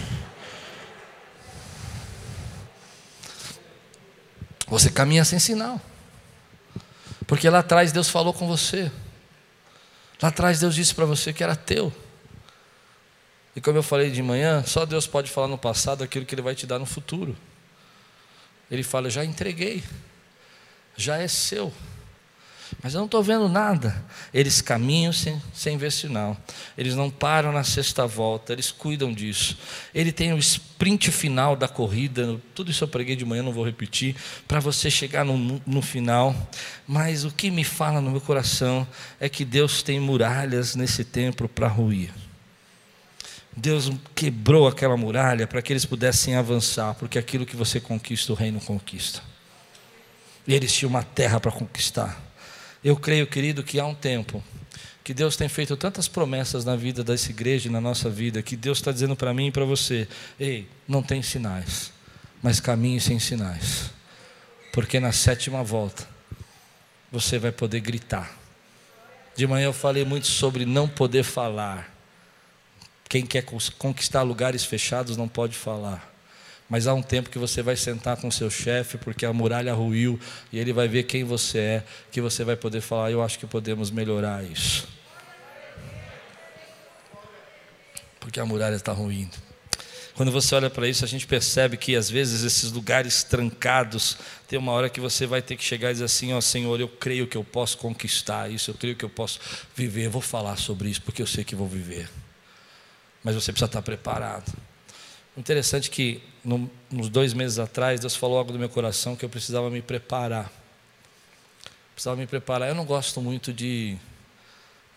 Você 4.67 4.89
caminha 4.89 5.25
sem 5.25 5.39
sinal. 5.39 5.81
Porque 7.27 7.49
lá 7.49 7.59
atrás 7.59 7.91
Deus 7.91 8.07
falou 8.07 8.33
com 8.33 8.47
você. 8.47 8.89
Lá 10.21 10.29
atrás 10.29 10.61
Deus 10.61 10.73
disse 10.73 10.95
para 10.95 11.03
você 11.03 11.33
que 11.33 11.43
era 11.43 11.53
teu. 11.53 11.91
E 13.55 13.61
como 13.61 13.77
eu 13.77 13.83
falei 13.83 14.09
de 14.09 14.21
manhã, 14.21 14.63
só 14.65 14.85
Deus 14.85 15.05
pode 15.05 15.29
falar 15.29 15.47
no 15.47 15.57
passado 15.57 16.03
aquilo 16.03 16.25
que 16.25 16.33
Ele 16.33 16.41
vai 16.41 16.55
te 16.55 16.65
dar 16.65 16.79
no 16.79 16.85
futuro. 16.85 17.35
Ele 18.69 18.83
fala: 18.83 19.09
Já 19.09 19.23
entreguei, 19.23 19.83
já 20.97 21.17
é 21.17 21.27
seu. 21.27 21.71
Mas 22.81 22.93
eu 22.93 22.99
não 22.99 23.05
estou 23.05 23.21
vendo 23.21 23.47
nada. 23.47 24.03
Eles 24.33 24.61
caminham 24.61 25.13
sem, 25.13 25.41
sem 25.53 25.77
ver 25.77 25.91
sinal. 25.91 26.35
Eles 26.77 26.95
não 26.95 27.09
param 27.09 27.51
na 27.51 27.63
sexta 27.63 28.07
volta, 28.07 28.53
eles 28.53 28.71
cuidam 28.71 29.13
disso. 29.13 29.57
Ele 29.93 30.11
tem 30.11 30.33
o 30.33 30.37
sprint 30.37 31.11
final 31.11 31.55
da 31.55 31.67
corrida. 31.67 32.39
Tudo 32.55 32.71
isso 32.71 32.83
eu 32.83 32.87
preguei 32.87 33.15
de 33.15 33.25
manhã, 33.25 33.43
não 33.43 33.51
vou 33.51 33.65
repetir. 33.65 34.15
Para 34.47 34.59
você 34.59 34.89
chegar 34.89 35.23
no, 35.23 35.61
no 35.65 35.81
final. 35.81 36.35
Mas 36.87 37.23
o 37.25 37.31
que 37.31 37.51
me 37.51 37.63
fala 37.63 38.01
no 38.01 38.11
meu 38.11 38.21
coração 38.21 38.87
é 39.19 39.29
que 39.29 39.45
Deus 39.45 39.83
tem 39.83 39.99
muralhas 39.99 40.75
nesse 40.75 41.03
templo 41.03 41.47
para 41.47 41.67
ruir. 41.67 42.22
Deus 43.55 43.91
quebrou 44.15 44.67
aquela 44.67 44.97
muralha 44.97 45.45
para 45.45 45.61
que 45.61 45.71
eles 45.71 45.85
pudessem 45.85 46.35
avançar, 46.35 46.95
porque 46.95 47.19
aquilo 47.19 47.45
que 47.45 47.55
você 47.55 47.79
conquista, 47.79 48.31
o 48.31 48.35
reino 48.35 48.59
conquista. 48.59 49.21
E 50.47 50.53
eles 50.53 50.73
tinham 50.73 50.89
uma 50.89 51.03
terra 51.03 51.39
para 51.39 51.51
conquistar. 51.51 52.21
Eu 52.83 52.97
creio, 52.97 53.27
querido, 53.27 53.63
que 53.63 53.79
há 53.79 53.85
um 53.85 53.95
tempo 53.95 54.43
que 55.03 55.13
Deus 55.13 55.35
tem 55.35 55.49
feito 55.49 55.75
tantas 55.75 56.07
promessas 56.07 56.63
na 56.63 56.75
vida 56.75 57.03
dessa 57.03 57.29
igreja 57.29 57.67
e 57.67 57.71
na 57.71 57.81
nossa 57.81 58.09
vida, 58.09 58.41
que 58.41 58.55
Deus 58.55 58.77
está 58.77 58.91
dizendo 58.91 59.15
para 59.15 59.33
mim 59.33 59.47
e 59.47 59.51
para 59.51 59.65
você: 59.65 60.07
ei, 60.39 60.67
não 60.87 61.03
tem 61.03 61.21
sinais, 61.21 61.91
mas 62.41 62.59
caminhe 62.59 62.99
sem 62.99 63.19
sinais, 63.19 63.91
porque 64.71 64.99
na 64.99 65.11
sétima 65.11 65.63
volta 65.63 66.07
você 67.11 67.37
vai 67.37 67.51
poder 67.51 67.81
gritar. 67.81 68.37
De 69.35 69.45
manhã 69.45 69.65
eu 69.65 69.73
falei 69.73 70.05
muito 70.05 70.27
sobre 70.27 70.65
não 70.65 70.87
poder 70.87 71.23
falar. 71.23 71.92
Quem 73.13 73.27
quer 73.27 73.45
conquistar 73.77 74.23
lugares 74.23 74.65
fechados 74.65 75.15
não 75.15 75.27
pode 75.27 75.55
falar. 75.55 76.11
Mas 76.67 76.87
há 76.87 76.95
um 76.95 77.01
tempo 77.03 77.29
que 77.29 77.37
você 77.37 77.61
vai 77.61 77.75
sentar 77.75 78.17
com 78.17 78.31
seu 78.31 78.49
chefe, 78.49 78.97
porque 78.97 79.23
a 79.23 79.31
muralha 79.31 79.71
ruiu, 79.71 80.19
e 80.51 80.57
ele 80.57 80.73
vai 80.73 80.87
ver 80.87 81.03
quem 81.03 81.23
você 81.23 81.59
é, 81.59 81.83
que 82.11 82.19
você 82.19 82.43
vai 82.43 82.55
poder 82.55 82.81
falar: 82.81 83.11
Eu 83.11 83.21
acho 83.21 83.37
que 83.37 83.45
podemos 83.45 83.91
melhorar 83.91 84.43
isso. 84.43 84.87
Porque 88.19 88.39
a 88.39 88.45
muralha 88.47 88.77
está 88.77 88.91
ruindo. 88.91 89.37
Quando 90.15 90.31
você 90.31 90.55
olha 90.55 90.71
para 90.71 90.87
isso, 90.87 91.05
a 91.05 91.07
gente 91.07 91.27
percebe 91.27 91.77
que 91.77 91.95
às 91.95 92.09
vezes 92.09 92.41
esses 92.41 92.71
lugares 92.71 93.23
trancados, 93.23 94.17
tem 94.47 94.57
uma 94.57 94.71
hora 94.71 94.89
que 94.89 94.99
você 94.99 95.27
vai 95.27 95.43
ter 95.43 95.55
que 95.55 95.63
chegar 95.63 95.91
e 95.91 95.93
dizer 95.93 96.05
assim: 96.05 96.33
Ó 96.33 96.39
oh, 96.39 96.41
Senhor, 96.41 96.79
eu 96.79 96.87
creio 96.87 97.27
que 97.27 97.37
eu 97.37 97.43
posso 97.43 97.77
conquistar 97.77 98.49
isso, 98.49 98.71
eu 98.71 98.73
creio 98.73 98.95
que 98.95 99.05
eu 99.05 99.09
posso 99.09 99.39
viver. 99.75 100.07
Eu 100.07 100.11
vou 100.11 100.19
falar 100.19 100.55
sobre 100.55 100.89
isso 100.89 101.03
porque 101.03 101.21
eu 101.21 101.27
sei 101.27 101.43
que 101.43 101.55
vou 101.55 101.67
viver. 101.67 102.09
Mas 103.23 103.35
você 103.35 103.51
precisa 103.51 103.67
estar 103.67 103.81
preparado. 103.81 104.51
Interessante 105.37 105.89
que 105.89 106.21
no, 106.43 106.69
nos 106.91 107.09
dois 107.09 107.33
meses 107.33 107.57
atrás, 107.57 107.99
Deus 107.99 108.15
falou 108.15 108.37
algo 108.37 108.51
do 108.51 108.59
meu 108.59 108.69
coração 108.69 109.15
que 109.15 109.25
eu 109.25 109.29
precisava 109.29 109.69
me 109.69 109.81
preparar. 109.81 110.51
Precisava 111.93 112.17
me 112.17 112.27
preparar. 112.27 112.69
Eu 112.69 112.75
não 112.75 112.85
gosto 112.85 113.21
muito 113.21 113.53
de 113.53 113.97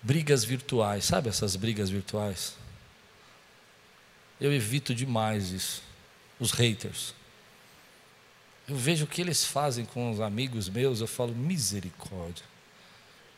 brigas 0.03 0.45
virtuais, 0.45 1.05
sabe 1.05 1.29
essas 1.29 1.57
brigas 1.57 1.89
virtuais? 1.89 2.55
Eu 4.41 4.53
evito 4.53 4.95
demais 4.95 5.51
isso. 5.51 5.83
Os 6.39 6.53
haters. 6.53 7.15
Eu 8.69 8.77
vejo 8.77 9.05
o 9.05 9.09
que 9.09 9.21
eles 9.21 9.45
fazem 9.45 9.85
com 9.85 10.11
os 10.11 10.21
amigos 10.21 10.69
meus, 10.69 11.01
eu 11.01 11.07
falo, 11.07 11.35
misericórdia. 11.35 12.45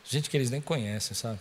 Gente 0.05 0.30
que 0.30 0.36
eles 0.36 0.51
nem 0.51 0.61
conhecem, 0.61 1.14
sabe? 1.14 1.39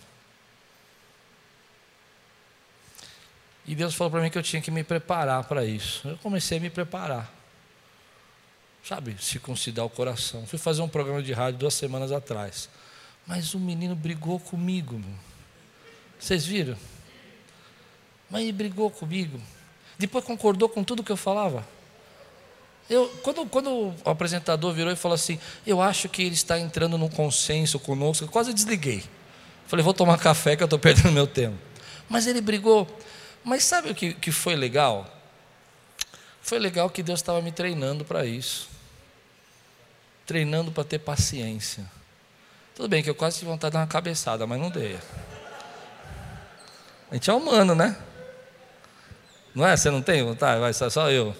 E 3.68 3.74
Deus 3.74 3.94
falou 3.94 4.10
para 4.10 4.22
mim 4.22 4.30
que 4.30 4.38
eu 4.38 4.42
tinha 4.42 4.62
que 4.62 4.70
me 4.70 4.82
preparar 4.82 5.44
para 5.44 5.62
isso. 5.62 6.08
Eu 6.08 6.16
comecei 6.16 6.56
a 6.56 6.60
me 6.60 6.70
preparar. 6.70 7.30
Sabe, 8.82 9.14
circuncidar 9.20 9.84
o 9.84 9.90
coração. 9.90 10.46
Fui 10.46 10.58
fazer 10.58 10.80
um 10.80 10.88
programa 10.88 11.22
de 11.22 11.34
rádio 11.34 11.60
duas 11.60 11.74
semanas 11.74 12.10
atrás. 12.10 12.70
Mas 13.26 13.52
o 13.52 13.60
menino 13.60 13.94
brigou 13.94 14.40
comigo. 14.40 14.98
Vocês 16.18 16.46
viram? 16.46 16.78
Mas 18.30 18.44
ele 18.44 18.52
brigou 18.52 18.90
comigo. 18.90 19.38
Depois 19.98 20.24
concordou 20.24 20.70
com 20.70 20.82
tudo 20.82 21.04
que 21.04 21.12
eu 21.12 21.16
falava. 21.16 21.62
Eu, 22.88 23.06
quando, 23.22 23.44
quando 23.44 23.70
o 23.70 23.94
apresentador 24.02 24.72
virou 24.72 24.90
e 24.90 24.96
falou 24.96 25.14
assim, 25.14 25.38
eu 25.66 25.82
acho 25.82 26.08
que 26.08 26.22
ele 26.22 26.34
está 26.34 26.58
entrando 26.58 26.96
num 26.96 27.10
consenso 27.10 27.78
conosco, 27.78 28.24
eu 28.24 28.28
quase 28.28 28.54
desliguei. 28.54 29.04
Falei, 29.66 29.84
vou 29.84 29.92
tomar 29.92 30.16
café 30.16 30.56
que 30.56 30.62
eu 30.62 30.66
estou 30.66 30.78
perdendo 30.78 31.12
meu 31.12 31.26
tempo. 31.26 31.58
Mas 32.08 32.26
ele 32.26 32.40
brigou. 32.40 32.88
Mas 33.44 33.64
sabe 33.64 33.90
o 33.90 33.94
que, 33.94 34.14
que 34.14 34.30
foi 34.32 34.54
legal? 34.54 35.06
Foi 36.42 36.58
legal 36.58 36.88
que 36.88 37.02
Deus 37.02 37.20
estava 37.20 37.40
me 37.42 37.52
treinando 37.52 38.04
para 38.04 38.24
isso. 38.24 38.68
Treinando 40.26 40.72
para 40.72 40.84
ter 40.84 40.98
paciência. 40.98 41.84
Tudo 42.74 42.88
bem 42.88 43.02
que 43.02 43.10
eu 43.10 43.14
quase 43.14 43.38
tive 43.38 43.50
vontade 43.50 43.72
de 43.72 43.74
dar 43.74 43.80
uma 43.80 43.86
cabeçada, 43.86 44.46
mas 44.46 44.60
não 44.60 44.70
dei. 44.70 44.98
A 47.10 47.14
gente 47.14 47.28
é 47.28 47.32
humano, 47.32 47.74
né? 47.74 47.96
Não 49.54 49.66
é? 49.66 49.76
Você 49.76 49.90
não 49.90 50.00
tem 50.02 50.22
vontade? 50.22 50.60
Vai, 50.60 50.72
só 50.72 51.10
eu. 51.10 51.34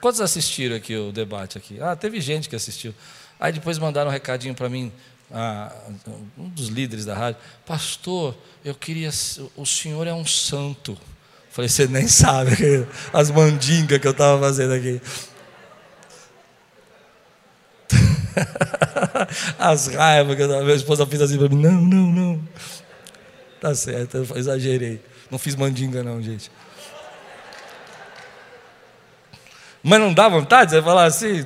Quantos 0.00 0.20
assistiram 0.20 0.76
aqui 0.76 0.96
o 0.96 1.12
debate 1.12 1.58
aqui? 1.58 1.80
Ah, 1.80 1.96
teve 1.96 2.20
gente 2.20 2.48
que 2.48 2.56
assistiu. 2.56 2.94
Aí 3.40 3.52
depois 3.52 3.78
mandaram 3.78 4.08
um 4.08 4.12
recadinho 4.12 4.54
para 4.54 4.68
mim, 4.68 4.92
ah, 5.30 5.70
um 6.38 6.48
dos 6.48 6.68
líderes 6.68 7.04
da 7.04 7.14
rádio, 7.14 7.40
pastor, 7.66 8.36
eu 8.64 8.74
queria, 8.74 9.10
o 9.56 9.66
senhor 9.66 10.06
é 10.06 10.14
um 10.14 10.26
santo. 10.26 10.96
Falei, 11.50 11.68
você 11.68 11.86
nem 11.86 12.06
sabe 12.06 12.86
as 13.12 13.30
mandingas 13.30 13.98
que 13.98 14.06
eu 14.06 14.12
estava 14.12 14.40
fazendo 14.40 14.74
aqui. 14.74 15.00
As 19.58 19.88
raivas 19.88 20.36
que 20.36 20.42
a 20.42 20.62
minha 20.62 20.74
esposa 20.74 21.04
fez 21.04 21.20
assim 21.20 21.36
para 21.36 21.48
mim, 21.48 21.60
não, 21.60 21.72
não, 21.72 22.12
não. 22.12 22.48
Tá 23.60 23.74
certo, 23.74 24.18
eu 24.18 24.36
exagerei. 24.36 25.02
Não 25.30 25.38
fiz 25.38 25.56
mandinga 25.56 26.02
não, 26.02 26.22
gente. 26.22 26.50
Mas 29.82 30.00
não 30.00 30.12
dá 30.12 30.28
vontade 30.28 30.70
de 30.70 30.82
falar 30.82 31.04
assim? 31.04 31.44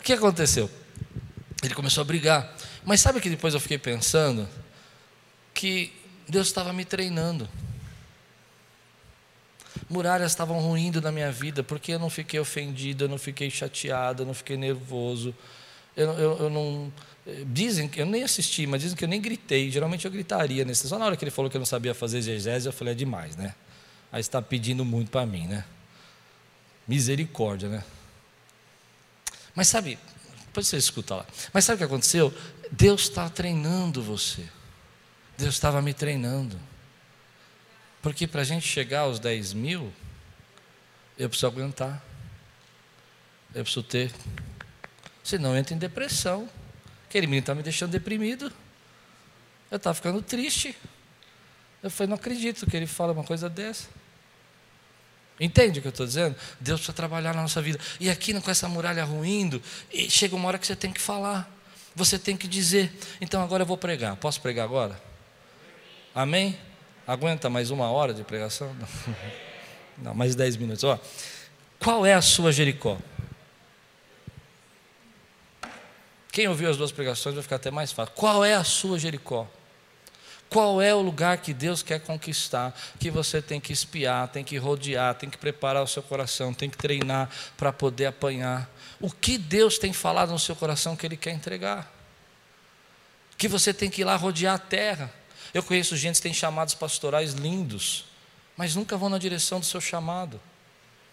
O 0.00 0.02
que 0.02 0.14
aconteceu? 0.14 0.68
Ele 1.62 1.74
começou 1.74 2.00
a 2.00 2.04
brigar. 2.04 2.56
Mas 2.84 3.00
sabe 3.00 3.20
que 3.20 3.28
depois 3.28 3.52
eu 3.52 3.60
fiquei 3.60 3.78
pensando? 3.78 4.48
Que 5.52 5.92
Deus 6.26 6.46
estava 6.46 6.72
me 6.72 6.84
treinando. 6.86 7.48
Muralhas 9.88 10.32
estavam 10.32 10.58
ruindo 10.60 11.00
na 11.00 11.12
minha 11.12 11.30
vida, 11.30 11.62
porque 11.62 11.92
eu 11.92 11.98
não 11.98 12.08
fiquei 12.08 12.40
ofendido, 12.40 13.04
eu 13.04 13.08
não 13.08 13.18
fiquei 13.18 13.50
chateado, 13.50 14.22
eu 14.22 14.26
não 14.26 14.34
fiquei 14.34 14.56
nervoso. 14.56 15.34
Eu, 15.96 16.12
eu, 16.12 16.38
eu 16.38 16.50
não. 16.50 16.90
Dizem 17.46 17.86
que 17.86 18.00
eu 18.00 18.06
nem 18.06 18.22
assisti, 18.22 18.66
mas 18.66 18.80
dizem 18.80 18.96
que 18.96 19.04
eu 19.04 19.08
nem 19.08 19.20
gritei. 19.20 19.70
Geralmente 19.70 20.06
eu 20.06 20.10
gritaria 20.10 20.64
nesse. 20.64 20.88
Só 20.88 20.98
na 20.98 21.04
hora 21.04 21.16
que 21.16 21.24
ele 21.24 21.30
falou 21.30 21.50
que 21.50 21.56
eu 21.56 21.60
não 21.60 21.66
sabia 21.66 21.92
fazer 21.92 22.18
exegese, 22.18 22.66
eu 22.66 22.72
falei, 22.72 22.92
é 22.92 22.96
demais, 22.96 23.36
né? 23.36 23.54
Aí 24.10 24.20
está 24.20 24.40
pedindo 24.40 24.84
muito 24.84 25.10
para 25.10 25.26
mim, 25.26 25.46
né? 25.46 25.64
Misericórdia, 26.88 27.68
né? 27.68 27.84
Mas 29.54 29.68
sabe, 29.68 29.98
depois 30.46 30.66
você 30.66 30.76
escuta 30.76 31.16
lá. 31.16 31.26
Mas 31.52 31.64
sabe 31.64 31.76
o 31.76 31.78
que 31.78 31.84
aconteceu? 31.84 32.34
Deus 32.70 33.02
está 33.02 33.28
treinando 33.28 34.02
você. 34.02 34.46
Deus 35.38 35.54
estava 35.54 35.80
me 35.80 35.94
treinando. 35.94 36.58
Porque 38.02 38.26
para 38.26 38.40
a 38.40 38.44
gente 38.44 38.66
chegar 38.66 39.00
aos 39.00 39.18
10 39.18 39.52
mil, 39.52 39.92
eu 41.18 41.28
preciso 41.28 41.46
aguentar. 41.46 42.02
Eu 43.54 43.62
preciso 43.62 43.82
ter. 43.82 44.12
Senão 45.22 45.50
eu 45.50 45.56
entro 45.56 45.74
em 45.74 45.78
depressão. 45.78 46.48
Aquele 47.08 47.26
menino 47.26 47.40
está 47.40 47.54
me 47.54 47.62
deixando 47.62 47.90
deprimido. 47.90 48.52
Eu 49.70 49.76
estava 49.76 49.94
ficando 49.94 50.22
triste. 50.22 50.76
Eu 51.82 51.90
falei, 51.90 52.08
não 52.08 52.16
acredito 52.16 52.66
que 52.66 52.76
ele 52.76 52.86
fala 52.86 53.12
uma 53.12 53.24
coisa 53.24 53.48
dessa. 53.48 53.88
Entende 55.40 55.78
o 55.78 55.82
que 55.82 55.88
eu 55.88 55.90
estou 55.90 56.06
dizendo? 56.06 56.36
Deus 56.60 56.80
precisa 56.80 56.92
trabalhar 56.92 57.34
na 57.34 57.40
nossa 57.40 57.62
vida. 57.62 57.80
E 57.98 58.10
aqui 58.10 58.38
com 58.38 58.50
essa 58.50 58.68
muralha 58.68 59.02
ruindo, 59.04 59.62
chega 60.10 60.36
uma 60.36 60.46
hora 60.46 60.58
que 60.58 60.66
você 60.66 60.76
tem 60.76 60.92
que 60.92 61.00
falar. 61.00 61.50
Você 61.96 62.18
tem 62.18 62.36
que 62.36 62.46
dizer. 62.46 62.92
Então 63.20 63.42
agora 63.42 63.62
eu 63.62 63.66
vou 63.66 63.78
pregar. 63.78 64.14
Posso 64.16 64.40
pregar 64.40 64.64
agora? 64.64 65.00
Amém? 66.14 66.58
Aguenta 67.06 67.48
mais 67.48 67.70
uma 67.70 67.90
hora 67.90 68.12
de 68.12 68.22
pregação? 68.22 68.74
Não, 68.74 69.14
Não 69.98 70.14
mais 70.14 70.34
dez 70.34 70.56
minutos. 70.56 70.84
Ó, 70.84 70.98
qual 71.78 72.04
é 72.04 72.12
a 72.12 72.20
sua 72.20 72.52
Jericó? 72.52 72.98
Quem 76.30 76.46
ouviu 76.48 76.70
as 76.70 76.76
duas 76.76 76.92
pregações 76.92 77.34
vai 77.34 77.42
ficar 77.42 77.56
até 77.56 77.70
mais 77.70 77.90
fácil. 77.90 78.14
Qual 78.14 78.44
é 78.44 78.54
a 78.54 78.62
sua 78.62 78.98
Jericó? 78.98 79.48
Qual 80.50 80.82
é 80.82 80.92
o 80.92 81.00
lugar 81.00 81.38
que 81.38 81.54
Deus 81.54 81.80
quer 81.82 82.00
conquistar, 82.00 82.78
que 82.98 83.08
você 83.08 83.40
tem 83.40 83.60
que 83.60 83.72
espiar, 83.72 84.26
tem 84.28 84.42
que 84.42 84.56
rodear, 84.56 85.14
tem 85.14 85.30
que 85.30 85.38
preparar 85.38 85.82
o 85.82 85.86
seu 85.86 86.02
coração, 86.02 86.52
tem 86.52 86.68
que 86.68 86.76
treinar 86.76 87.30
para 87.56 87.72
poder 87.72 88.06
apanhar? 88.06 88.68
O 89.00 89.10
que 89.10 89.38
Deus 89.38 89.78
tem 89.78 89.92
falado 89.92 90.32
no 90.32 90.38
seu 90.38 90.56
coração 90.56 90.96
que 90.96 91.06
Ele 91.06 91.16
quer 91.16 91.30
entregar? 91.30 91.90
Que 93.38 93.46
você 93.46 93.72
tem 93.72 93.88
que 93.88 94.00
ir 94.00 94.04
lá 94.04 94.16
rodear 94.16 94.56
a 94.56 94.58
terra. 94.58 95.10
Eu 95.54 95.62
conheço 95.62 95.96
gente 95.96 96.16
que 96.16 96.22
tem 96.22 96.34
chamados 96.34 96.74
pastorais 96.74 97.32
lindos, 97.32 98.04
mas 98.56 98.74
nunca 98.74 98.96
vão 98.96 99.08
na 99.08 99.18
direção 99.18 99.60
do 99.60 99.66
seu 99.66 99.80
chamado 99.80 100.40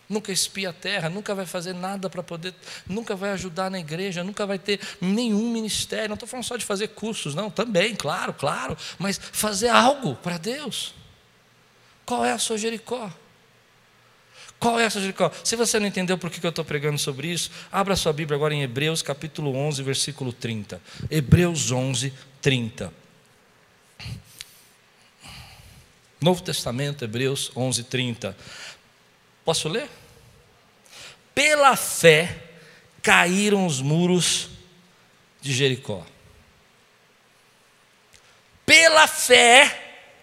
nunca 0.10 0.32
espia 0.32 0.70
a 0.70 0.74
terra, 0.74 1.10
nunca 1.10 1.36
vai 1.36 1.46
fazer 1.46 1.74
nada 1.74 2.10
para 2.10 2.24
poder, 2.24 2.54
nunca 2.88 3.16
vai 3.16 3.32
ajudar 3.32 3.70
na 3.70 3.80
igreja, 3.80 4.24
nunca 4.24 4.46
vai 4.46 4.58
ter 4.58 4.80
nenhum 5.02 5.52
ministério. 5.52 6.10
Não 6.10 6.14
estou 6.16 6.28
falando 6.28 6.46
só 6.46 6.58
de 6.58 6.66
fazer 6.66 6.90
cursos, 6.90 7.36
não, 7.36 7.50
também, 7.50 7.96
claro, 7.96 8.34
claro, 8.34 8.78
mas 8.98 9.20
fazer 9.20 9.70
algo 9.70 10.16
para 10.16 10.38
Deus. 10.38 10.94
Qual 12.06 12.24
é 12.24 12.32
a 12.32 12.38
sua 12.38 12.58
Jericó? 12.58 13.12
Qual 14.60 14.80
é 14.80 14.86
a 14.86 14.90
sua 14.90 15.02
Jericó? 15.02 15.32
Se 15.44 15.56
você 15.56 15.80
não 15.80 15.88
entendeu 15.88 16.18
por 16.18 16.30
que 16.30 16.44
eu 16.44 16.50
estou 16.50 16.66
pregando 16.66 16.98
sobre 16.98 17.28
isso, 17.28 17.52
abra 17.72 17.96
sua 17.96 18.14
Bíblia 18.14 18.36
agora 18.36 18.54
em 18.54 18.64
Hebreus 18.64 19.02
capítulo 19.02 19.56
11, 19.56 19.84
versículo 19.84 20.34
30. 20.34 20.82
Hebreus 21.12 21.72
11, 21.72 22.14
30. 22.42 22.94
Novo 26.20 26.42
Testamento, 26.42 27.04
Hebreus 27.04 27.52
11, 27.56 27.84
30. 27.84 28.36
Posso 29.48 29.70
ler? 29.70 29.88
Pela 31.34 31.78
fé 31.78 32.36
caíram 33.02 33.66
os 33.66 33.80
muros 33.80 34.50
de 35.40 35.54
Jericó. 35.54 36.06
Pela 38.66 39.08
fé 39.08 39.74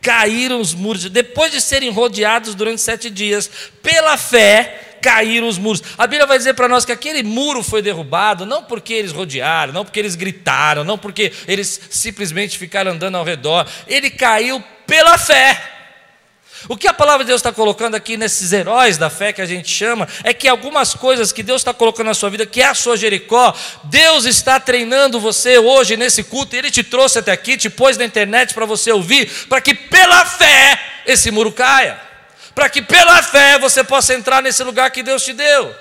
caíram 0.02 0.60
os 0.60 0.74
muros, 0.74 1.08
depois 1.08 1.50
de 1.50 1.62
serem 1.62 1.90
rodeados 1.90 2.54
durante 2.54 2.82
sete 2.82 3.08
dias, 3.08 3.50
pela 3.82 4.18
fé 4.18 4.98
caíram 5.00 5.48
os 5.48 5.56
muros. 5.56 5.82
A 5.96 6.06
Bíblia 6.06 6.26
vai 6.26 6.36
dizer 6.36 6.52
para 6.52 6.68
nós 6.68 6.84
que 6.84 6.92
aquele 6.92 7.22
muro 7.22 7.62
foi 7.62 7.80
derrubado, 7.80 8.44
não 8.44 8.64
porque 8.64 8.92
eles 8.92 9.10
rodearam, 9.10 9.72
não 9.72 9.86
porque 9.86 10.00
eles 10.00 10.16
gritaram, 10.16 10.84
não 10.84 10.98
porque 10.98 11.32
eles 11.48 11.80
simplesmente 11.88 12.58
ficaram 12.58 12.92
andando 12.92 13.16
ao 13.16 13.24
redor, 13.24 13.66
ele 13.86 14.10
caiu 14.10 14.62
pela 14.86 15.16
fé. 15.16 15.73
O 16.68 16.76
que 16.76 16.88
a 16.88 16.94
palavra 16.94 17.24
de 17.24 17.28
Deus 17.28 17.40
está 17.40 17.52
colocando 17.52 17.94
aqui 17.94 18.16
nesses 18.16 18.52
heróis 18.52 18.96
da 18.96 19.10
fé 19.10 19.32
que 19.32 19.42
a 19.42 19.46
gente 19.46 19.70
chama, 19.70 20.08
é 20.22 20.32
que 20.32 20.48
algumas 20.48 20.94
coisas 20.94 21.32
que 21.32 21.42
Deus 21.42 21.60
está 21.60 21.74
colocando 21.74 22.06
na 22.06 22.14
sua 22.14 22.30
vida, 22.30 22.46
que 22.46 22.62
é 22.62 22.66
a 22.66 22.74
sua 22.74 22.96
Jericó, 22.96 23.54
Deus 23.84 24.24
está 24.24 24.58
treinando 24.58 25.20
você 25.20 25.58
hoje 25.58 25.96
nesse 25.96 26.22
culto, 26.22 26.56
Ele 26.56 26.70
te 26.70 26.82
trouxe 26.82 27.18
até 27.18 27.32
aqui, 27.32 27.56
te 27.56 27.68
pôs 27.68 27.98
na 27.98 28.04
internet 28.04 28.54
para 28.54 28.64
você 28.64 28.90
ouvir, 28.90 29.30
para 29.48 29.60
que 29.60 29.74
pela 29.74 30.24
fé 30.24 30.80
esse 31.06 31.30
muro 31.30 31.52
caia, 31.52 32.00
para 32.54 32.68
que 32.68 32.80
pela 32.80 33.22
fé 33.22 33.58
você 33.58 33.84
possa 33.84 34.14
entrar 34.14 34.42
nesse 34.42 34.62
lugar 34.62 34.90
que 34.90 35.02
Deus 35.02 35.22
te 35.22 35.32
deu. 35.32 35.74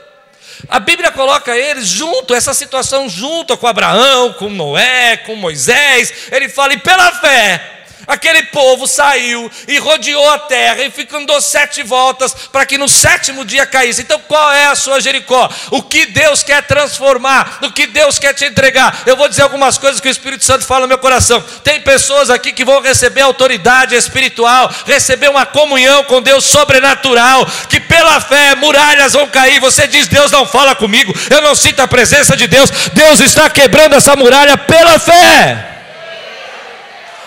A 0.69 0.79
Bíblia 0.79 1.11
coloca 1.11 1.57
eles 1.57 1.87
junto, 1.87 2.33
essa 2.33 2.53
situação 2.53 3.09
junto 3.09 3.57
com 3.57 3.67
Abraão, 3.67 4.33
com 4.33 4.49
Noé, 4.49 5.17
com 5.17 5.35
Moisés. 5.35 6.13
Ele 6.31 6.47
fala, 6.47 6.73
e 6.73 6.77
pela 6.77 7.11
fé, 7.11 7.82
Aquele 8.05 8.43
povo 8.43 8.87
saiu 8.87 9.49
e 9.67 9.77
rodeou 9.79 10.29
a 10.31 10.39
terra 10.39 10.83
e 10.83 10.91
ficou 10.91 11.13
andou 11.23 11.39
sete 11.41 11.83
voltas 11.83 12.33
para 12.51 12.65
que 12.65 12.77
no 12.77 12.87
sétimo 12.87 13.45
dia 13.45 13.65
caísse. 13.65 14.01
Então, 14.01 14.19
qual 14.27 14.51
é 14.51 14.67
a 14.67 14.75
sua 14.75 14.99
Jericó? 14.99 15.49
O 15.71 15.81
que 15.81 16.05
Deus 16.07 16.43
quer 16.43 16.61
transformar? 16.63 17.59
O 17.61 17.71
que 17.71 17.87
Deus 17.87 18.19
quer 18.19 18.33
te 18.33 18.45
entregar? 18.45 19.03
Eu 19.05 19.15
vou 19.15 19.27
dizer 19.27 19.43
algumas 19.43 19.77
coisas 19.77 20.01
que 20.01 20.07
o 20.07 20.11
Espírito 20.11 20.43
Santo 20.43 20.65
fala 20.65 20.81
no 20.81 20.87
meu 20.87 20.97
coração. 20.97 21.41
Tem 21.63 21.81
pessoas 21.81 22.29
aqui 22.29 22.51
que 22.51 22.65
vão 22.65 22.81
receber 22.81 23.21
autoridade 23.21 23.95
espiritual, 23.95 24.71
receber 24.85 25.29
uma 25.29 25.45
comunhão 25.45 26.03
com 26.05 26.21
Deus 26.21 26.45
sobrenatural, 26.45 27.45
que 27.69 27.79
pela 27.79 28.19
fé 28.19 28.55
muralhas 28.55 29.13
vão 29.13 29.27
cair. 29.27 29.59
Você 29.59 29.87
diz: 29.87 30.07
Deus 30.07 30.31
não 30.31 30.45
fala 30.45 30.75
comigo, 30.75 31.13
eu 31.29 31.41
não 31.41 31.55
sinto 31.55 31.81
a 31.81 31.87
presença 31.87 32.35
de 32.35 32.47
Deus. 32.47 32.69
Deus 32.93 33.19
está 33.21 33.49
quebrando 33.49 33.95
essa 33.95 34.15
muralha 34.15 34.57
pela 34.57 34.99
fé. 34.99 35.72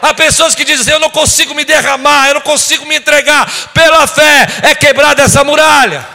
Há 0.03 0.15
pessoas 0.15 0.55
que 0.55 0.65
dizem: 0.65 0.95
Eu 0.95 1.01
não 1.01 1.11
consigo 1.11 1.55
me 1.55 1.65
derramar, 1.65 2.29
eu 2.29 2.35
não 2.35 2.41
consigo 2.41 2.85
me 2.87 2.97
entregar. 2.97 3.51
Pela 3.73 4.07
fé 4.07 4.47
é 4.63 4.75
quebrada 4.75 5.23
essa 5.23 5.43
muralha. 5.43 6.07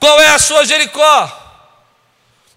Qual 0.00 0.20
é 0.20 0.28
a 0.28 0.38
sua 0.38 0.64
Jericó? 0.64 1.38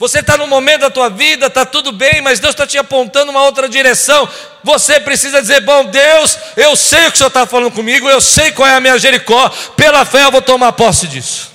Você 0.01 0.19
está 0.19 0.35
no 0.35 0.47
momento 0.47 0.81
da 0.81 0.89
tua 0.89 1.09
vida, 1.09 1.45
está 1.45 1.63
tudo 1.63 1.91
bem, 1.91 2.21
mas 2.21 2.39
Deus 2.39 2.55
está 2.55 2.65
te 2.65 2.75
apontando 2.75 3.29
uma 3.29 3.43
outra 3.43 3.69
direção. 3.69 4.27
Você 4.63 4.99
precisa 4.99 5.41
dizer: 5.41 5.61
Bom, 5.61 5.85
Deus, 5.85 6.37
eu 6.57 6.75
sei 6.75 7.07
o 7.07 7.11
que 7.11 7.15
o 7.15 7.17
Senhor 7.17 7.27
está 7.27 7.45
falando 7.45 7.71
comigo, 7.71 8.09
eu 8.09 8.19
sei 8.19 8.51
qual 8.51 8.67
é 8.67 8.75
a 8.75 8.79
minha 8.79 8.97
Jericó. 8.97 9.49
Pela 9.77 10.03
fé 10.03 10.23
eu 10.23 10.31
vou 10.31 10.41
tomar 10.41 10.71
posse 10.71 11.07
disso. 11.07 11.50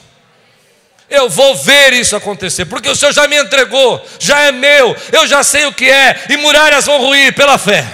Eu 1.09 1.29
vou 1.29 1.55
ver 1.55 1.93
isso 1.93 2.17
acontecer, 2.17 2.65
porque 2.65 2.89
o 2.89 2.97
Senhor 2.97 3.13
já 3.13 3.29
me 3.29 3.37
entregou, 3.37 4.05
já 4.19 4.41
é 4.43 4.53
meu, 4.53 4.97
eu 5.13 5.27
já 5.27 5.45
sei 5.45 5.65
o 5.67 5.73
que 5.73 5.89
é, 5.89 6.25
e 6.29 6.37
muralhas 6.37 6.87
vão 6.87 6.99
ruir 6.99 7.33
pela 7.35 7.57
fé. 7.57 7.87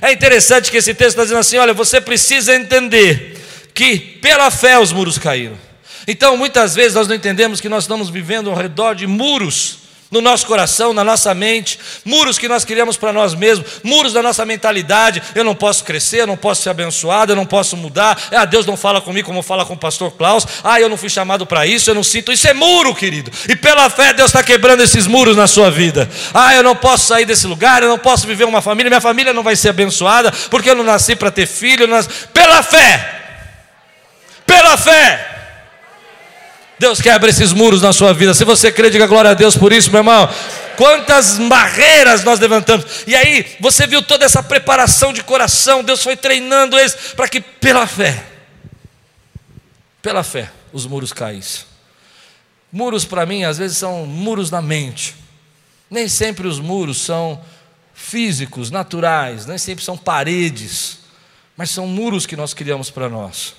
É 0.00 0.12
interessante 0.12 0.70
que 0.70 0.76
esse 0.76 0.94
texto 0.94 1.10
está 1.10 1.22
dizendo 1.22 1.40
assim: 1.40 1.56
olha, 1.56 1.72
você 1.72 2.00
precisa 2.00 2.54
entender 2.54 3.36
que 3.74 3.98
pela 3.98 4.50
fé 4.50 4.78
os 4.78 4.92
muros 4.92 5.18
caíram. 5.18 5.58
Então, 6.06 6.36
muitas 6.36 6.74
vezes 6.74 6.94
nós 6.94 7.08
não 7.08 7.14
entendemos 7.14 7.60
que 7.60 7.68
nós 7.68 7.84
estamos 7.84 8.08
vivendo 8.08 8.50
ao 8.50 8.56
redor 8.56 8.94
de 8.94 9.06
muros 9.06 9.87
no 10.10 10.20
nosso 10.22 10.46
coração, 10.46 10.94
na 10.94 11.04
nossa 11.04 11.34
mente, 11.34 11.78
muros 12.04 12.38
que 12.38 12.48
nós 12.48 12.64
criamos 12.64 12.96
para 12.96 13.12
nós 13.12 13.34
mesmos, 13.34 13.80
muros 13.82 14.12
da 14.12 14.22
nossa 14.22 14.44
mentalidade. 14.44 15.22
Eu 15.34 15.44
não 15.44 15.54
posso 15.54 15.84
crescer, 15.84 16.20
eu 16.20 16.26
não 16.26 16.36
posso 16.36 16.62
ser 16.62 16.70
abençoado, 16.70 17.32
eu 17.32 17.36
não 17.36 17.44
posso 17.44 17.76
mudar. 17.76 18.18
Ah, 18.32 18.44
Deus 18.46 18.64
não 18.64 18.76
fala 18.76 19.00
comigo 19.00 19.26
como 19.26 19.42
fala 19.42 19.66
com 19.66 19.74
o 19.74 19.78
pastor 19.78 20.10
Klaus. 20.12 20.46
Ah, 20.64 20.80
eu 20.80 20.88
não 20.88 20.96
fui 20.96 21.10
chamado 21.10 21.44
para 21.46 21.66
isso, 21.66 21.90
eu 21.90 21.94
não 21.94 22.02
sinto. 22.02 22.32
Isso 22.32 22.48
é 22.48 22.54
muro, 22.54 22.94
querido. 22.94 23.30
E 23.48 23.54
pela 23.54 23.90
fé, 23.90 24.14
Deus 24.14 24.30
está 24.30 24.42
quebrando 24.42 24.82
esses 24.82 25.06
muros 25.06 25.36
na 25.36 25.46
sua 25.46 25.70
vida. 25.70 26.08
Ah, 26.32 26.54
eu 26.54 26.62
não 26.62 26.74
posso 26.74 27.06
sair 27.06 27.26
desse 27.26 27.46
lugar, 27.46 27.82
eu 27.82 27.88
não 27.88 27.98
posso 27.98 28.26
viver 28.26 28.44
uma 28.44 28.62
família, 28.62 28.88
minha 28.88 29.00
família 29.00 29.34
não 29.34 29.42
vai 29.42 29.56
ser 29.56 29.68
abençoada, 29.68 30.32
porque 30.48 30.70
eu 30.70 30.74
não 30.74 30.84
nasci 30.84 31.14
para 31.14 31.30
ter 31.30 31.46
filho. 31.46 31.86
Pela 32.32 32.62
fé, 32.62 33.20
pela 34.46 34.76
fé. 34.76 35.37
Deus 36.78 37.00
quebra 37.00 37.28
esses 37.28 37.52
muros 37.52 37.82
na 37.82 37.92
sua 37.92 38.14
vida. 38.14 38.32
Se 38.32 38.44
você 38.44 38.70
crê, 38.70 38.88
diga 38.88 39.06
glória 39.06 39.32
a 39.32 39.34
Deus 39.34 39.56
por 39.56 39.72
isso, 39.72 39.90
meu 39.90 39.98
irmão. 39.98 40.28
Quantas 40.76 41.38
barreiras 41.38 42.22
nós 42.22 42.38
levantamos. 42.38 42.84
E 43.06 43.16
aí, 43.16 43.56
você 43.58 43.86
viu 43.86 44.00
toda 44.00 44.24
essa 44.24 44.42
preparação 44.42 45.12
de 45.12 45.24
coração. 45.24 45.82
Deus 45.82 46.02
foi 46.02 46.16
treinando 46.16 46.78
eles 46.78 46.94
para 47.16 47.28
que, 47.28 47.40
pela 47.40 47.86
fé, 47.86 48.24
pela 50.00 50.22
fé, 50.22 50.50
os 50.72 50.86
muros 50.86 51.12
caíssem. 51.12 51.64
Muros, 52.70 53.04
para 53.04 53.26
mim, 53.26 53.44
às 53.44 53.58
vezes 53.58 53.76
são 53.76 54.06
muros 54.06 54.50
na 54.50 54.62
mente. 54.62 55.16
Nem 55.90 56.08
sempre 56.08 56.46
os 56.46 56.60
muros 56.60 57.00
são 57.00 57.40
físicos, 57.94 58.70
naturais, 58.70 59.46
nem 59.46 59.58
sempre 59.58 59.84
são 59.84 59.96
paredes, 59.96 60.98
mas 61.56 61.70
são 61.70 61.86
muros 61.86 62.24
que 62.24 62.36
nós 62.36 62.54
criamos 62.54 62.88
para 62.90 63.08
nós. 63.08 63.54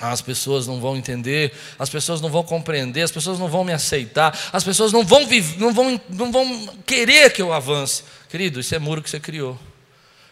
As 0.00 0.22
pessoas 0.22 0.66
não 0.66 0.80
vão 0.80 0.96
entender, 0.96 1.52
as 1.78 1.90
pessoas 1.90 2.20
não 2.20 2.30
vão 2.30 2.42
compreender, 2.42 3.02
as 3.02 3.10
pessoas 3.10 3.38
não 3.38 3.48
vão 3.48 3.64
me 3.64 3.72
aceitar, 3.72 4.36
as 4.52 4.64
pessoas 4.64 4.92
não 4.92 5.04
vão, 5.04 5.26
não 5.58 5.72
vão, 5.74 6.00
não 6.08 6.32
vão 6.32 6.66
querer 6.86 7.30
que 7.32 7.42
eu 7.42 7.52
avance. 7.52 8.02
Querido, 8.28 8.60
isso 8.60 8.74
é 8.74 8.78
muro 8.78 9.02
que 9.02 9.10
você 9.10 9.20
criou. 9.20 9.58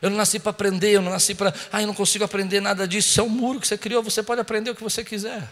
Eu 0.00 0.08
não 0.10 0.16
nasci 0.16 0.38
para 0.38 0.50
aprender, 0.50 0.92
eu 0.92 1.02
não 1.02 1.10
nasci 1.10 1.34
para. 1.34 1.52
Ah, 1.72 1.82
eu 1.82 1.86
não 1.86 1.94
consigo 1.94 2.24
aprender 2.24 2.60
nada 2.60 2.86
disso. 2.86 3.08
Isso 3.08 3.20
é 3.20 3.24
um 3.24 3.28
muro 3.28 3.60
que 3.60 3.66
você 3.66 3.76
criou, 3.76 4.02
você 4.02 4.22
pode 4.22 4.40
aprender 4.40 4.70
o 4.70 4.74
que 4.74 4.82
você 4.82 5.04
quiser. 5.04 5.48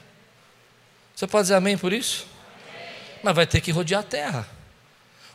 Você 1.15 1.27
pode 1.27 1.45
dizer 1.45 1.55
amém 1.55 1.77
por 1.77 1.93
isso? 1.93 2.27
Amém. 2.69 2.95
Mas 3.23 3.35
vai 3.35 3.47
ter 3.47 3.61
que 3.61 3.71
rodear 3.71 4.01
a 4.01 4.05
terra. 4.05 4.56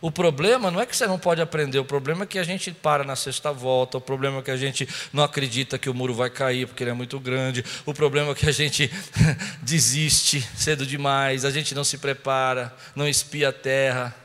O 0.01 0.09
problema 0.09 0.71
não 0.71 0.81
é 0.81 0.85
que 0.87 0.97
você 0.97 1.05
não 1.05 1.19
pode 1.19 1.41
aprender, 1.41 1.77
o 1.77 1.85
problema 1.85 2.23
é 2.23 2.25
que 2.25 2.39
a 2.39 2.43
gente 2.43 2.71
para 2.71 3.03
na 3.03 3.15
sexta 3.15 3.51
volta, 3.51 3.99
o 3.99 4.01
problema 4.01 4.39
é 4.39 4.41
que 4.41 4.49
a 4.49 4.57
gente 4.57 4.89
não 5.13 5.23
acredita 5.23 5.77
que 5.77 5.87
o 5.87 5.93
muro 5.93 6.11
vai 6.11 6.31
cair 6.31 6.65
porque 6.65 6.83
ele 6.83 6.89
é 6.89 6.93
muito 6.93 7.19
grande, 7.19 7.63
o 7.85 7.93
problema 7.93 8.31
é 8.31 8.33
que 8.33 8.49
a 8.49 8.51
gente 8.51 8.91
desiste 9.61 10.41
cedo 10.57 10.87
demais, 10.87 11.45
a 11.45 11.51
gente 11.51 11.75
não 11.75 11.83
se 11.83 11.99
prepara, 11.99 12.75
não 12.95 13.07
espia 13.07 13.49
a 13.49 13.53
terra. 13.53 14.15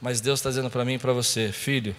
Mas 0.00 0.20
Deus 0.20 0.40
está 0.40 0.48
dizendo 0.48 0.70
para 0.70 0.84
mim 0.84 0.94
e 0.94 0.98
para 0.98 1.12
você, 1.12 1.52
filho, 1.52 1.94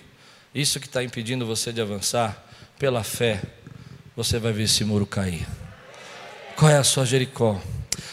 isso 0.53 0.79
que 0.79 0.87
está 0.87 1.03
impedindo 1.03 1.45
você 1.45 1.71
de 1.71 1.81
avançar, 1.81 2.45
pela 2.79 3.03
fé, 3.03 3.41
você 4.15 4.39
vai 4.39 4.51
ver 4.51 4.63
esse 4.63 4.83
muro 4.83 5.05
cair. 5.05 5.45
Qual 6.55 6.71
é 6.71 6.77
a 6.77 6.83
sua 6.83 7.05
Jericó? 7.05 7.61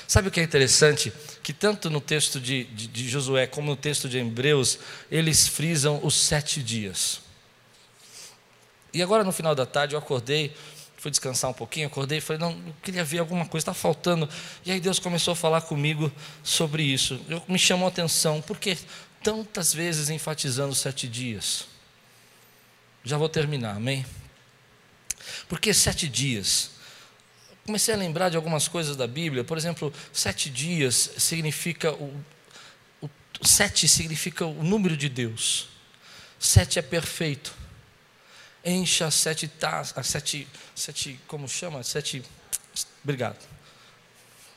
Sabe 0.07 0.29
o 0.29 0.31
que 0.31 0.41
é 0.41 0.43
interessante? 0.43 1.11
Que 1.45 1.53
tanto 1.53 1.91
no 1.91 2.01
texto 2.01 2.41
de, 2.41 2.65
de, 2.65 2.87
de, 2.89 3.07
Josué 3.07 3.47
como 3.47 3.69
no 3.69 3.77
texto 3.77 4.09
de 4.09 4.17
Hebreus, 4.17 4.79
eles 5.11 5.47
frisam 5.47 6.01
os 6.03 6.15
sete 6.15 6.63
dias. 6.63 7.21
E 8.95 9.03
agora 9.03 9.23
no 9.23 9.31
final 9.31 9.55
da 9.55 9.67
tarde 9.67 9.95
eu 9.95 9.99
acordei, 9.99 10.57
fui 10.97 11.11
descansar 11.11 11.51
um 11.51 11.55
pouquinho, 11.55 11.87
acordei 11.87 12.17
e 12.17 12.21
falei, 12.23 12.41
não, 12.41 12.53
eu 12.53 12.75
queria 12.83 13.05
ver 13.05 13.19
alguma 13.19 13.45
coisa, 13.45 13.63
está 13.63 13.75
faltando. 13.75 14.27
E 14.65 14.73
aí 14.73 14.81
Deus 14.81 14.99
começou 14.99 15.33
a 15.33 15.37
falar 15.37 15.61
comigo 15.61 16.11
sobre 16.43 16.83
isso. 16.83 17.21
Eu, 17.29 17.43
me 17.47 17.59
chamou 17.59 17.85
a 17.85 17.91
atenção, 17.91 18.41
porque 18.41 18.79
tantas 19.23 19.75
vezes 19.75 20.09
enfatizando 20.09 20.75
sete 20.75 21.07
dias. 21.07 21.67
Já 23.05 23.19
vou 23.19 23.29
terminar, 23.29 23.77
amém? 23.77 24.07
Porque 25.47 25.75
sete 25.75 26.09
dias 26.09 26.71
comecei 27.65 27.95
a 27.95 27.97
lembrar 27.97 28.29
de 28.29 28.37
algumas 28.37 28.69
coisas 28.69 28.97
da 28.97 29.07
Bíblia. 29.07 29.43
Por 29.43 29.57
exemplo, 29.57 29.93
sete 30.13 30.51
dias 30.51 31.11
significa 31.19 31.93
o, 31.93 32.25
o 33.03 33.11
sete 33.43 33.89
significa 33.89 34.47
o 34.47 34.63
número 34.63 34.97
de 34.97 35.09
Deus. 35.09 35.69
Sete 36.39 36.79
é 36.79 36.83
perfeito. 36.83 37.55
Encha 38.65 39.11
sete 39.11 39.49
taças, 39.49 40.07
sete, 40.07 40.47
sete, 40.75 41.21
como 41.27 41.49
chama? 41.49 41.83
Sete, 41.83 42.23
obrigado. 43.03 43.39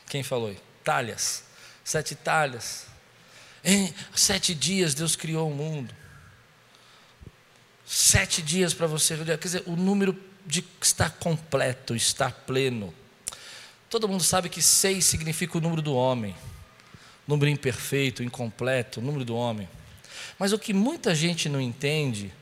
Quem 0.10 0.24
falou 0.24 0.50
aí? 0.50 0.60
Talhas. 0.84 1.44
Sete 1.84 2.16
talhas. 2.16 2.86
Em 3.64 3.94
sete 4.16 4.54
dias 4.54 4.94
Deus 4.94 5.16
criou 5.16 5.50
o 5.50 5.54
mundo. 5.54 5.94
Sete 7.86 8.42
dias 8.42 8.74
para 8.74 8.88
você. 8.88 9.18
Quer 9.18 9.38
dizer, 9.38 9.64
o 9.66 9.76
número 9.76 10.14
de 10.48 10.64
estar 10.82 11.12
completo, 11.12 11.94
estar 11.94 12.32
pleno. 12.32 12.94
Todo 13.90 14.08
mundo 14.08 14.24
sabe 14.24 14.48
que 14.48 14.62
seis 14.62 15.06
significa 15.06 15.58
o 15.58 15.62
número 15.62 15.82
do 15.82 15.94
homem, 15.94 16.34
número 17.28 17.52
imperfeito, 17.52 18.24
incompleto, 18.24 19.02
número 19.02 19.26
do 19.26 19.36
homem. 19.36 19.68
Mas 20.40 20.54
o 20.54 20.60
que 20.60 20.74
muita 20.74 21.14
gente 21.14 21.50
não 21.50 21.60
entende 21.60 22.34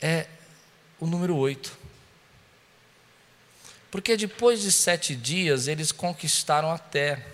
é 0.00 0.26
o 0.98 1.06
número 1.06 1.36
oito. 1.36 1.78
Porque 3.90 4.16
depois 4.16 4.62
de 4.62 4.72
sete 4.72 5.14
dias 5.14 5.68
eles 5.68 5.92
conquistaram 5.92 6.70
a 6.70 6.78
terra. 6.78 7.24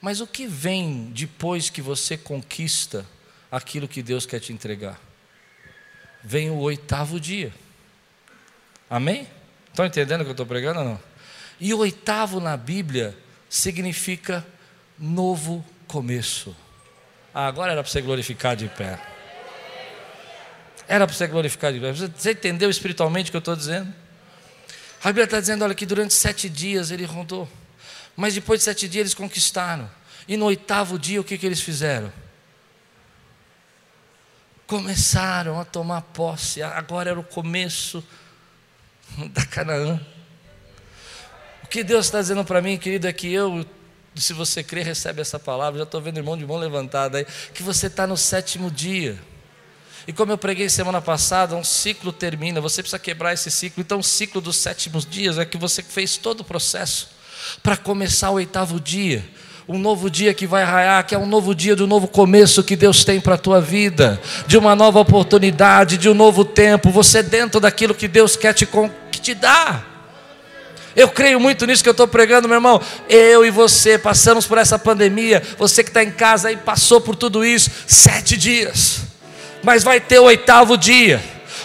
Mas 0.00 0.20
o 0.20 0.26
que 0.26 0.46
vem 0.46 1.10
depois 1.14 1.70
que 1.70 1.80
você 1.80 2.16
conquista 2.16 3.06
aquilo 3.50 3.88
que 3.88 4.02
Deus 4.02 4.26
quer 4.26 4.40
te 4.40 4.52
entregar? 4.52 5.00
Vem 6.22 6.50
o 6.50 6.58
oitavo 6.58 7.18
dia. 7.18 7.52
Amém? 8.90 9.26
Estão 9.78 9.86
entendendo 9.86 10.22
o 10.22 10.24
que 10.24 10.30
eu 10.30 10.32
estou 10.32 10.44
pregando 10.44 10.80
ou 10.80 10.84
não? 10.84 11.00
E 11.60 11.72
o 11.72 11.78
oitavo 11.78 12.40
na 12.40 12.56
Bíblia 12.56 13.16
significa 13.48 14.44
novo 14.98 15.64
começo. 15.86 16.56
Ah, 17.32 17.46
agora 17.46 17.70
era 17.70 17.80
para 17.84 17.88
você 17.88 18.00
glorificar 18.00 18.56
de 18.56 18.66
pé. 18.66 18.98
Era 20.88 21.06
para 21.06 21.14
você 21.14 21.28
glorificar 21.28 21.72
de 21.72 21.78
pé. 21.78 21.92
Você 21.92 22.32
entendeu 22.32 22.68
espiritualmente 22.68 23.28
o 23.28 23.30
que 23.30 23.36
eu 23.36 23.38
estou 23.38 23.54
dizendo? 23.54 23.94
A 25.00 25.10
Bíblia 25.10 25.26
está 25.26 25.38
dizendo, 25.38 25.62
olha, 25.62 25.76
que 25.76 25.86
durante 25.86 26.12
sete 26.12 26.48
dias 26.48 26.90
ele 26.90 27.04
rondou. 27.04 27.48
Mas 28.16 28.34
depois 28.34 28.58
de 28.58 28.64
sete 28.64 28.88
dias 28.88 29.02
eles 29.02 29.14
conquistaram. 29.14 29.88
E 30.26 30.36
no 30.36 30.46
oitavo 30.46 30.98
dia, 30.98 31.20
o 31.20 31.24
que, 31.24 31.38
que 31.38 31.46
eles 31.46 31.60
fizeram? 31.60 32.12
Começaram 34.66 35.60
a 35.60 35.64
tomar 35.64 36.02
posse. 36.02 36.64
Agora 36.64 37.10
era 37.10 37.20
o 37.20 37.22
começo 37.22 38.02
da 39.32 39.44
Canaã. 39.44 40.00
O 41.64 41.66
que 41.68 41.84
Deus 41.84 42.06
está 42.06 42.20
dizendo 42.20 42.44
para 42.44 42.62
mim, 42.62 42.78
querido, 42.78 43.06
é 43.06 43.12
que 43.12 43.32
eu, 43.32 43.64
se 44.14 44.32
você 44.32 44.62
crer, 44.62 44.84
recebe 44.84 45.20
essa 45.20 45.38
palavra. 45.38 45.78
Já 45.78 45.84
estou 45.84 46.00
vendo 46.00 46.16
irmão 46.16 46.36
de 46.36 46.46
mão 46.46 46.56
levantada 46.56 47.18
aí. 47.18 47.26
Que 47.52 47.62
você 47.62 47.88
está 47.88 48.06
no 48.06 48.16
sétimo 48.16 48.70
dia. 48.70 49.18
E 50.06 50.12
como 50.12 50.32
eu 50.32 50.38
preguei 50.38 50.70
semana 50.70 51.02
passada, 51.02 51.54
um 51.54 51.62
ciclo 51.62 52.10
termina, 52.10 52.62
você 52.62 52.82
precisa 52.82 52.98
quebrar 52.98 53.34
esse 53.34 53.50
ciclo. 53.50 53.82
Então, 53.82 53.98
o 53.98 54.02
ciclo 54.02 54.40
dos 54.40 54.56
sétimos 54.56 55.04
dias 55.04 55.36
é 55.36 55.44
que 55.44 55.58
você 55.58 55.82
fez 55.82 56.16
todo 56.16 56.40
o 56.40 56.44
processo 56.44 57.10
para 57.62 57.76
começar 57.76 58.30
o 58.30 58.34
oitavo 58.34 58.80
dia. 58.80 59.22
Um 59.68 59.78
novo 59.78 60.08
dia 60.08 60.32
que 60.32 60.46
vai 60.46 60.64
raiar, 60.64 61.04
que 61.04 61.14
é 61.14 61.18
um 61.18 61.26
novo 61.26 61.54
dia 61.54 61.76
do 61.76 61.86
novo 61.86 62.08
começo 62.08 62.64
que 62.64 62.74
Deus 62.74 63.04
tem 63.04 63.20
para 63.20 63.34
a 63.34 63.38
tua 63.38 63.60
vida, 63.60 64.18
de 64.46 64.56
uma 64.56 64.74
nova 64.74 64.98
oportunidade, 64.98 65.98
de 65.98 66.08
um 66.08 66.14
novo 66.14 66.42
tempo, 66.42 66.90
você 66.90 67.22
dentro 67.22 67.60
daquilo 67.60 67.94
que 67.94 68.08
Deus 68.08 68.34
quer 68.34 68.54
te, 68.54 68.66
que 69.10 69.20
te 69.20 69.34
dar. 69.34 69.86
Eu 70.96 71.08
creio 71.10 71.38
muito 71.38 71.66
nisso 71.66 71.82
que 71.82 71.88
eu 71.88 71.92
estou 71.92 72.08
pregando, 72.08 72.48
meu 72.48 72.56
irmão. 72.56 72.80
Eu 73.10 73.44
e 73.44 73.50
você 73.50 73.98
passamos 73.98 74.46
por 74.46 74.56
essa 74.56 74.78
pandemia. 74.78 75.42
Você 75.58 75.84
que 75.84 75.90
está 75.90 76.02
em 76.02 76.10
casa 76.10 76.48
aí 76.48 76.56
passou 76.56 77.00
por 77.00 77.14
tudo 77.14 77.44
isso. 77.44 77.70
Sete 77.86 78.36
dias 78.36 79.06
mas 79.62 79.82
vai 79.82 80.00
ter 80.00 80.18
o 80.18 80.24
oitavo 80.24 80.76
dia 80.76 81.20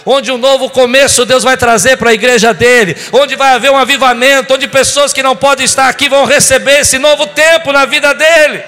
onde 0.06 0.30
um 0.30 0.38
novo 0.38 0.68
começo 0.70 1.24
Deus 1.24 1.42
vai 1.42 1.56
trazer 1.56 1.96
para 1.96 2.10
a 2.10 2.14
igreja 2.14 2.52
dele, 2.52 2.96
onde 3.12 3.36
vai 3.36 3.54
haver 3.54 3.70
um 3.70 3.76
avivamento, 3.76 4.54
onde 4.54 4.68
pessoas 4.68 5.12
que 5.12 5.22
não 5.22 5.36
podem 5.36 5.64
estar 5.64 5.88
aqui 5.88 6.08
vão 6.08 6.24
receber 6.24 6.80
esse 6.80 6.98
novo 6.98 7.26
tempo 7.28 7.72
na 7.72 7.84
vida 7.84 8.14
dele, 8.14 8.62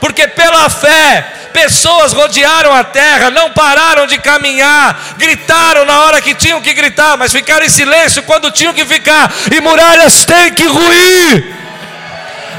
porque 0.00 0.26
pela 0.28 0.68
fé, 0.68 1.26
pessoas 1.52 2.12
rodearam 2.12 2.74
a 2.74 2.84
terra, 2.84 3.30
não 3.30 3.50
pararam 3.50 4.06
de 4.06 4.18
caminhar, 4.18 5.14
gritaram 5.16 5.84
na 5.84 6.02
hora 6.02 6.20
que 6.20 6.34
tinham 6.34 6.60
que 6.60 6.74
gritar, 6.74 7.16
mas 7.16 7.32
ficaram 7.32 7.64
em 7.64 7.70
silêncio 7.70 8.22
quando 8.24 8.50
tinham 8.50 8.74
que 8.74 8.84
ficar, 8.84 9.32
e 9.50 9.60
muralhas 9.60 10.24
têm 10.24 10.52
que 10.52 10.66
ruir. 10.66 11.56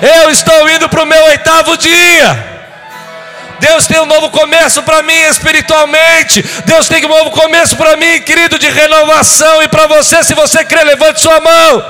Eu 0.01 0.30
estou 0.30 0.70
indo 0.70 0.88
para 0.89 1.03
o 1.03 1.05
meu 1.05 1.24
oitavo 1.26 1.76
dia. 1.78 2.57
Deus 3.60 3.88
tem 3.88 3.99
um 3.99 4.05
novo 4.05 4.30
começo 4.30 4.82
para 4.84 5.01
mim 5.01 5.20
espiritualmente. 5.30 6.43
Deus 6.66 6.88
tem 6.88 7.05
um 7.05 7.10
novo 7.10 7.32
começo 7.32 7.76
para 7.76 7.97
mim, 7.97 8.22
querido, 8.22 8.60
de 8.60 8.70
renovação. 8.70 9.62
E 9.64 9.68
para 9.68 9.88
você, 9.88 10.24
se 10.24 10.34
você 10.34 10.64
crê, 10.64 10.84
levante 10.84 11.22
sua 11.22 11.39
mão. 11.39 11.86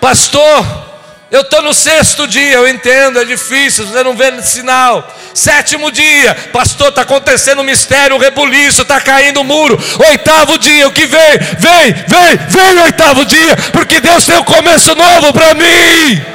Pastor, 0.00 0.84
eu 1.30 1.40
estou 1.40 1.62
no 1.62 1.74
sexto 1.74 2.28
dia, 2.28 2.52
eu 2.52 2.68
entendo, 2.68 3.18
é 3.18 3.24
difícil, 3.24 3.86
você 3.86 4.04
não 4.04 4.14
vê 4.14 4.40
sinal. 4.42 5.12
Sétimo 5.34 5.90
dia, 5.90 6.34
pastor, 6.52 6.90
está 6.90 7.02
acontecendo 7.02 7.60
um 7.60 7.64
mistério, 7.64 8.14
um 8.14 8.20
rebuliço, 8.20 8.82
está 8.82 9.00
caindo 9.00 9.38
o 9.38 9.40
um 9.40 9.44
muro. 9.44 9.76
Oitavo 10.08 10.58
dia, 10.58 10.86
o 10.86 10.92
que 10.92 11.06
vem? 11.06 11.38
Vem, 11.58 11.92
vem, 12.06 12.36
vem 12.48 12.82
oitavo 12.84 13.24
dia, 13.24 13.56
porque 13.72 14.00
Deus 14.00 14.24
tem 14.24 14.38
um 14.38 14.44
começo 14.44 14.94
novo 14.94 15.32
para 15.32 15.54
mim 15.54 16.34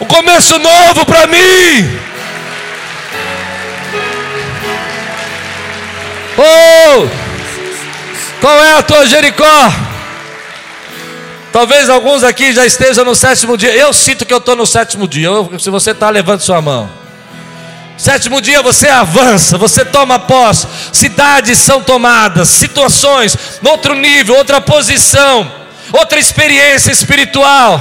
um 0.00 0.04
começo 0.06 0.58
novo 0.58 1.04
para 1.06 1.26
mim. 1.26 2.00
Oh, 6.36 7.08
qual 8.40 8.60
é 8.62 8.78
a 8.78 8.82
tua 8.82 9.06
Jericó? 9.06 9.72
Talvez 11.52 11.88
alguns 11.88 12.24
aqui 12.24 12.52
já 12.52 12.66
estejam 12.66 13.04
no 13.04 13.14
sétimo 13.14 13.56
dia. 13.56 13.72
Eu 13.74 13.92
sinto 13.92 14.26
que 14.26 14.34
eu 14.34 14.38
estou 14.38 14.56
no 14.56 14.66
sétimo 14.66 15.06
dia. 15.06 15.28
Eu, 15.28 15.58
se 15.60 15.70
você 15.70 15.92
está, 15.92 16.10
levante 16.10 16.42
sua 16.42 16.60
mão. 16.60 16.90
Sétimo 17.96 18.40
dia 18.40 18.60
você 18.60 18.88
avança, 18.88 19.56
você 19.56 19.84
toma 19.84 20.18
posse. 20.18 20.66
Cidades 20.92 21.58
são 21.58 21.80
tomadas, 21.80 22.48
situações, 22.48 23.60
outro 23.64 23.94
nível, 23.94 24.34
outra 24.34 24.60
posição, 24.60 25.50
outra 25.92 26.18
experiência 26.18 26.90
espiritual. 26.90 27.80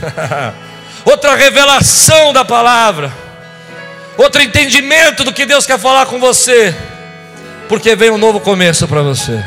outra 1.04 1.34
revelação 1.34 2.32
da 2.32 2.44
palavra, 2.44 3.12
outro 4.16 4.42
entendimento 4.42 5.24
do 5.24 5.32
que 5.32 5.46
Deus 5.46 5.66
quer 5.66 5.78
falar 5.78 6.06
com 6.06 6.18
você, 6.18 6.74
porque 7.68 7.94
vem 7.94 8.10
um 8.10 8.18
novo 8.18 8.40
começo 8.40 8.86
para 8.88 9.02
você. 9.02 9.42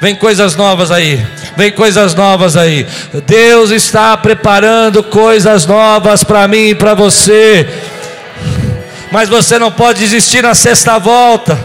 Vem 0.00 0.14
coisas 0.14 0.54
novas 0.54 0.92
aí, 0.92 1.26
vem 1.56 1.72
coisas 1.72 2.14
novas 2.14 2.56
aí. 2.56 2.86
Deus 3.26 3.70
está 3.72 4.16
preparando 4.16 5.02
coisas 5.02 5.66
novas 5.66 6.22
para 6.22 6.46
mim 6.46 6.68
e 6.68 6.74
para 6.74 6.94
você. 6.94 7.68
Mas 9.10 9.28
você 9.28 9.58
não 9.58 9.72
pode 9.72 9.98
desistir 9.98 10.42
na 10.42 10.54
sexta 10.54 10.98
volta. 11.00 11.58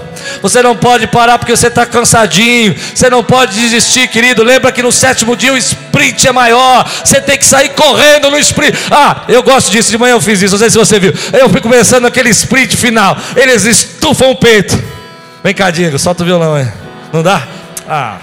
Você 0.43 0.61
não 0.61 0.75
pode 0.75 1.07
parar 1.07 1.39
porque 1.39 1.55
você 1.55 1.67
está 1.67 1.85
cansadinho. 1.85 2.75
Você 2.93 3.09
não 3.09 3.23
pode 3.23 3.57
desistir, 3.57 4.09
querido. 4.09 4.43
Lembra 4.43 4.73
que 4.73 4.83
no 4.83 4.91
sétimo 4.91 5.37
dia 5.37 5.53
o 5.53 5.57
sprint 5.57 6.27
é 6.27 6.33
maior. 6.33 6.85
Você 7.01 7.21
tem 7.21 7.37
que 7.37 7.45
sair 7.45 7.69
correndo 7.69 8.29
no 8.29 8.37
sprint. 8.37 8.77
Ah, 8.91 9.23
eu 9.29 9.41
gosto 9.41 9.71
disso. 9.71 9.89
De 9.89 9.97
manhã 9.97 10.11
eu 10.11 10.21
fiz 10.21 10.41
isso. 10.41 10.51
Não 10.51 10.59
sei 10.59 10.69
se 10.69 10.77
você 10.77 10.99
viu. 10.99 11.13
Eu 11.31 11.49
fico 11.49 11.69
pensando 11.69 12.03
naquele 12.03 12.29
sprint 12.31 12.75
final. 12.75 13.17
Eles 13.37 13.63
estufam 13.63 14.31
o 14.31 14.35
peito. 14.35 14.77
Vem 15.41 15.53
cá, 15.53 15.71
Diego, 15.71 15.97
solta 15.97 16.23
o 16.23 16.25
violão 16.25 16.55
aí. 16.55 16.67
Não 17.13 17.23
dá? 17.23 17.47
Ah. 17.87 18.17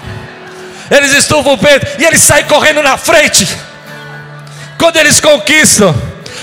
Eles 0.91 1.13
estufam 1.13 1.53
o 1.53 1.57
peito 1.57 1.87
e 1.99 2.05
eles 2.05 2.21
saem 2.21 2.45
correndo 2.45 2.83
na 2.83 2.97
frente. 2.97 3.47
Quando 4.77 4.97
eles 4.97 5.19
conquistam 5.19 5.95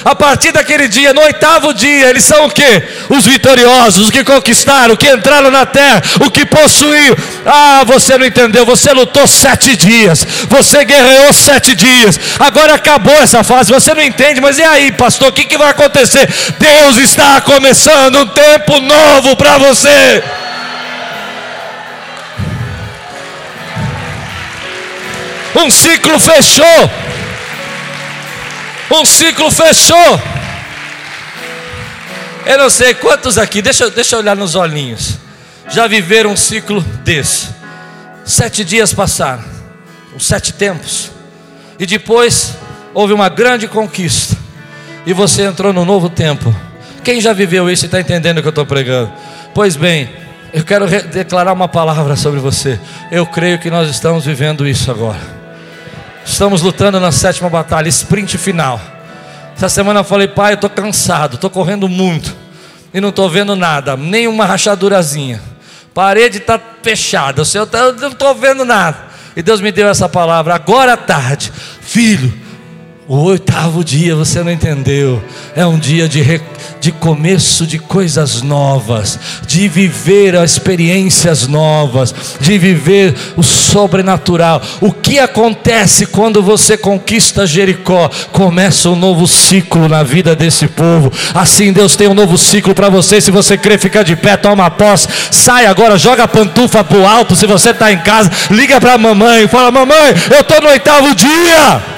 a 0.08 0.14
partir 0.14 0.52
daquele 0.52 0.88
dia, 0.88 1.12
no 1.12 1.20
oitavo 1.20 1.74
dia, 1.74 2.08
eles 2.08 2.24
são 2.24 2.46
o 2.46 2.50
que? 2.50 2.82
Os 3.10 3.26
vitoriosos, 3.26 4.06
os 4.06 4.10
que 4.10 4.24
conquistaram, 4.24 4.94
os 4.94 4.98
que 4.98 5.06
entraram 5.06 5.50
na 5.50 5.66
terra, 5.66 6.02
o 6.24 6.30
que 6.30 6.46
possuíram. 6.46 7.14
Ah, 7.44 7.82
você 7.84 8.16
não 8.16 8.24
entendeu, 8.24 8.64
você 8.64 8.90
lutou 8.90 9.26
sete 9.26 9.76
dias, 9.76 10.26
você 10.48 10.82
guerreou 10.86 11.34
sete 11.34 11.74
dias, 11.74 12.18
agora 12.38 12.72
acabou 12.72 13.12
essa 13.20 13.44
fase, 13.44 13.70
você 13.70 13.92
não 13.92 14.02
entende, 14.02 14.40
mas 14.40 14.58
e 14.58 14.62
aí, 14.62 14.92
pastor, 14.92 15.28
o 15.28 15.32
que, 15.32 15.44
que 15.44 15.58
vai 15.58 15.68
acontecer? 15.68 16.26
Deus 16.58 16.96
está 16.96 17.42
começando 17.42 18.20
um 18.20 18.28
tempo 18.28 18.80
novo 18.80 19.36
para 19.36 19.58
você. 19.58 20.24
Um 25.54 25.70
ciclo 25.70 26.18
fechou. 26.18 27.07
Um 28.90 29.04
ciclo 29.04 29.50
fechou. 29.50 30.20
Eu 32.46 32.56
não 32.56 32.70
sei 32.70 32.94
quantos 32.94 33.36
aqui, 33.36 33.60
deixa, 33.60 33.90
deixa 33.90 34.16
eu 34.16 34.20
olhar 34.20 34.34
nos 34.34 34.54
olhinhos. 34.54 35.18
Já 35.68 35.86
viveram 35.86 36.30
um 36.30 36.36
ciclo 36.36 36.80
desse. 37.04 37.48
Sete 38.24 38.64
dias 38.64 38.94
passaram, 38.94 39.44
os 40.16 40.26
sete 40.26 40.52
tempos. 40.52 41.10
E 41.78 41.84
depois 41.84 42.54
houve 42.94 43.12
uma 43.12 43.28
grande 43.28 43.68
conquista. 43.68 44.36
E 45.04 45.12
você 45.12 45.42
entrou 45.42 45.72
no 45.72 45.84
novo 45.84 46.08
tempo. 46.08 46.54
Quem 47.04 47.20
já 47.20 47.32
viveu 47.32 47.70
isso 47.70 47.84
e 47.84 47.86
está 47.86 48.00
entendendo 48.00 48.38
o 48.38 48.42
que 48.42 48.48
eu 48.48 48.50
estou 48.50 48.66
pregando? 48.66 49.12
Pois 49.54 49.76
bem, 49.76 50.10
eu 50.52 50.64
quero 50.64 50.86
declarar 50.86 51.52
uma 51.52 51.68
palavra 51.68 52.16
sobre 52.16 52.40
você. 52.40 52.80
Eu 53.10 53.26
creio 53.26 53.58
que 53.58 53.70
nós 53.70 53.88
estamos 53.90 54.24
vivendo 54.24 54.66
isso 54.66 54.90
agora. 54.90 55.37
Estamos 56.28 56.60
lutando 56.60 57.00
na 57.00 57.10
sétima 57.10 57.48
batalha, 57.48 57.88
sprint 57.88 58.36
final. 58.36 58.78
Essa 59.56 59.68
semana 59.68 60.00
eu 60.00 60.04
falei, 60.04 60.28
pai, 60.28 60.52
eu 60.52 60.56
estou 60.56 60.68
cansado, 60.68 61.34
estou 61.34 61.48
correndo 61.48 61.88
muito 61.88 62.36
e 62.92 63.00
não 63.00 63.08
estou 63.08 63.30
vendo 63.30 63.56
nada, 63.56 63.96
nem 63.96 64.28
uma 64.28 64.44
rachadurazinha. 64.44 65.40
Parede 65.94 66.36
está 66.36 66.60
fechada, 66.82 67.42
eu 67.42 67.92
não 67.94 68.10
estou 68.10 68.34
vendo 68.34 68.64
nada. 68.64 68.98
E 69.34 69.42
Deus 69.42 69.62
me 69.62 69.72
deu 69.72 69.88
essa 69.88 70.06
palavra, 70.06 70.54
agora 70.54 70.92
à 70.92 70.96
tarde, 70.98 71.50
filho, 71.80 72.32
o 73.08 73.22
oitavo 73.22 73.82
dia 73.82 74.14
você 74.14 74.42
não 74.42 74.52
entendeu, 74.52 75.24
é 75.56 75.66
um 75.66 75.78
dia 75.78 76.06
de 76.06 76.20
de 76.80 76.92
começo 76.92 77.66
de 77.66 77.78
coisas 77.78 78.42
novas, 78.42 79.18
de 79.46 79.66
viver 79.66 80.34
experiências 80.34 81.46
novas, 81.46 82.14
de 82.40 82.56
viver 82.58 83.14
o 83.36 83.42
sobrenatural. 83.42 84.62
O 84.80 84.92
que 84.92 85.18
acontece 85.18 86.06
quando 86.06 86.42
você 86.42 86.76
conquista 86.76 87.46
Jericó? 87.46 88.08
Começa 88.30 88.90
um 88.90 88.96
novo 88.96 89.26
ciclo 89.26 89.88
na 89.88 90.02
vida 90.02 90.36
desse 90.36 90.68
povo. 90.68 91.12
Assim 91.34 91.72
Deus 91.72 91.96
tem 91.96 92.08
um 92.08 92.14
novo 92.14 92.38
ciclo 92.38 92.74
para 92.74 92.88
você. 92.88 93.20
Se 93.20 93.30
você 93.30 93.56
crê, 93.56 93.78
fica 93.78 94.04
de 94.04 94.14
pé, 94.14 94.36
toma 94.36 94.70
posse. 94.70 95.08
Sai 95.30 95.66
agora, 95.66 95.98
joga 95.98 96.24
a 96.24 96.28
pantufa 96.28 96.84
para 96.84 96.98
o 96.98 97.06
alto. 97.06 97.34
Se 97.34 97.46
você 97.46 97.70
está 97.70 97.90
em 97.90 97.98
casa, 97.98 98.30
liga 98.50 98.80
para 98.80 98.94
a 98.94 98.98
mamãe, 98.98 99.48
fala: 99.48 99.70
Mamãe, 99.70 100.14
eu 100.30 100.40
estou 100.40 100.60
no 100.60 100.68
oitavo 100.68 101.14
dia. 101.14 101.97